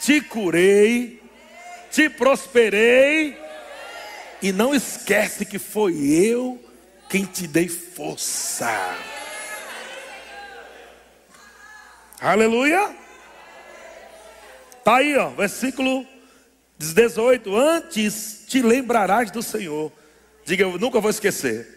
te 0.01 0.19
curei, 0.23 1.23
te 1.91 2.09
prosperei. 2.09 3.37
E 4.41 4.51
não 4.51 4.75
esquece 4.75 5.45
que 5.45 5.59
foi 5.59 5.95
eu 6.07 6.72
quem 7.13 7.27
te 7.27 7.47
dei 7.47 7.69
força. 7.69 8.71
Aleluia. 12.19 12.97
Está 14.79 14.97
aí, 14.97 15.15
ó, 15.19 15.29
versículo 15.29 16.07
18. 16.79 17.55
Antes 17.55 18.47
te 18.49 18.63
lembrarás 18.63 19.31
do 19.31 19.43
Senhor. 19.43 19.93
Diga, 20.47 20.65
eu 20.65 20.79
nunca 20.79 21.01
vou 21.01 21.11
esquecer. 21.11 21.69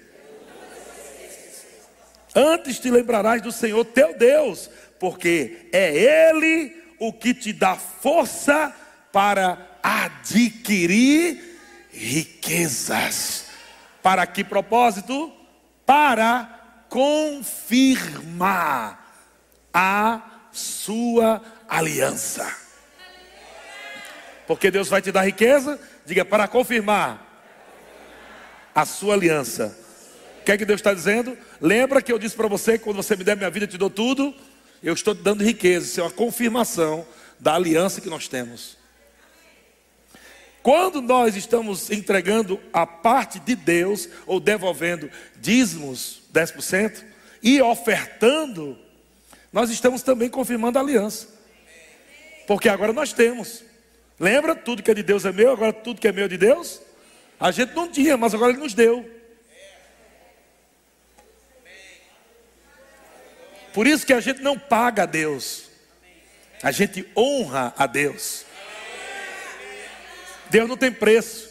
Antes 2.34 2.80
te 2.80 2.90
lembrarás 2.90 3.42
do 3.42 3.52
Senhor 3.52 3.84
teu 3.84 4.18
Deus, 4.18 4.70
porque 4.98 5.68
é 5.74 6.30
Ele 6.30 6.82
o 6.98 7.12
que 7.12 7.34
te 7.34 7.52
dá 7.52 7.76
força 7.76 8.74
para 9.12 9.80
adquirir 9.84 11.60
riquezas. 11.92 13.45
Para 14.06 14.28
que 14.28 14.44
propósito? 14.44 15.34
Para 15.84 16.84
confirmar 16.90 18.40
a 19.74 20.22
sua 20.52 21.42
aliança. 21.68 22.56
Porque 24.46 24.70
Deus 24.70 24.90
vai 24.90 25.02
te 25.02 25.12
dar 25.12 25.24
riqueza, 25.24 25.80
diga 26.06 26.24
para 26.24 26.48
confirmar 26.48 27.20
a 28.76 28.86
sua 28.86 29.16
aliança. 29.16 29.76
O 30.40 30.44
que 30.44 30.52
é 30.52 30.58
que 30.60 30.66
Deus 30.66 30.82
está 30.82 30.94
dizendo? 30.94 31.36
Lembra 31.60 32.00
que 32.00 32.14
eu 32.14 32.20
disse 32.20 32.36
para 32.36 32.48
você 32.48 32.78
quando 32.78 32.98
você 32.98 33.16
me 33.16 33.24
der 33.24 33.36
minha 33.36 33.50
vida, 33.50 33.66
eu 33.66 33.70
te 33.70 33.78
dou 33.80 33.90
tudo? 33.90 34.36
Eu 34.84 34.94
estou 34.94 35.16
te 35.16 35.24
dando 35.24 35.44
riqueza. 35.44 35.88
Isso 35.88 36.00
é 36.00 36.04
uma 36.04 36.12
confirmação 36.12 37.08
da 37.40 37.56
aliança 37.56 38.00
que 38.00 38.10
nós 38.12 38.28
temos. 38.28 38.78
Quando 40.66 41.00
nós 41.00 41.36
estamos 41.36 41.92
entregando 41.92 42.60
a 42.74 42.88
parte 42.88 43.40
de 43.40 43.56
Deus, 43.56 44.10
ou 44.26 44.40
devolvendo 44.40 45.12
dízimos, 45.40 46.24
10%, 46.34 47.04
e 47.44 47.62
ofertando, 47.62 48.76
nós 49.54 49.70
estamos 49.70 50.02
também 50.02 50.28
confirmando 50.28 50.80
a 50.80 50.82
aliança. 50.82 51.28
Porque 52.48 52.68
agora 52.68 52.92
nós 52.92 53.14
temos. 53.14 53.64
Lembra? 54.20 54.56
Tudo 54.56 54.82
que 54.82 54.90
é 54.90 54.96
de 54.96 55.04
Deus 55.04 55.24
é 55.24 55.32
meu, 55.32 55.52
agora 55.52 55.72
tudo 55.72 56.02
que 56.02 56.08
é 56.08 56.12
meu 56.12 56.26
é 56.26 56.30
de 56.30 56.38
Deus. 56.38 56.82
A 57.40 57.52
gente 57.52 57.76
não 57.76 57.88
tinha, 57.88 58.18
mas 58.18 58.34
agora 58.34 58.52
Ele 58.52 58.60
nos 58.60 58.74
deu. 58.74 59.08
Por 63.72 63.86
isso 63.86 64.04
que 64.04 64.14
a 64.14 64.20
gente 64.20 64.42
não 64.42 64.58
paga 64.58 65.04
a 65.04 65.06
Deus, 65.06 65.70
a 66.64 66.72
gente 66.72 67.08
honra 67.16 67.72
a 67.78 67.86
Deus. 67.86 68.45
Deus 70.50 70.70
não 70.70 70.78
tem 70.78 70.92
preço. 70.92 71.50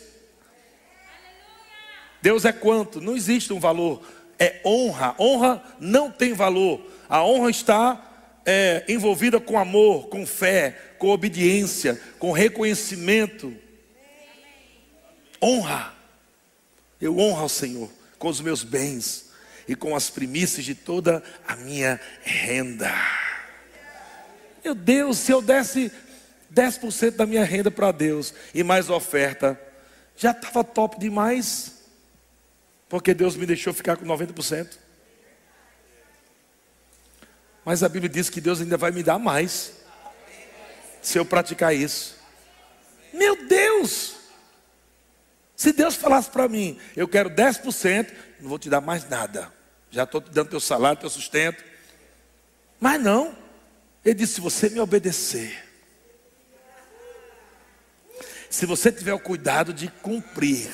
Deus 2.22 2.44
é 2.44 2.52
quanto? 2.52 3.00
Não 3.00 3.16
existe 3.16 3.52
um 3.52 3.60
valor. 3.60 4.02
É 4.38 4.60
honra. 4.64 5.14
Honra 5.18 5.62
não 5.78 6.10
tem 6.10 6.32
valor. 6.32 6.80
A 7.08 7.22
honra 7.22 7.50
está 7.50 8.40
é, 8.46 8.84
envolvida 8.88 9.38
com 9.38 9.58
amor, 9.58 10.08
com 10.08 10.26
fé, 10.26 10.78
com 10.98 11.08
obediência, 11.08 12.00
com 12.18 12.32
reconhecimento. 12.32 13.54
Honra. 15.42 15.92
Eu 17.00 17.18
honro 17.18 17.42
ao 17.42 17.48
Senhor 17.48 17.90
com 18.18 18.28
os 18.28 18.40
meus 18.40 18.62
bens 18.62 19.30
e 19.68 19.74
com 19.74 19.94
as 19.94 20.08
primícias 20.08 20.64
de 20.64 20.74
toda 20.74 21.22
a 21.46 21.56
minha 21.56 22.00
renda. 22.22 22.90
Meu 24.64 24.74
Deus, 24.74 25.18
se 25.18 25.30
eu 25.30 25.42
desse 25.42 25.92
10% 26.54 27.12
da 27.12 27.26
minha 27.26 27.44
renda 27.44 27.70
para 27.70 27.90
Deus 27.90 28.32
e 28.54 28.62
mais 28.62 28.88
oferta, 28.88 29.60
já 30.16 30.30
estava 30.30 30.62
top 30.62 30.98
demais, 30.98 31.72
porque 32.88 33.12
Deus 33.12 33.36
me 33.36 33.46
deixou 33.46 33.72
ficar 33.72 33.96
com 33.96 34.04
90%. 34.04 34.78
Mas 37.64 37.82
a 37.82 37.88
Bíblia 37.88 38.08
diz 38.08 38.30
que 38.30 38.40
Deus 38.40 38.60
ainda 38.60 38.76
vai 38.76 38.90
me 38.90 39.02
dar 39.02 39.18
mais, 39.18 39.72
se 41.02 41.18
eu 41.18 41.24
praticar 41.24 41.74
isso. 41.74 42.16
Meu 43.12 43.46
Deus! 43.46 44.16
Se 45.56 45.72
Deus 45.72 45.94
falasse 45.94 46.30
para 46.30 46.48
mim, 46.48 46.78
eu 46.96 47.08
quero 47.08 47.30
10%, 47.30 48.12
não 48.40 48.48
vou 48.48 48.58
te 48.58 48.68
dar 48.68 48.80
mais 48.80 49.08
nada. 49.08 49.52
Já 49.90 50.02
estou 50.02 50.20
te 50.20 50.30
dando 50.30 50.50
teu 50.50 50.60
salário, 50.60 51.00
teu 51.00 51.08
sustento. 51.08 51.64
Mas 52.80 53.00
não. 53.00 53.34
Ele 54.04 54.14
disse: 54.14 54.34
se 54.34 54.40
você 54.40 54.68
me 54.68 54.80
obedecer, 54.80 55.63
se 58.54 58.66
você 58.66 58.92
tiver 58.92 59.12
o 59.12 59.18
cuidado 59.18 59.72
de 59.72 59.88
cumprir 59.88 60.70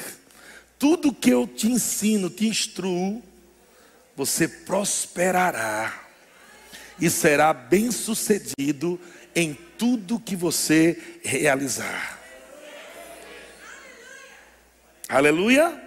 tudo 0.78 1.14
que 1.14 1.30
eu 1.30 1.46
te 1.46 1.66
ensino, 1.66 2.28
te 2.28 2.46
instruo, 2.46 3.22
você 4.14 4.46
prosperará 4.46 6.04
e 7.00 7.08
será 7.08 7.54
bem-sucedido 7.54 9.00
em 9.34 9.54
tudo 9.78 10.20
que 10.20 10.36
você 10.36 11.20
realizar. 11.24 12.20
Aleluia! 15.08 15.82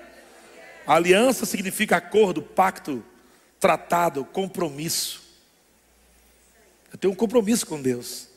Aliança 0.88 1.46
significa 1.46 1.98
acordo, 1.98 2.42
pacto, 2.42 3.06
tratado, 3.60 4.26
compromisso. 4.26 5.22
Eu 6.92 6.98
tenho 6.98 7.14
um 7.14 7.16
compromisso 7.16 7.68
com 7.68 7.80
Deus. 7.80 8.33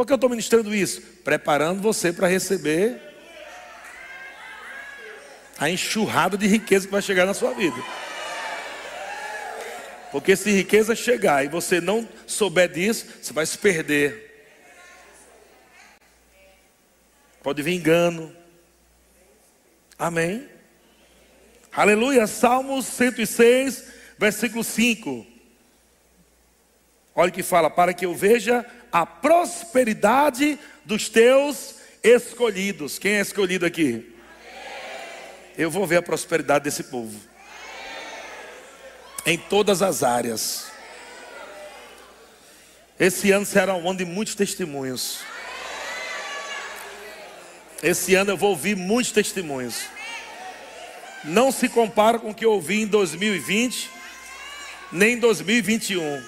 Por 0.00 0.06
que 0.06 0.14
eu 0.14 0.16
estou 0.16 0.30
ministrando 0.30 0.74
isso? 0.74 1.02
Preparando 1.22 1.82
você 1.82 2.10
para 2.10 2.26
receber 2.26 2.98
a 5.58 5.68
enxurrada 5.68 6.38
de 6.38 6.46
riqueza 6.46 6.86
que 6.86 6.92
vai 6.92 7.02
chegar 7.02 7.26
na 7.26 7.34
sua 7.34 7.52
vida. 7.52 7.76
Porque 10.10 10.34
se 10.36 10.50
riqueza 10.52 10.96
chegar 10.96 11.44
e 11.44 11.48
você 11.48 11.82
não 11.82 12.08
souber 12.26 12.72
disso, 12.72 13.04
você 13.20 13.30
vai 13.34 13.44
se 13.44 13.58
perder. 13.58 14.48
Pode 17.42 17.62
vir 17.62 17.74
engano. 17.74 18.34
Amém. 19.98 20.48
Aleluia. 21.70 22.26
Salmos 22.26 22.86
106, 22.86 23.84
versículo 24.16 24.64
5. 24.64 25.29
Olha 27.14 27.30
que 27.30 27.42
fala: 27.42 27.68
para 27.68 27.92
que 27.92 28.06
eu 28.06 28.14
veja 28.14 28.64
a 28.92 29.04
prosperidade 29.04 30.58
dos 30.84 31.08
teus 31.08 31.76
escolhidos. 32.02 32.98
Quem 32.98 33.14
é 33.14 33.20
escolhido 33.20 33.66
aqui? 33.66 34.16
Eu 35.56 35.70
vou 35.70 35.86
ver 35.86 35.96
a 35.96 36.02
prosperidade 36.02 36.64
desse 36.64 36.84
povo. 36.84 37.18
Em 39.26 39.36
todas 39.36 39.82
as 39.82 40.02
áreas. 40.02 40.70
Esse 42.98 43.30
ano 43.30 43.46
será 43.46 43.74
um 43.74 43.88
ano 43.88 43.98
de 43.98 44.04
muitos 44.04 44.34
testemunhos. 44.34 45.20
Esse 47.82 48.14
ano 48.14 48.32
eu 48.32 48.36
vou 48.36 48.50
ouvir 48.50 48.76
muitos 48.76 49.12
testemunhos. 49.12 49.84
Não 51.24 51.50
se 51.50 51.68
compara 51.68 52.18
com 52.18 52.30
o 52.30 52.34
que 52.34 52.44
eu 52.44 52.52
ouvi 52.52 52.82
em 52.82 52.86
2020, 52.86 53.90
nem 54.92 55.14
em 55.14 55.18
2021. 55.18 56.22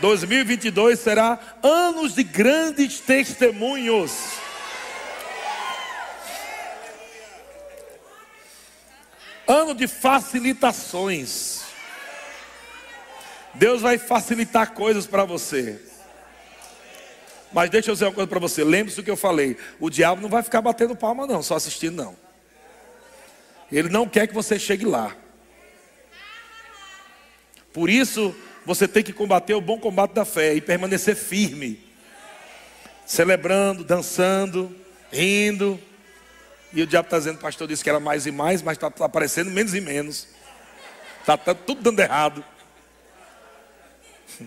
2022 0.00 0.98
será 0.98 1.38
anos 1.62 2.14
de 2.14 2.22
grandes 2.22 3.00
testemunhos. 3.00 4.12
Ano 9.46 9.74
de 9.74 9.86
facilitações. 9.86 11.62
Deus 13.54 13.80
vai 13.80 13.98
facilitar 13.98 14.72
coisas 14.72 15.06
para 15.06 15.24
você. 15.24 15.80
Mas 17.52 17.70
deixa 17.70 17.90
eu 17.90 17.94
dizer 17.94 18.04
uma 18.06 18.12
coisa 18.12 18.28
para 18.28 18.38
você. 18.38 18.62
Lembre-se 18.62 18.96
do 18.96 19.02
que 19.02 19.10
eu 19.10 19.16
falei. 19.16 19.56
O 19.80 19.88
diabo 19.88 20.20
não 20.20 20.28
vai 20.28 20.42
ficar 20.42 20.60
batendo 20.60 20.94
palma, 20.94 21.26
não, 21.26 21.42
só 21.42 21.56
assistindo, 21.56 21.96
não. 21.96 22.16
Ele 23.72 23.88
não 23.88 24.08
quer 24.08 24.26
que 24.26 24.34
você 24.34 24.58
chegue 24.58 24.84
lá. 24.84 25.16
Por 27.72 27.88
isso, 27.88 28.34
você 28.68 28.86
tem 28.86 29.02
que 29.02 29.14
combater 29.14 29.54
o 29.54 29.62
bom 29.62 29.78
combate 29.78 30.12
da 30.12 30.26
fé 30.26 30.52
e 30.52 30.60
permanecer 30.60 31.16
firme, 31.16 31.82
celebrando, 33.06 33.82
dançando, 33.82 34.76
rindo. 35.10 35.80
E 36.74 36.82
o 36.82 36.86
diabo 36.86 37.06
está 37.06 37.16
dizendo, 37.16 37.38
pastor 37.38 37.66
disse 37.66 37.82
que 37.82 37.88
era 37.88 37.98
mais 37.98 38.26
e 38.26 38.30
mais, 38.30 38.60
mas 38.60 38.76
está 38.76 38.90
tá 38.90 39.06
aparecendo 39.06 39.50
menos 39.50 39.74
e 39.74 39.80
menos. 39.80 40.28
Está 41.20 41.34
tá 41.38 41.54
tudo 41.54 41.80
dando 41.80 41.98
errado. 41.98 42.44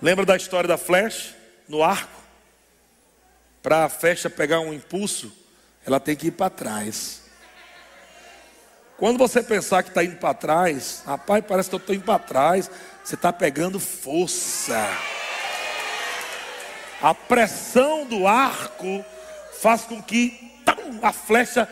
Lembra 0.00 0.24
da 0.24 0.34
história 0.34 0.66
da 0.66 0.78
flecha 0.78 1.36
no 1.68 1.82
arco? 1.82 2.22
Para 3.62 3.84
a 3.84 3.90
flecha 3.90 4.30
pegar 4.30 4.60
um 4.60 4.72
impulso, 4.72 5.30
ela 5.84 6.00
tem 6.00 6.16
que 6.16 6.28
ir 6.28 6.30
para 6.30 6.48
trás. 6.48 7.19
Quando 9.00 9.16
você 9.16 9.42
pensar 9.42 9.82
que 9.82 9.88
está 9.88 10.04
indo 10.04 10.16
para 10.16 10.34
trás, 10.34 11.02
rapaz, 11.06 11.42
parece 11.48 11.70
que 11.70 11.74
eu 11.74 11.78
estou 11.78 11.94
indo 11.94 12.04
para 12.04 12.18
trás, 12.18 12.70
você 13.02 13.14
está 13.14 13.32
pegando 13.32 13.80
força. 13.80 14.78
A 17.00 17.14
pressão 17.14 18.04
do 18.04 18.26
arco 18.26 19.02
faz 19.58 19.86
com 19.86 20.02
que 20.02 20.52
a 21.02 21.12
flecha 21.14 21.66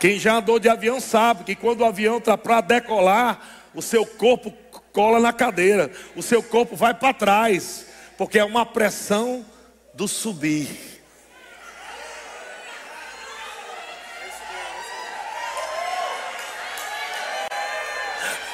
Quem 0.00 0.18
já 0.18 0.38
andou 0.38 0.58
de 0.58 0.68
avião 0.68 1.00
sabe 1.00 1.44
que 1.44 1.54
quando 1.54 1.82
o 1.82 1.84
avião 1.84 2.18
está 2.18 2.36
para 2.36 2.60
decolar, 2.60 3.40
o 3.74 3.80
seu 3.80 4.04
corpo 4.04 4.52
cola 4.92 5.20
na 5.20 5.32
cadeira, 5.32 5.90
o 6.16 6.22
seu 6.22 6.42
corpo 6.42 6.74
vai 6.74 6.92
para 6.92 7.14
trás, 7.14 7.86
porque 8.18 8.40
é 8.40 8.44
uma 8.44 8.66
pressão 8.66 9.44
do 9.94 10.06
subir. 10.06 10.95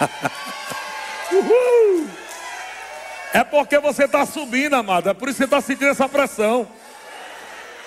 Uhul. 1.32 2.08
É 3.32 3.42
porque 3.42 3.78
você 3.78 4.04
está 4.04 4.26
subindo, 4.26 4.74
amado. 4.74 5.08
É 5.08 5.14
por 5.14 5.28
isso 5.28 5.36
que 5.38 5.40
você 5.40 5.44
está 5.44 5.60
sentindo 5.60 5.90
essa 5.90 6.08
pressão. 6.08 6.68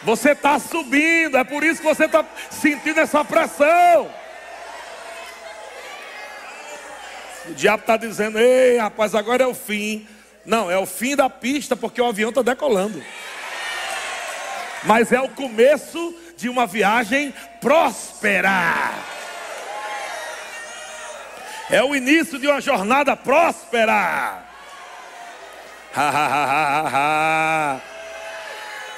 Você 0.03 0.32
está 0.32 0.59
subindo, 0.59 1.38
é 1.38 1.43
por 1.43 1.63
isso 1.63 1.82
que 1.82 1.88
você 1.88 2.05
está 2.05 2.26
sentindo 2.49 2.99
essa 2.99 3.24
pressão. 3.24 4.09
O 7.47 7.53
diabo 7.53 7.82
está 7.82 7.97
dizendo: 7.97 8.39
Ei, 8.39 8.78
rapaz, 8.78 9.13
agora 9.13 9.43
é 9.43 9.47
o 9.47 9.53
fim. 9.53 10.07
Não, 10.45 10.70
é 10.70 10.78
o 10.78 10.86
fim 10.86 11.16
da 11.16 11.30
pista 11.30 11.76
porque 11.76 12.01
o 12.01 12.05
avião 12.05 12.30
está 12.30 12.41
decolando. 12.41 13.03
Mas 14.84 15.11
é 15.11 15.20
o 15.20 15.30
começo 15.30 16.16
de 16.38 16.49
uma 16.49 16.68
viagem 16.68 17.34
próspera. 17.59 19.14
É 21.70 21.84
o 21.84 21.95
início 21.95 22.38
de 22.38 22.47
uma 22.47 22.61
jornada 22.61 23.16
próspera. 23.16 24.43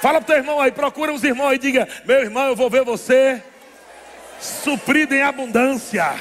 Fala 0.00 0.20
para 0.20 0.20
o 0.20 0.24
teu 0.24 0.36
irmão 0.36 0.60
aí, 0.60 0.70
procura 0.70 1.12
os 1.12 1.24
irmãos 1.24 1.52
e 1.52 1.58
diga: 1.58 1.88
Meu 2.04 2.20
irmão, 2.20 2.48
eu 2.48 2.56
vou 2.56 2.68
ver 2.68 2.84
você 2.84 3.42
suprido 4.40 5.14
em 5.14 5.22
abundância. 5.22 6.14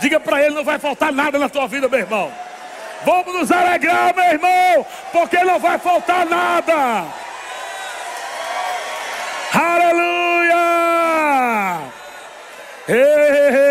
Diga 0.00 0.18
para 0.18 0.42
ele: 0.42 0.54
Não 0.54 0.64
vai 0.64 0.78
faltar 0.78 1.12
nada 1.12 1.38
na 1.38 1.48
tua 1.48 1.66
vida, 1.66 1.88
meu 1.88 1.98
irmão. 1.98 2.32
Vamos 3.04 3.34
nos 3.34 3.52
alegrar, 3.52 4.14
meu 4.14 4.24
irmão, 4.24 4.86
porque 5.12 5.42
não 5.44 5.58
vai 5.58 5.78
faltar 5.78 6.24
nada. 6.26 7.04
Aleluia! 9.52 10.58
Ei, 12.88 12.96
ei, 12.96 13.54
ei. 13.56 13.67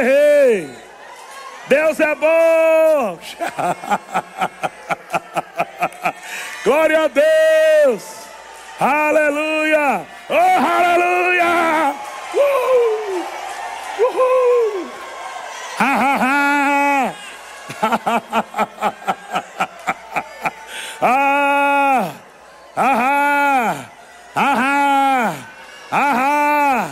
Deus 1.68 2.00
é 2.00 2.16
bom. 2.16 3.20
Glória 6.64 7.04
a 7.04 7.08
Deus. 7.08 8.04
Aleluia! 8.80 10.06
Oh, 10.30 10.34
aleluia! 10.34 11.94
Uh! 12.34 13.26
Uhul! 14.00 14.88
Ha, 15.80 15.96
ha, 15.96 16.16
ha! 16.22 17.14
ah! 21.02 22.12
Ah! 22.76 23.86
Ah! 24.36 25.34
Ah! 25.92 26.90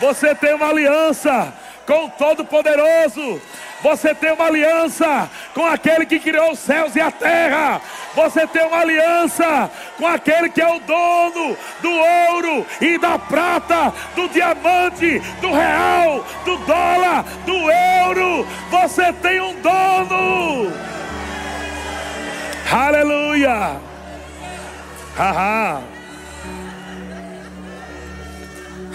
Você 0.00 0.34
tem 0.34 0.54
uma 0.54 0.68
aliança 0.70 1.52
com 1.86 2.06
o 2.06 2.10
Todo-Poderoso. 2.10 3.40
Você 3.82 4.14
tem 4.14 4.32
uma 4.32 4.46
aliança 4.46 5.30
com 5.54 5.64
aquele 5.64 6.04
que 6.04 6.20
criou 6.20 6.52
os 6.52 6.58
céus 6.58 6.94
e 6.94 7.00
a 7.00 7.10
terra. 7.10 7.80
Você 8.14 8.46
tem 8.46 8.66
uma 8.66 8.78
aliança 8.78 9.70
com 9.96 10.06
aquele 10.06 10.50
que 10.50 10.60
é 10.60 10.66
o 10.66 10.80
dono 10.80 11.56
do 11.80 11.90
ouro 11.90 12.66
e 12.80 12.98
da 12.98 13.18
prata, 13.18 13.92
do 14.14 14.28
diamante, 14.28 15.20
do 15.40 15.52
real, 15.52 16.24
do 16.44 16.56
dólar, 16.58 17.24
do 17.46 17.70
euro. 17.70 18.46
Você 18.70 19.12
tem 19.14 19.40
um 19.40 19.54
dono. 19.60 20.72
Aleluia. 22.70 23.80
Haha. 25.16 25.82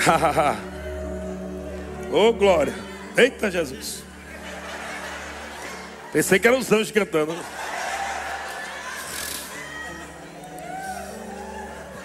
Haha. 0.06 0.56
oh 2.12 2.32
glória. 2.32 2.74
Eita 3.18 3.50
Jesus. 3.50 4.05
Pensei 6.16 6.40
que 6.40 6.48
eram 6.48 6.60
os 6.60 6.72
anjos 6.72 6.92
cantando. 6.92 7.38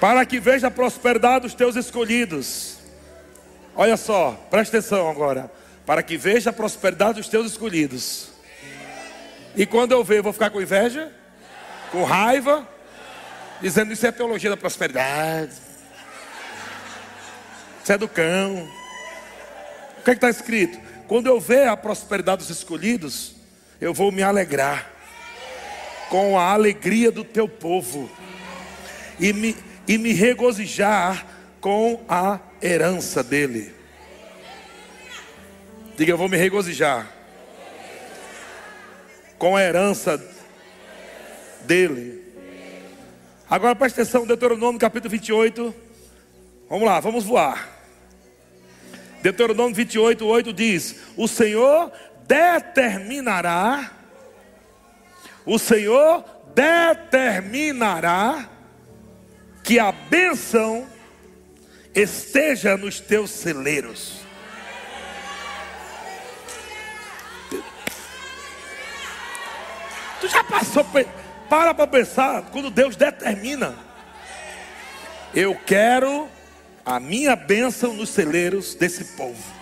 Para 0.00 0.26
que 0.26 0.40
veja 0.40 0.66
a 0.66 0.70
prosperidade 0.70 1.42
dos 1.42 1.54
teus 1.54 1.76
escolhidos. 1.76 2.78
Olha 3.72 3.96
só, 3.96 4.32
presta 4.50 4.78
atenção 4.78 5.08
agora. 5.08 5.48
Para 5.86 6.02
que 6.02 6.16
veja 6.16 6.50
a 6.50 6.52
prosperidade 6.52 7.18
dos 7.18 7.28
teus 7.28 7.52
escolhidos. 7.52 8.30
E 9.54 9.64
quando 9.64 9.92
eu 9.92 10.02
ver, 10.02 10.18
eu 10.18 10.22
vou 10.24 10.32
ficar 10.32 10.50
com 10.50 10.61
inveja? 10.61 11.12
Com 11.92 12.02
raiva? 12.02 12.68
Dizendo 13.61 13.92
isso 13.92 14.04
é 14.04 14.11
teologia 14.11 14.50
da 14.50 14.56
prosperidade. 14.56 15.52
Isso 17.80 17.92
é 17.92 17.96
do 17.96 18.08
cão. 18.08 18.68
O 20.00 20.02
que 20.02 20.11
é 20.11 20.14
está 20.14 20.28
escrito? 20.28 20.80
Quando 21.06 21.28
eu 21.28 21.38
ver 21.38 21.68
a 21.68 21.76
prosperidade 21.76 22.38
dos 22.38 22.50
escolhidos, 22.50 23.38
eu 23.81 23.95
vou 23.95 24.12
me 24.12 24.22
alegrar 24.22 24.91
com 26.11 26.39
a 26.39 26.53
alegria 26.53 27.11
do 27.11 27.24
teu 27.24 27.49
povo 27.49 28.11
e 29.18 29.33
me, 29.33 29.57
e 29.89 29.97
me 29.97 30.12
regozijar 30.12 31.26
com 31.61 32.05
a 32.09 32.41
herança 32.62 33.22
dele. 33.22 33.72
Diga, 35.97 36.12
eu 36.12 36.18
vou 36.18 36.28
me 36.28 36.37
regozijar 36.37 37.11
com 39.39 39.57
a 39.57 39.62
herança 39.62 40.22
dele. 41.62 42.20
Agora 43.49 43.74
presta 43.74 44.03
atenção, 44.03 44.26
Deuteronômio 44.26 44.78
capítulo 44.78 45.11
28. 45.11 45.74
Vamos 46.68 46.87
lá, 46.87 47.01
vamos 47.01 47.24
voar. 47.24 47.81
Deuteronômio 49.22 49.74
28, 49.74 50.26
8 50.26 50.53
diz: 50.53 50.97
O 51.16 51.28
Senhor 51.28 51.93
determinará, 52.27 53.91
o 55.45 55.59
Senhor 55.59 56.25
determinará 56.55 58.49
que 59.62 59.79
a 59.79 59.93
bênção 59.93 60.87
esteja 61.95 62.77
nos 62.77 63.01
teus 63.01 63.31
celeiros. 63.31 64.21
Tu 70.21 70.29
já 70.29 70.45
passou, 70.45 70.85
para 71.49 71.73
para 71.75 71.87
pensar, 71.87 72.43
quando 72.53 72.71
Deus 72.71 72.95
determina, 72.95 73.75
eu 75.35 75.55
quero 75.55 76.29
a 76.85 77.01
minha 77.01 77.35
bênção 77.35 77.95
nos 77.95 78.11
celeiros 78.11 78.75
desse 78.75 79.16
povo. 79.16 79.59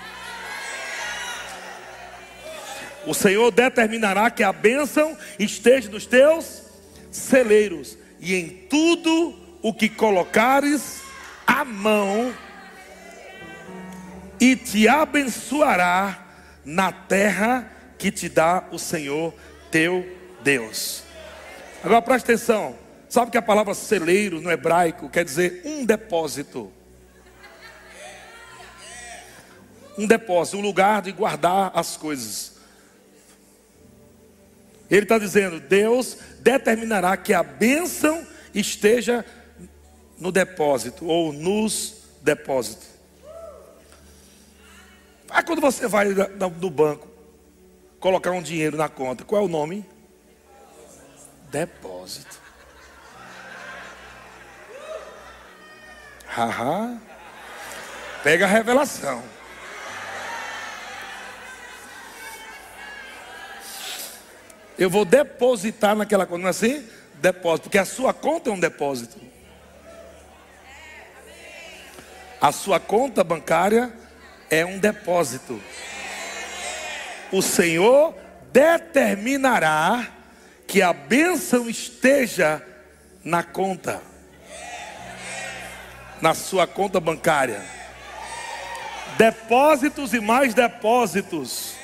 O 3.07 3.14
Senhor 3.14 3.51
determinará 3.51 4.30
que 4.30 4.42
a 4.42 4.53
bênção 4.53 5.16
esteja 5.38 5.88
nos 5.88 6.07
teus 6.07 6.62
celeiros, 7.11 7.96
e 8.20 8.34
em 8.34 8.49
tudo 8.49 9.34
o 9.62 9.72
que 9.72 9.88
colocares 9.88 11.01
a 11.46 11.64
mão, 11.64 12.34
e 14.40 14.55
te 14.55 14.86
abençoará 14.86 16.26
na 16.64 16.92
terra 16.92 17.70
que 17.99 18.11
te 18.11 18.28
dá 18.28 18.64
o 18.70 18.78
Senhor 18.78 19.34
teu 19.70 20.07
Deus. 20.42 21.03
Agora 21.82 22.03
preste 22.03 22.24
atenção. 22.24 22.76
Sabe 23.09 23.30
que 23.30 23.38
a 23.38 23.42
palavra 23.42 23.74
celeiro 23.74 24.40
no 24.40 24.51
hebraico 24.51 25.09
quer 25.09 25.24
dizer 25.24 25.62
um 25.64 25.84
depósito? 25.84 26.70
Um 29.96 30.07
depósito, 30.07 30.59
um 30.59 30.61
lugar 30.61 31.03
de 31.03 31.11
guardar 31.11 31.72
as 31.74 31.96
coisas. 31.96 32.58
Ele 34.91 35.03
está 35.03 35.18
dizendo: 35.18 35.61
Deus 35.61 36.18
determinará 36.41 37.16
que 37.16 37.34
a 37.34 37.43
bênção 37.43 38.26
esteja 38.55 39.24
no 40.18 40.32
depósito 40.32 41.07
ou 41.07 41.32
nos 41.32 42.03
depósitos. 42.22 42.89
Aí 45.30 45.43
quando 45.43 45.61
você 45.61 45.86
vai 45.86 46.07
no 46.09 46.70
banco 46.70 47.07
colocar 48.01 48.30
um 48.30 48.43
dinheiro 48.43 48.76
na 48.76 48.89
conta, 48.89 49.24
qual 49.24 49.43
é 49.43 49.45
o 49.45 49.49
nome? 49.49 49.84
Depósito. 51.51 52.41
Haha. 56.26 56.99
Pega 58.22 58.45
a 58.45 58.49
revelação. 58.49 59.22
Eu 64.79 64.89
vou 64.89 65.05
depositar 65.05 65.97
naquela 65.97 66.24
conta, 66.24 66.39
não 66.39 66.47
é 66.47 66.51
assim? 66.51 66.87
Depósito, 67.14 67.62
porque 67.64 67.79
a 67.79 67.85
sua 67.85 68.14
conta 68.14 68.49
é 68.49 68.53
um 68.53 68.61
depósito. 68.61 69.18
A 72.41 72.53
sua 72.53 72.79
conta 72.79 73.24
bancária 73.24 73.93
é 74.49 74.64
um 74.64 74.79
depósito. 74.79 75.61
O 77.33 77.43
Senhor 77.43 78.14
determinará 78.53 80.07
que 80.66 80.81
a 80.81 80.93
bênção 80.93 81.68
esteja 81.68 82.62
na 83.24 83.43
conta, 83.43 84.01
na 86.20 86.35
sua 86.35 86.68
conta 86.68 87.01
bancária. 87.01 87.61
Depósitos 89.16 90.14
e 90.14 90.20
mais 90.20 90.55
depósitos. 90.55 91.78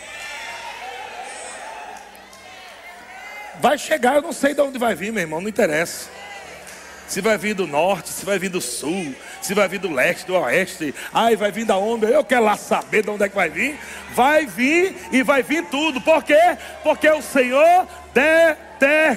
Vai 3.60 3.78
chegar, 3.78 4.16
eu 4.16 4.22
não 4.22 4.32
sei 4.32 4.54
de 4.54 4.60
onde 4.60 4.78
vai 4.78 4.94
vir, 4.94 5.12
meu 5.12 5.22
irmão, 5.22 5.40
não 5.40 5.48
interessa. 5.48 6.08
Se 7.06 7.20
vai 7.20 7.36
vir 7.36 7.54
do 7.54 7.66
norte, 7.66 8.08
se 8.08 8.24
vai 8.24 8.38
vir 8.38 8.48
do 8.48 8.60
sul, 8.60 9.14
se 9.42 9.52
vai 9.54 9.68
vir 9.68 9.78
do 9.78 9.92
leste, 9.92 10.26
do 10.26 10.34
oeste, 10.34 10.94
ai, 11.12 11.36
vai 11.36 11.52
vir 11.52 11.66
da 11.66 11.76
onde? 11.76 12.06
Eu 12.06 12.24
quero 12.24 12.44
lá 12.44 12.56
saber 12.56 13.02
de 13.02 13.10
onde 13.10 13.24
é 13.24 13.28
que 13.28 13.34
vai 13.34 13.50
vir. 13.50 13.78
Vai 14.14 14.46
vir 14.46 14.96
e 15.12 15.22
vai 15.22 15.42
vir 15.42 15.66
tudo. 15.66 16.00
Por 16.00 16.24
quê? 16.24 16.56
Porque 16.82 17.08
o 17.10 17.20
Senhor 17.20 17.86
determinou. 18.14 19.14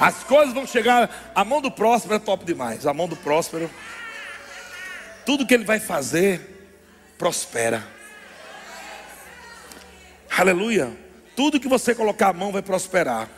As 0.00 0.22
coisas 0.24 0.52
vão 0.52 0.66
chegar. 0.66 1.30
A 1.34 1.44
mão 1.44 1.60
do 1.60 1.70
próspero 1.70 2.14
é 2.14 2.18
top 2.18 2.44
demais. 2.44 2.86
A 2.86 2.92
mão 2.92 3.08
do 3.08 3.16
próspero, 3.16 3.70
tudo 5.24 5.46
que 5.46 5.54
ele 5.54 5.64
vai 5.64 5.78
fazer, 5.78 6.40
prospera. 7.16 7.97
Aleluia. 10.38 10.96
Tudo 11.34 11.58
que 11.58 11.66
você 11.66 11.92
colocar 11.96 12.28
a 12.28 12.32
mão 12.32 12.52
vai 12.52 12.62
prosperar. 12.62 13.28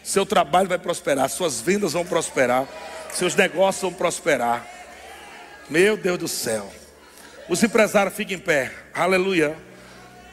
Seu 0.00 0.24
trabalho 0.24 0.68
vai 0.68 0.78
prosperar, 0.78 1.28
suas 1.28 1.60
vendas 1.60 1.94
vão 1.94 2.06
prosperar, 2.06 2.68
seus 3.12 3.34
negócios 3.34 3.82
vão 3.82 3.92
prosperar. 3.92 4.64
Meu 5.68 5.96
Deus 5.96 6.18
do 6.18 6.28
céu. 6.28 6.72
Os 7.48 7.60
empresários 7.64 8.14
fiquem 8.14 8.36
em 8.36 8.40
pé. 8.40 8.70
Aleluia. 8.94 9.56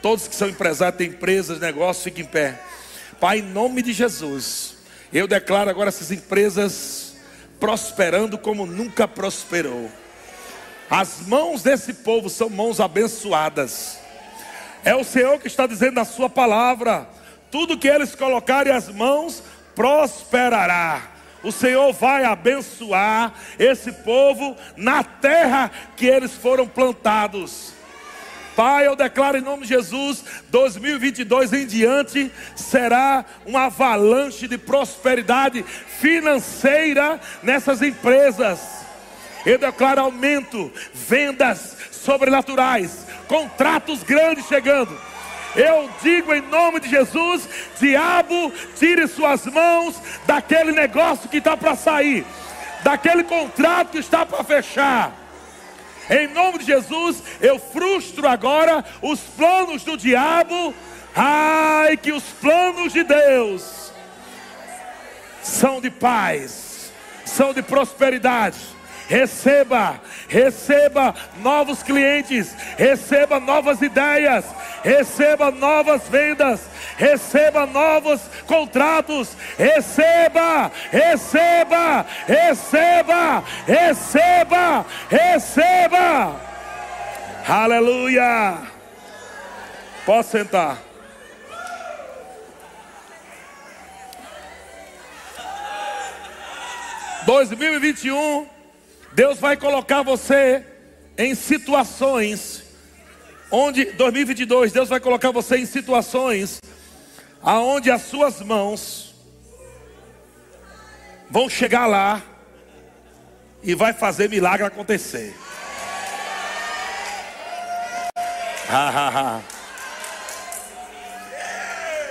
Todos 0.00 0.28
que 0.28 0.36
são 0.36 0.48
empresários, 0.48 0.98
têm 0.98 1.08
empresas, 1.08 1.58
negócios, 1.58 2.04
fiquem 2.04 2.22
em 2.22 2.28
pé. 2.28 2.60
Pai, 3.18 3.40
em 3.40 3.42
nome 3.42 3.82
de 3.82 3.92
Jesus, 3.92 4.76
eu 5.12 5.26
declaro 5.26 5.68
agora 5.68 5.88
essas 5.88 6.12
empresas 6.12 7.14
prosperando 7.58 8.38
como 8.38 8.66
nunca 8.66 9.08
prosperou. 9.08 9.90
As 10.88 11.26
mãos 11.26 11.60
desse 11.60 11.92
povo 11.92 12.30
são 12.30 12.48
mãos 12.48 12.78
abençoadas. 12.78 14.01
É 14.84 14.94
o 14.94 15.04
Senhor 15.04 15.38
que 15.38 15.46
está 15.46 15.66
dizendo 15.66 15.94
na 15.94 16.04
Sua 16.04 16.28
palavra: 16.28 17.08
tudo 17.50 17.78
que 17.78 17.88
eles 17.88 18.14
colocarem 18.14 18.72
as 18.72 18.88
mãos 18.88 19.42
prosperará. 19.74 21.02
O 21.42 21.50
Senhor 21.50 21.92
vai 21.92 22.24
abençoar 22.24 23.32
esse 23.58 23.90
povo 23.90 24.56
na 24.76 25.02
terra 25.02 25.70
que 25.96 26.06
eles 26.06 26.32
foram 26.32 26.68
plantados. 26.68 27.72
Pai, 28.54 28.86
eu 28.86 28.94
declaro 28.94 29.38
em 29.38 29.40
nome 29.40 29.62
de 29.62 29.70
Jesus, 29.70 30.22
2022 30.50 31.52
em 31.54 31.66
diante 31.66 32.30
será 32.54 33.24
uma 33.46 33.64
avalanche 33.64 34.46
de 34.46 34.58
prosperidade 34.58 35.62
financeira 35.62 37.18
nessas 37.42 37.80
empresas. 37.80 38.60
Eu 39.44 39.58
declaro 39.58 40.02
aumento, 40.02 40.70
vendas 40.92 41.76
sobrenaturais, 41.90 43.06
contratos 43.32 44.02
grandes 44.02 44.46
chegando. 44.46 44.94
Eu 45.56 45.88
digo 46.02 46.34
em 46.34 46.42
nome 46.42 46.80
de 46.80 46.90
Jesus: 46.90 47.48
diabo, 47.80 48.52
tire 48.78 49.08
suas 49.08 49.46
mãos 49.46 49.96
daquele 50.26 50.72
negócio 50.72 51.30
que 51.30 51.38
está 51.38 51.56
para 51.56 51.74
sair, 51.74 52.26
daquele 52.84 53.24
contrato 53.24 53.92
que 53.92 53.98
está 53.98 54.26
para 54.26 54.44
fechar. 54.44 55.14
Em 56.10 56.28
nome 56.28 56.58
de 56.58 56.66
Jesus, 56.66 57.22
eu 57.40 57.58
frustro 57.58 58.28
agora 58.28 58.84
os 59.00 59.20
planos 59.20 59.82
do 59.82 59.96
diabo. 59.96 60.74
Ai, 61.14 61.96
que 61.96 62.12
os 62.12 62.24
planos 62.24 62.92
de 62.92 63.02
Deus 63.02 63.92
são 65.42 65.80
de 65.80 65.90
paz, 65.90 66.92
são 67.24 67.54
de 67.54 67.62
prosperidade 67.62 68.58
receba, 69.08 70.00
receba 70.28 71.14
novos 71.42 71.82
clientes, 71.82 72.54
receba 72.76 73.38
novas 73.40 73.80
ideias, 73.82 74.44
receba 74.82 75.50
novas 75.50 76.08
vendas, 76.08 76.60
receba 76.96 77.66
novos 77.66 78.20
contratos, 78.46 79.36
receba, 79.58 80.70
receba, 80.90 82.06
receba, 82.26 83.44
receba, 83.66 84.86
receba. 85.08 86.40
Aleluia. 87.46 88.58
Posso 90.06 90.30
sentar. 90.30 90.78
Dois 97.24 97.50
mil 97.50 97.74
e 97.74 97.78
vinte 97.78 98.04
e 98.04 98.10
um 98.10 98.51
Deus 99.14 99.38
vai 99.38 99.56
colocar 99.56 100.02
você 100.02 100.64
em 101.18 101.34
situações 101.34 102.64
onde 103.50 103.84
2022 103.84 104.72
Deus 104.72 104.88
vai 104.88 104.98
colocar 104.98 105.30
você 105.30 105.58
em 105.58 105.66
situações 105.66 106.58
aonde 107.42 107.90
as 107.90 108.02
suas 108.02 108.40
mãos 108.40 109.14
vão 111.28 111.50
chegar 111.50 111.86
lá 111.86 112.22
e 113.62 113.74
vai 113.74 113.92
fazer 113.92 114.30
milagre 114.30 114.66
acontecer. 114.66 115.34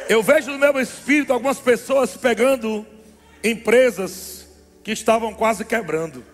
Eu 0.08 0.22
vejo 0.22 0.52
no 0.52 0.60
meu 0.60 0.80
espírito 0.80 1.34
algumas 1.34 1.58
pessoas 1.58 2.16
pegando 2.16 2.86
empresas 3.44 4.48
que 4.84 4.92
estavam 4.92 5.34
quase 5.34 5.66
quebrando 5.66 6.31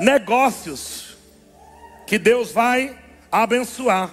negócios 0.00 1.16
que 2.06 2.18
Deus 2.18 2.50
vai 2.50 2.98
abençoar. 3.30 4.10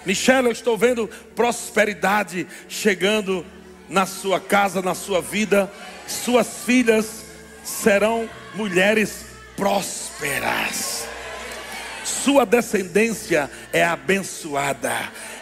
Michelle, 0.05 0.47
eu 0.47 0.51
estou 0.51 0.77
vendo 0.77 1.09
prosperidade 1.35 2.47
chegando 2.67 3.45
na 3.89 4.05
sua 4.05 4.39
casa, 4.39 4.81
na 4.81 4.93
sua 4.93 5.21
vida. 5.21 5.71
Suas 6.07 6.63
filhas 6.65 7.23
serão 7.63 8.29
mulheres 8.55 9.25
prósperas. 9.55 11.05
Sua 12.03 12.45
descendência 12.45 13.49
é 13.71 13.83
abençoada, 13.83 14.91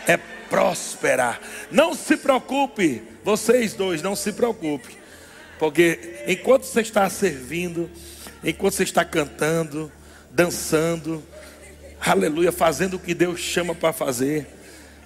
é 0.08 0.18
próspera. 0.50 1.40
Não 1.72 1.94
se 1.96 2.18
preocupe, 2.18 3.02
vocês 3.24 3.74
dois, 3.74 4.02
não 4.02 4.16
se 4.16 4.32
preocupe. 4.32 4.98
Porque 5.58 6.24
enquanto 6.28 6.64
você 6.64 6.82
está 6.82 7.10
servindo, 7.10 7.90
enquanto 8.44 8.74
você 8.74 8.84
está 8.84 9.06
cantando, 9.06 9.92
dançando, 10.30 11.24
aleluia, 12.06 12.52
fazendo 12.52 12.96
o 12.96 13.00
que 13.00 13.14
Deus 13.14 13.40
chama 13.40 13.76
para 13.76 13.94
fazer, 13.94 14.48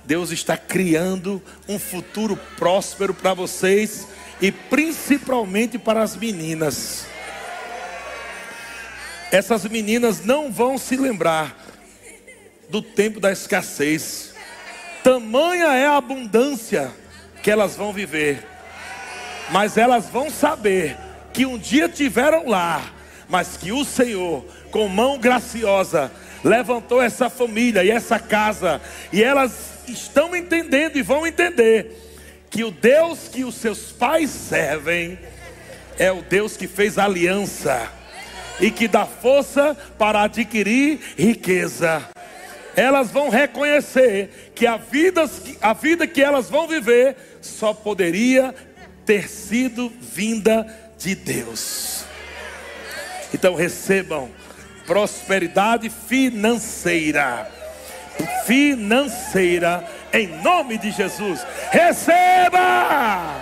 Deus 0.05 0.31
está 0.31 0.55
criando 0.55 1.41
um 1.67 1.79
futuro 1.79 2.37
próspero 2.57 3.13
para 3.13 3.33
vocês 3.33 4.07
e 4.41 4.51
principalmente 4.51 5.77
para 5.77 6.01
as 6.01 6.15
meninas. 6.15 7.07
Essas 9.31 9.65
meninas 9.65 10.23
não 10.23 10.51
vão 10.51 10.77
se 10.77 10.95
lembrar 10.95 11.55
do 12.69 12.81
tempo 12.81 13.19
da 13.19 13.31
escassez. 13.31 14.33
Tamanha 15.03 15.73
é 15.73 15.87
a 15.87 15.97
abundância 15.97 16.91
que 17.41 17.51
elas 17.51 17.75
vão 17.75 17.91
viver. 17.91 18.45
Mas 19.51 19.77
elas 19.77 20.07
vão 20.09 20.29
saber 20.29 20.97
que 21.33 21.45
um 21.45 21.57
dia 21.57 21.89
tiveram 21.89 22.47
lá, 22.47 22.81
mas 23.27 23.57
que 23.57 23.71
o 23.71 23.83
Senhor, 23.83 24.45
com 24.71 24.87
mão 24.87 25.19
graciosa, 25.19 26.11
levantou 26.45 27.01
essa 27.01 27.27
família 27.27 27.83
e 27.83 27.89
essa 27.89 28.19
casa, 28.19 28.79
e 29.11 29.23
elas 29.23 29.79
estão 29.87 30.35
entendendo 30.35 30.95
e 30.95 31.01
vão 31.01 31.25
entender 31.25 32.03
que 32.51 32.63
o 32.63 32.69
Deus 32.69 33.27
que 33.27 33.43
os 33.43 33.55
seus 33.55 33.91
pais 33.91 34.29
servem 34.29 35.17
é 35.97 36.11
o 36.11 36.21
Deus 36.21 36.55
que 36.55 36.67
fez 36.67 36.99
aliança 36.99 37.91
e 38.59 38.69
que 38.69 38.87
dá 38.87 39.07
força 39.07 39.75
para 39.97 40.21
adquirir 40.21 40.99
riqueza. 41.17 42.07
Elas 42.75 43.09
vão 43.09 43.29
reconhecer 43.29 44.51
que 44.53 44.67
a 44.67 44.77
vida, 44.77 45.27
a 45.61 45.73
vida 45.73 46.05
que 46.05 46.21
elas 46.21 46.47
vão 46.47 46.67
viver 46.67 47.15
só 47.41 47.73
poderia 47.73 48.53
ter 49.03 49.29
sido 49.29 49.91
vinda 49.99 50.67
de 50.97 51.15
Deus. 51.15 52.05
Então 53.33 53.55
recebam 53.55 54.29
prosperidade 54.85 55.89
financeira. 55.89 57.49
Financeira, 58.45 59.83
em 60.13 60.27
nome 60.41 60.77
de 60.77 60.91
Jesus. 60.91 61.45
Receba! 61.71 63.41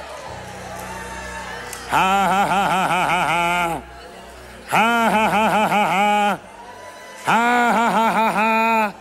Ha, 1.91 1.99
ha, 1.99 2.43
ha, 2.43 2.65
ha, 2.65 2.85
ha, 2.85 3.23
ha. 3.29 3.81
Ha, 4.71 5.07
ha, 5.09 5.27
ha, 5.27 5.47
ha, 5.47 5.65
ha, 5.67 5.83
ha. 5.93 6.39
Ha, 7.25 7.71
ha, 7.71 8.09
ha, 8.09 8.87
ha. 8.87 8.93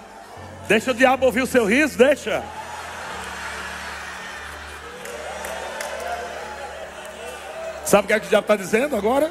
Deixa 0.68 0.90
o 0.90 0.94
diabo 0.94 1.26
ouvir 1.26 1.42
o 1.42 1.46
seu 1.46 1.64
riso, 1.64 1.96
deixa. 1.96 2.42
Sabe 7.84 8.04
o 8.04 8.06
que, 8.06 8.12
é 8.12 8.20
que 8.20 8.26
o 8.26 8.28
diabo 8.28 8.44
está 8.44 8.56
dizendo 8.56 8.96
agora? 8.96 9.30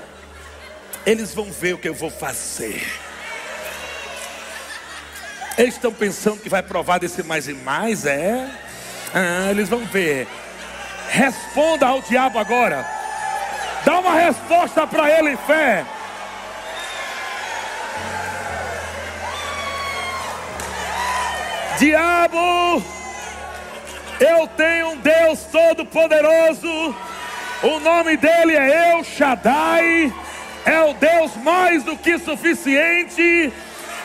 Eles 1.06 1.34
vão 1.34 1.52
ver 1.52 1.74
o 1.74 1.78
que 1.78 1.90
eu 1.90 1.94
vou 1.94 2.12
fazer. 2.12 2.86
Eles 5.58 5.76
estão 5.76 5.92
pensando 5.92 6.40
que 6.40 6.50
vai 6.50 6.64
provar 6.64 7.00
desse 7.00 7.24
mais 7.24 7.48
e 7.48 7.54
mais, 7.54 8.06
é? 8.06 8.50
Ah, 9.14 9.50
eles 9.50 9.68
vão 9.68 9.86
ver. 9.86 10.28
Responda 11.10 11.88
ao 11.88 12.02
diabo 12.02 12.40
agora. 12.40 12.86
Dá 13.84 14.00
uma 14.00 14.14
resposta 14.14 14.86
para 14.86 15.10
ele 15.10 15.32
em 15.32 15.38
fé. 15.38 15.86
Diabo, 21.80 22.84
eu 24.20 24.48
tenho 24.56 24.92
um 24.92 24.98
Deus 24.98 25.40
todo-poderoso. 25.52 26.96
O 27.64 27.80
nome 27.80 28.18
dele 28.18 28.56
é 28.56 28.92
El 28.92 29.04
Shaddai. 29.04 30.14
É 30.66 30.84
o 30.84 30.94
Deus 30.94 31.36
mais 31.38 31.84
do 31.84 31.98
que 31.98 32.20
suficiente 32.20 33.52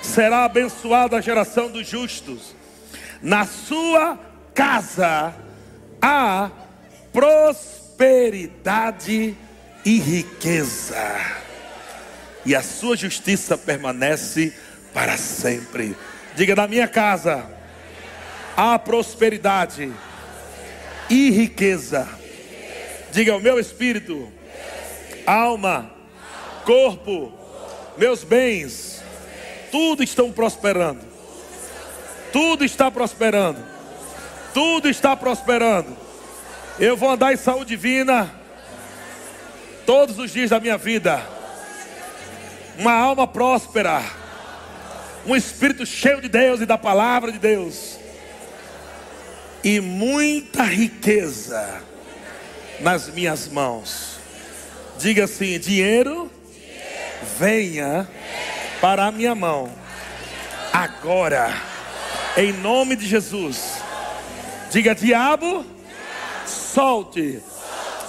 será 0.00 0.44
abençoada 0.44 1.18
a 1.18 1.20
geração 1.20 1.70
dos 1.70 1.86
justos. 1.86 2.56
Na 3.20 3.44
sua 3.44 4.18
casa 4.54 5.34
há 6.00 6.50
prosperidade 7.12 9.36
e 9.84 9.98
riqueza, 9.98 10.96
e 12.44 12.54
a 12.54 12.62
sua 12.62 12.96
justiça 12.96 13.58
permanece 13.58 14.54
para 14.94 15.16
sempre. 15.16 15.96
Diga: 16.34 16.54
na 16.54 16.68
minha 16.68 16.88
casa 16.88 17.44
há 18.56 18.78
prosperidade 18.78 19.92
e 21.10 21.30
riqueza. 21.30 22.08
Diga: 23.12 23.36
o 23.36 23.40
meu 23.40 23.58
espírito, 23.58 24.32
alma, 25.26 25.90
corpo, 26.64 27.32
meus 27.96 28.24
bens, 28.24 29.02
tudo 29.70 30.02
estão 30.02 30.32
prosperando. 30.32 31.12
Tudo 32.32 32.64
está 32.64 32.90
prosperando. 32.90 33.71
Tudo 34.54 34.88
está 34.88 35.16
prosperando. 35.16 35.96
Eu 36.78 36.96
vou 36.96 37.10
andar 37.10 37.32
em 37.32 37.36
saúde 37.36 37.76
divina 37.76 38.30
todos 39.84 40.18
os 40.18 40.30
dias 40.32 40.50
da 40.50 40.60
minha 40.60 40.78
vida. 40.78 41.20
Uma 42.78 42.92
alma 42.92 43.26
próspera. 43.26 44.02
Um 45.26 45.36
espírito 45.36 45.86
cheio 45.86 46.20
de 46.20 46.28
Deus 46.28 46.60
e 46.60 46.66
da 46.66 46.76
palavra 46.76 47.30
de 47.30 47.38
Deus. 47.38 47.98
E 49.62 49.80
muita 49.80 50.64
riqueza 50.64 51.82
nas 52.80 53.08
minhas 53.08 53.48
mãos. 53.48 54.18
Diga 54.98 55.24
assim: 55.24 55.58
dinheiro, 55.58 56.30
venha 57.38 58.08
para 58.80 59.06
a 59.06 59.12
minha 59.12 59.34
mão. 59.34 59.70
Agora, 60.72 61.54
em 62.36 62.52
nome 62.52 62.96
de 62.96 63.06
Jesus. 63.06 63.81
Diga, 64.72 64.94
diabo 64.94 65.64
Solte 66.46 67.42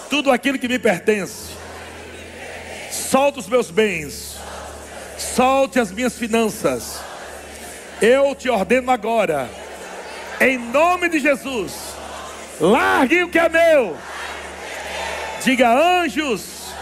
tudo 0.10 0.32
aquilo 0.32 0.58
que 0.58 0.68
me 0.68 0.80
pertence. 0.80 1.52
Solte 2.92 3.40
os 3.40 3.48
meus 3.48 3.70
bens. 3.70 4.38
Solte 5.18 5.80
as 5.80 5.92
minhas 5.92 6.18
finanças. 6.18 7.02
Eu 8.02 8.34
te 8.36 8.50
ordeno 8.50 8.92
agora, 8.92 9.50
em 10.40 10.58
nome 10.58 11.10
de 11.10 11.20
Jesus, 11.20 11.74
largue 12.60 13.24
o 13.24 13.30
que 13.30 13.40
é 13.40 13.50
meu. 13.50 13.98
Diga 15.44 15.70
anjos, 15.70 16.74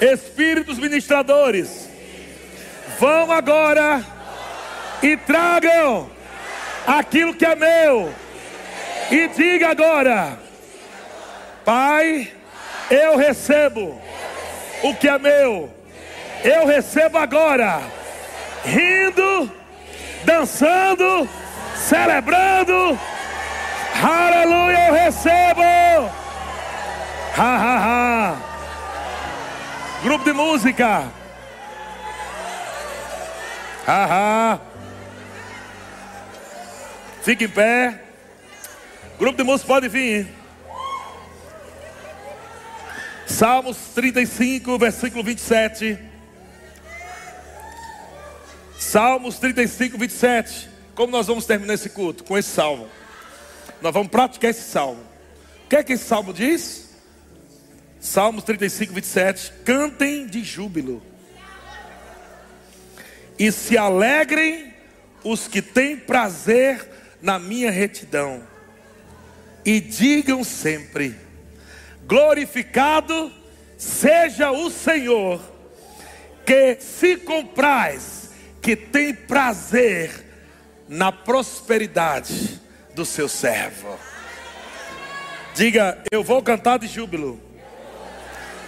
espíritos 0.00 0.78
ministradores, 0.78 1.88
vão 2.98 3.30
agora 3.32 4.04
e 5.02 5.16
tragam 5.16 6.10
aquilo 6.86 7.34
que 7.34 7.44
é 7.44 7.54
meu. 7.54 8.12
E 9.10 9.28
diga 9.28 9.70
agora: 9.70 10.38
Pai, 11.64 12.30
eu 12.90 13.16
recebo 13.16 14.00
o 14.82 14.94
que 14.94 15.08
é 15.08 15.18
meu. 15.18 15.72
Eu 16.44 16.66
recebo 16.66 17.18
agora, 17.18 17.80
rindo, 18.64 19.50
dançando, 20.24 21.28
celebrando. 21.74 22.98
Aleluia, 24.02 24.88
eu 24.88 24.94
recebo. 24.94 25.62
Ha, 27.36 27.56
ha, 27.56 27.78
ha. 27.78 28.36
Grupo 30.02 30.24
de 30.24 30.32
música. 30.32 31.04
Ha, 33.86 34.06
ha. 34.10 34.58
Fique 37.22 37.44
em 37.44 37.48
pé. 37.48 38.07
Grupo 39.18 39.36
de 39.36 39.42
música 39.42 39.66
pode 39.66 39.88
vir. 39.88 40.28
Salmos 43.26 43.76
35, 43.92 44.78
versículo 44.78 45.24
27. 45.24 45.98
Salmos 48.78 49.40
35, 49.40 49.98
27. 49.98 50.70
Como 50.94 51.10
nós 51.10 51.26
vamos 51.26 51.46
terminar 51.46 51.74
esse 51.74 51.90
culto? 51.90 52.22
Com 52.22 52.38
esse 52.38 52.48
salmo. 52.48 52.88
Nós 53.82 53.92
vamos 53.92 54.08
praticar 54.08 54.52
esse 54.52 54.62
salmo. 54.70 55.02
O 55.64 55.68
que 55.68 55.74
é 55.74 55.82
que 55.82 55.94
esse 55.94 56.04
salmo 56.04 56.32
diz? 56.32 56.90
Salmos 57.98 58.44
35, 58.44 58.94
27. 58.94 59.52
Cantem 59.64 60.28
de 60.28 60.44
júbilo. 60.44 61.02
E 63.36 63.50
se 63.50 63.76
alegrem 63.76 64.72
os 65.24 65.48
que 65.48 65.60
têm 65.60 65.96
prazer 65.96 66.88
na 67.20 67.36
minha 67.36 67.72
retidão. 67.72 68.56
E 69.68 69.80
digam 69.80 70.42
sempre: 70.42 71.14
glorificado 72.06 73.30
seja 73.76 74.50
o 74.50 74.70
Senhor, 74.70 75.38
que 76.46 76.78
se 76.80 77.18
compraz, 77.18 78.30
que 78.62 78.74
tem 78.74 79.12
prazer 79.12 80.24
na 80.88 81.12
prosperidade 81.12 82.58
do 82.94 83.04
seu 83.04 83.28
servo. 83.28 83.98
Diga, 85.54 86.02
eu 86.10 86.24
vou 86.24 86.42
cantar 86.42 86.78
de 86.78 86.86
júbilo, 86.86 87.38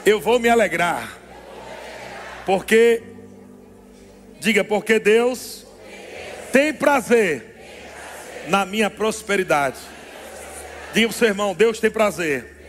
eu 0.05 0.21
vou 0.21 0.39
me 0.39 0.51
alegrar, 0.51 1.17
porque, 2.45 3.03
diga, 4.39 4.63
porque 4.63 4.99
Deus 4.99 5.65
tem 6.53 6.75
prazer 6.75 8.45
na 8.49 8.67
minha 8.67 8.91
prosperidade. 8.91 9.79
Diga 10.93 11.09
para 11.09 11.15
o 11.15 11.19
seu 11.19 11.29
irmão: 11.29 11.55
Deus 11.55 11.79
tem 11.79 11.91
prazer 11.91 12.61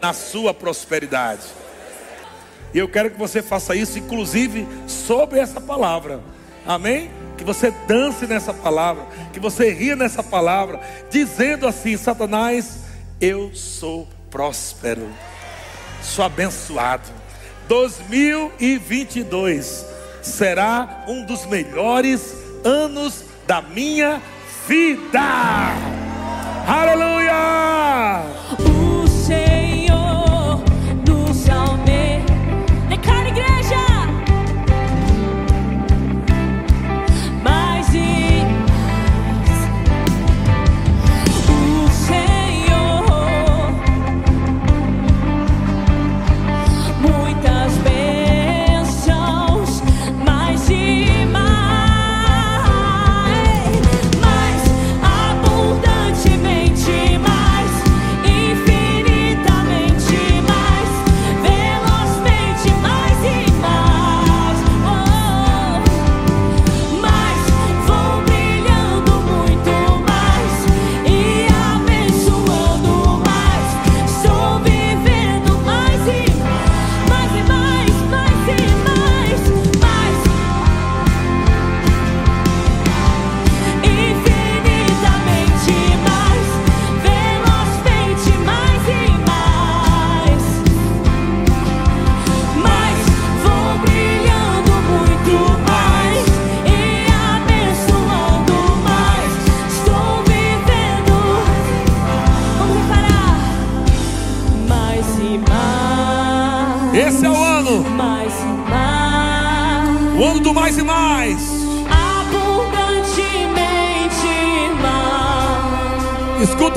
na 0.00 0.12
sua 0.12 0.54
prosperidade. 0.54 1.42
E 2.72 2.78
eu 2.78 2.88
quero 2.88 3.10
que 3.10 3.18
você 3.18 3.42
faça 3.42 3.74
isso, 3.74 3.98
inclusive 3.98 4.64
sobre 4.86 5.40
essa 5.40 5.60
palavra. 5.60 6.20
Amém? 6.66 7.10
Que 7.36 7.44
você 7.44 7.70
dance 7.86 8.26
nessa 8.26 8.54
palavra, 8.54 9.06
que 9.32 9.40
você 9.40 9.72
ria 9.72 9.96
nessa 9.96 10.22
palavra, 10.22 10.78
dizendo 11.10 11.66
assim: 11.66 11.96
Satanás, 11.96 12.80
eu 13.20 13.52
sou 13.54 14.06
próspero, 14.30 15.08
sou 16.02 16.24
abençoado. 16.24 17.10
2022 17.66 19.84
será 20.22 21.04
um 21.08 21.24
dos 21.24 21.46
melhores 21.46 22.34
anos 22.64 23.24
da 23.46 23.62
minha 23.62 24.20
vida. 24.66 25.99
Aleluia! 26.66 28.22
O 28.58 29.06
Senhor 29.08 29.59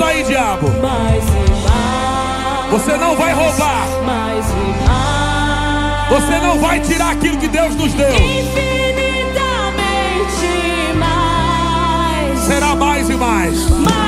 Escuta 0.04 0.06
aí, 0.06 0.22
diabo. 0.24 0.68
e. 0.82 1.24
Você 2.70 2.96
não 2.96 3.16
vai 3.16 3.32
roubar, 3.32 3.86
Mais 4.04 4.46
e 4.50 4.74
mais. 4.88 6.08
você 6.08 6.38
não 6.40 6.58
vai 6.60 6.80
tirar 6.80 7.12
aquilo 7.12 7.38
que 7.38 7.48
Deus 7.48 7.74
nos 7.76 7.92
deu. 7.94 8.08
Infinitamente 8.10 8.52
mais. 10.98 12.38
Será 12.40 12.74
mais 12.74 13.08
e 13.08 13.14
mais. 13.14 13.70
Mais 13.70 14.03